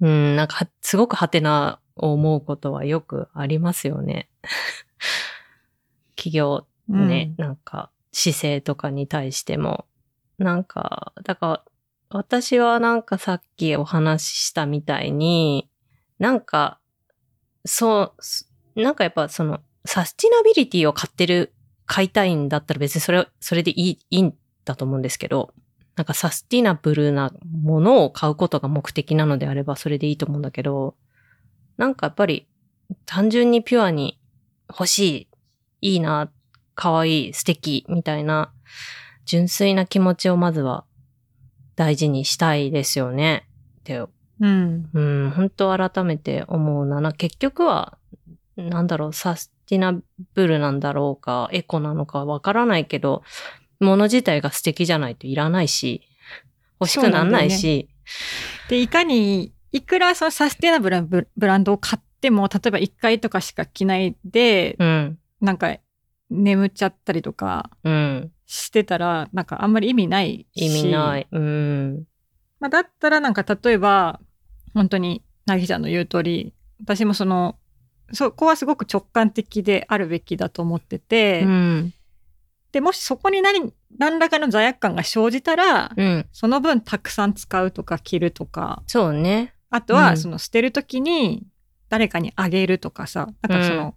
[0.00, 4.28] うん、なんかはすごくハテナを思うことはよくありますよね。
[6.16, 9.86] 企業ね、なんか姿勢とかに対しても。
[10.38, 11.64] なんか、だから
[12.10, 15.68] 私はなんかさっきお話ししたみたいに、
[16.18, 16.80] なんか、
[17.66, 21.52] そうす、なんかやっぱその、サスティナビリティを買ってる、
[21.86, 24.34] 買いたいんだったら別にそれ、それでいい、いいん
[24.64, 25.52] だと思うんですけど、
[25.98, 30.94] なんかサスティナブルなものを買うことが目的なのであればそれでいいと思うんだけど、
[31.76, 32.46] なんかやっぱり
[33.04, 34.20] 単純にピュアに
[34.68, 35.28] 欲し
[35.80, 36.30] い、いいな、
[36.76, 38.52] 可愛い、素敵、みたいな
[39.26, 40.84] 純粋な気持ちをまずは
[41.74, 43.48] 大事にしたいですよね。
[43.80, 44.00] って
[44.40, 44.88] うん。
[44.94, 47.00] うん、本当改めて思うな。
[47.00, 47.98] な結局は、
[48.56, 50.00] なんだろう、サスティナ
[50.34, 53.22] ブルなんだろうか、エコなのかわからないけど、
[53.80, 56.02] 物自体が素敵じゃないといらないし、
[56.80, 57.88] 欲しくなんないし、
[58.68, 65.76] で、いかに、いくらそのサステナブルなブブランドを買っても、例えば1回とかしか着ないで、うん、なんか
[66.30, 70.66] 眠っちゃったりとかうん、してたら、なんかあんまり意味ないし。。
[70.66, 71.26] 意味ないい。
[71.30, 72.04] うん、
[72.60, 74.20] まあ、だったらなんか例えば、
[74.74, 77.56] 本当に、なぎちゃんの言う通り、私もその、
[78.12, 81.94] そこはすごく直感的であるべきだと思ってて、うん、
[82.72, 86.26] で、もしそこに何、何らかの罪悪感が生じたら、うん。
[86.32, 89.54] その分たくさん使うとか着るとか、そうね。
[89.70, 91.46] あとうんはその捨てるときに
[91.88, 93.94] 誰かにあげるとかさ、なんかその、うん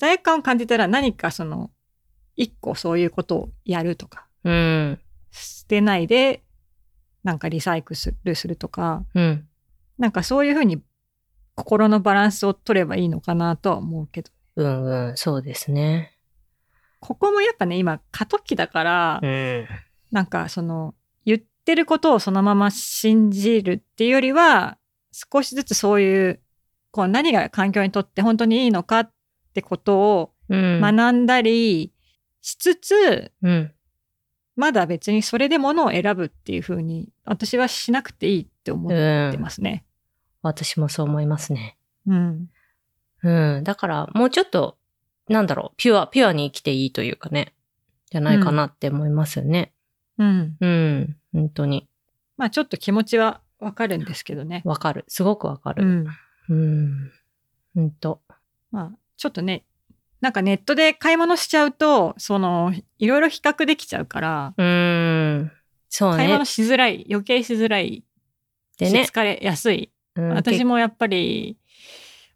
[0.00, 1.70] 罪悪感を感じたら何かその、
[2.34, 4.98] 一個そういうことをやるとか、うん、
[5.30, 6.42] 捨てないで、
[7.22, 7.94] なんかリサイク
[8.24, 9.46] ルするとか、うん。
[9.98, 10.82] なんかそういうふうに
[11.54, 14.30] 心のバランスを取ればいいのかなとは思うけど。
[14.56, 16.09] うん、うん、そうですね。
[17.00, 19.66] ここもやっぱね、今過渡期だから、うん、
[20.10, 20.94] なんかその、
[21.24, 24.78] 言ってることをそのまま信じるっていうよりは、
[25.12, 26.40] 少しずつそういう、
[26.92, 29.12] こう何が環境にとって本当にいいのかっ
[29.54, 30.80] てことをうん。
[30.80, 31.92] 学んだり
[32.42, 33.72] しつつ、うん、
[34.56, 39.84] まだ別にそれで物を選ぶっていうふうに、私はしなくていいって思ってますね。
[40.42, 41.78] 私もそう思いますね。
[42.06, 42.50] うん。
[43.22, 43.64] うん。
[43.64, 44.76] だから、もうちょっと、
[45.30, 47.54] なんだろう、ピュア、ピュアに生きていいというかね、
[48.10, 49.72] じゃないかなって思いますよね。
[50.18, 50.56] うん。
[50.60, 51.16] うん。
[51.32, 51.88] 本当に。
[52.36, 54.62] まあちょっと気持ちはわかるんですけどね。
[54.64, 55.04] わかる。
[55.06, 55.84] すごくわかる。
[55.84, 56.06] うん。
[56.48, 57.12] うん。
[57.76, 58.20] 本当。
[58.72, 59.64] まあちょっとね、
[60.20, 65.52] なんかネットで買い物しちゃうと、その、いろいろ比較できちゃうから、うん。
[65.88, 66.44] そうね買い物。
[66.44, 68.04] しづらい、余計しづらいし、
[68.78, 69.02] でね。
[69.02, 69.92] 疲れやすい。
[70.16, 71.56] うん私もやっぱり、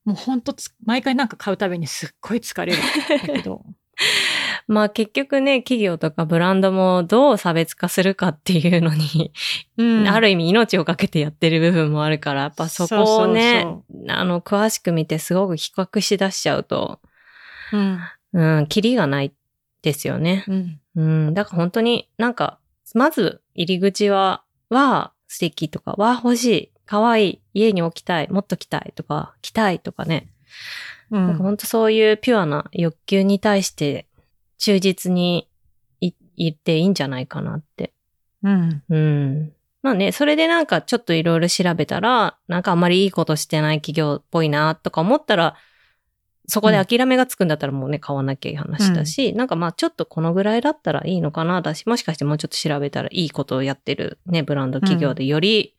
[0.05, 3.65] もうほんとつ、毎回なんか買うたびにすっごい疲れるんだけど。
[4.67, 9.33] まあ結局ね、企業とかブランドもどう差別化するかっていうのに、
[9.77, 13.67] うんある意味命をかけてやってる部分もあるから、やっぱそこをね、
[14.09, 17.01] あの、詳しく見てすごく比較しだしちゃうと、
[17.73, 17.99] うん。
[18.33, 19.33] うん、キリがない
[19.83, 20.45] ですよね。
[20.49, 20.81] うん。
[20.97, 22.59] うん、だから本当になんか、
[22.95, 30.29] まず入り口は、は素敵とか、は欲しい、可愛い、家に置きたい、もっと着たいとか、着たいとかね。
[31.11, 31.27] うん。
[31.29, 34.07] なんか本当そういうピュアな欲求に対して
[34.59, 35.49] 忠実に
[36.01, 37.93] い言っていいんじゃないかなって。
[38.43, 38.83] うん。
[38.89, 39.53] うん。
[39.83, 45.57] まあね、それでなんかちょっといろいろ調べたら、なんかあんまりいいことしてない企業っぽいなとか思ったら、
[46.47, 55.75] そこで諦めがつくんだったらもうね、買わなきゃいい話だし、なんかまあちょっとこのぐらいだったらいいのかなだし、もしかしてもうちょっと調べたらいいことをやってるね、ブランド企業でより、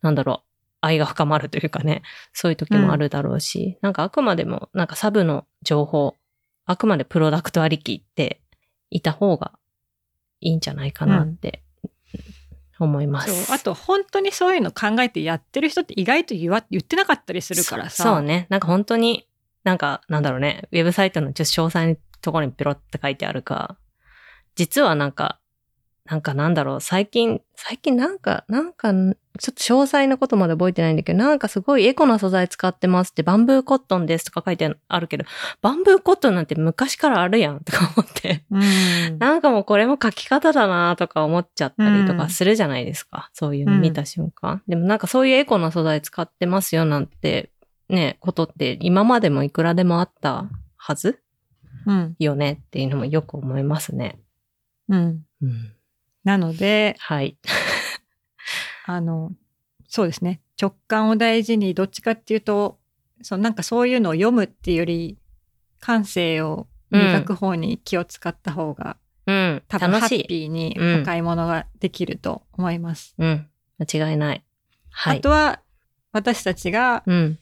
[0.00, 0.45] なんだろう、
[0.86, 2.02] 愛が深まるというかね、
[2.32, 6.16] そういう時もあるだろうし、なんかあくまでも、なんかサブの情報、
[6.64, 8.40] あくまでプロダクトありきって
[8.90, 9.52] いた方が
[10.40, 11.62] いいんじゃないかなって
[12.78, 13.44] 思います。
[13.46, 18.02] そうあと本当にそういうの考えてやってる人って意外と言わ言ってなかったりするからさ。
[18.02, 18.46] そそうね。
[18.48, 19.26] なんか本当に、
[19.64, 20.68] なんか、なんだろうね。
[20.70, 23.76] ウェブサイトのちょっと詳細のところにペロって書いてあるか、
[24.54, 25.40] 実はなんか、
[26.08, 35.24] なんかなんだろう、最近、最近なんか、なんか、ちょっと詳細なことまで覚えてないんだけど、なんかすごいエコな素材使ってますって、バンブーコットンですとか書いてあるけど、
[35.62, 38.44] バンブーコットンなんて昔からあるやんとか思って。
[38.50, 39.18] うん。
[39.18, 43.30] なんかもうこれも書き方だなとか思っちゃったりとかするじゃないですか。
[43.32, 44.62] そういうの見た瞬間。
[44.68, 47.50] でもなんかそういうエコな素材使ってますよなんて、
[47.88, 51.20] ね、ことって今までもいくらでもあったはず
[51.86, 52.16] うん。
[52.18, 54.18] よねっていうのもよく思いますね。
[54.88, 55.22] うん。
[55.42, 55.75] うん。
[56.26, 57.38] なので、はい。
[58.84, 59.30] あの、
[59.86, 60.40] そうですね。
[60.60, 62.80] 直感を大事に、どっちかっていうと、
[63.22, 65.18] そうなんかそういうのを読むっていうより、
[65.78, 68.96] 感性を磨く方に気を使った方が、
[69.26, 69.62] うん。
[69.68, 70.26] 多分ハッ。
[70.26, 73.14] ピーにうんお買い物ができると思います。
[73.18, 73.48] うん。
[73.78, 74.44] 間違いない。
[74.90, 75.18] はい。
[75.18, 75.60] あとは、
[76.10, 77.38] 私たちがうん。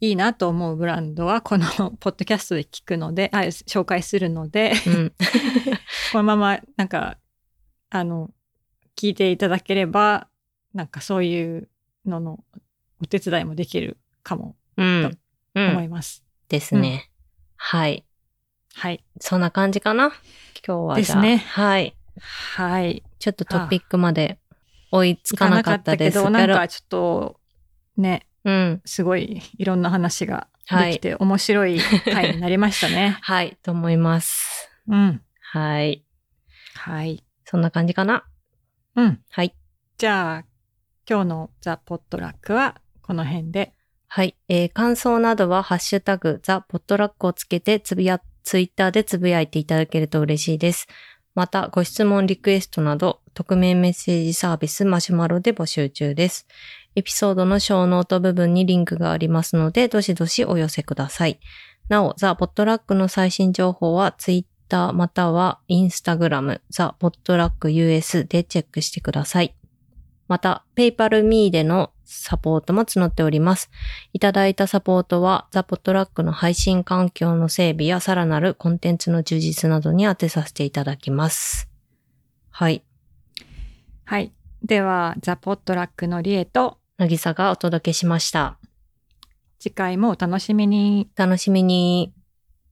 [0.00, 1.66] いいなと思うブランドは、この
[2.00, 5.12] ポッドキャストで聞くので、あ紹介するので、うん。
[6.10, 7.16] このまま、なんか、
[7.90, 8.30] あの、
[8.96, 10.28] 聞いていただければ、
[10.74, 11.68] なんかそういう
[12.04, 12.44] のの
[13.02, 15.18] お手伝いもできるかもうん。
[15.54, 15.90] う思いん。
[15.90, 16.24] ます。
[16.48, 17.10] ですね。
[17.56, 18.04] はい。
[18.74, 19.04] はい。
[19.20, 20.12] そんな感じかな？
[20.66, 20.96] 今日は。
[20.96, 21.96] ですねはい。
[22.56, 23.02] はい。
[23.18, 24.38] ちょっとトピックまで
[24.90, 26.30] 追いつかなかったですけど。
[26.30, 27.40] なんかちょっと、
[27.96, 28.82] ね、うん。
[28.84, 30.92] すごいいろんな話がはい。
[30.92, 31.80] できて面白い
[32.12, 34.70] 回になりましたね はい、と思います。
[34.86, 35.22] うん。
[35.40, 36.04] はい。
[36.74, 37.24] はい。
[37.50, 38.24] そんな感じかな？
[38.94, 39.20] うん。
[39.30, 39.54] はい。
[39.96, 40.44] じゃあ、
[41.08, 43.72] 今日のザ・ポットラックはこの辺で。
[44.06, 44.36] はい。
[44.48, 50.88] えー感想などは、ハッシュタグ、ザ・ポットラックをつけて、つぶや、ツイッターでつぶやいていただけると嬉しいです。
[51.34, 56.46] また、ご質問、リクエストなど、匿名メッセージサービスマシュマロで募集中です。
[56.96, 61.40] エピソードのショーノート部分にリンクがありますので、どしどしお寄せください。
[61.88, 69.54] なお、 The Potluck の最新情報は、ツイッターまたはインスタグラム、 The Potluck US でチェックしてください。
[70.28, 73.70] また、 PayPal.Me でのサポートも募っております。
[74.12, 81.70] いただいたサポートは、 The Potluck の配信環境の整備やさらなるコンテンツの充実などに当てさせていただきます。
[82.50, 82.84] はい。
[84.04, 84.32] はい。
[84.62, 88.58] では、ザ・ポットラックのリエと、なぎさがお届けしました。
[89.58, 91.08] 次回もお楽しみに。
[91.16, 92.12] 楽しみに。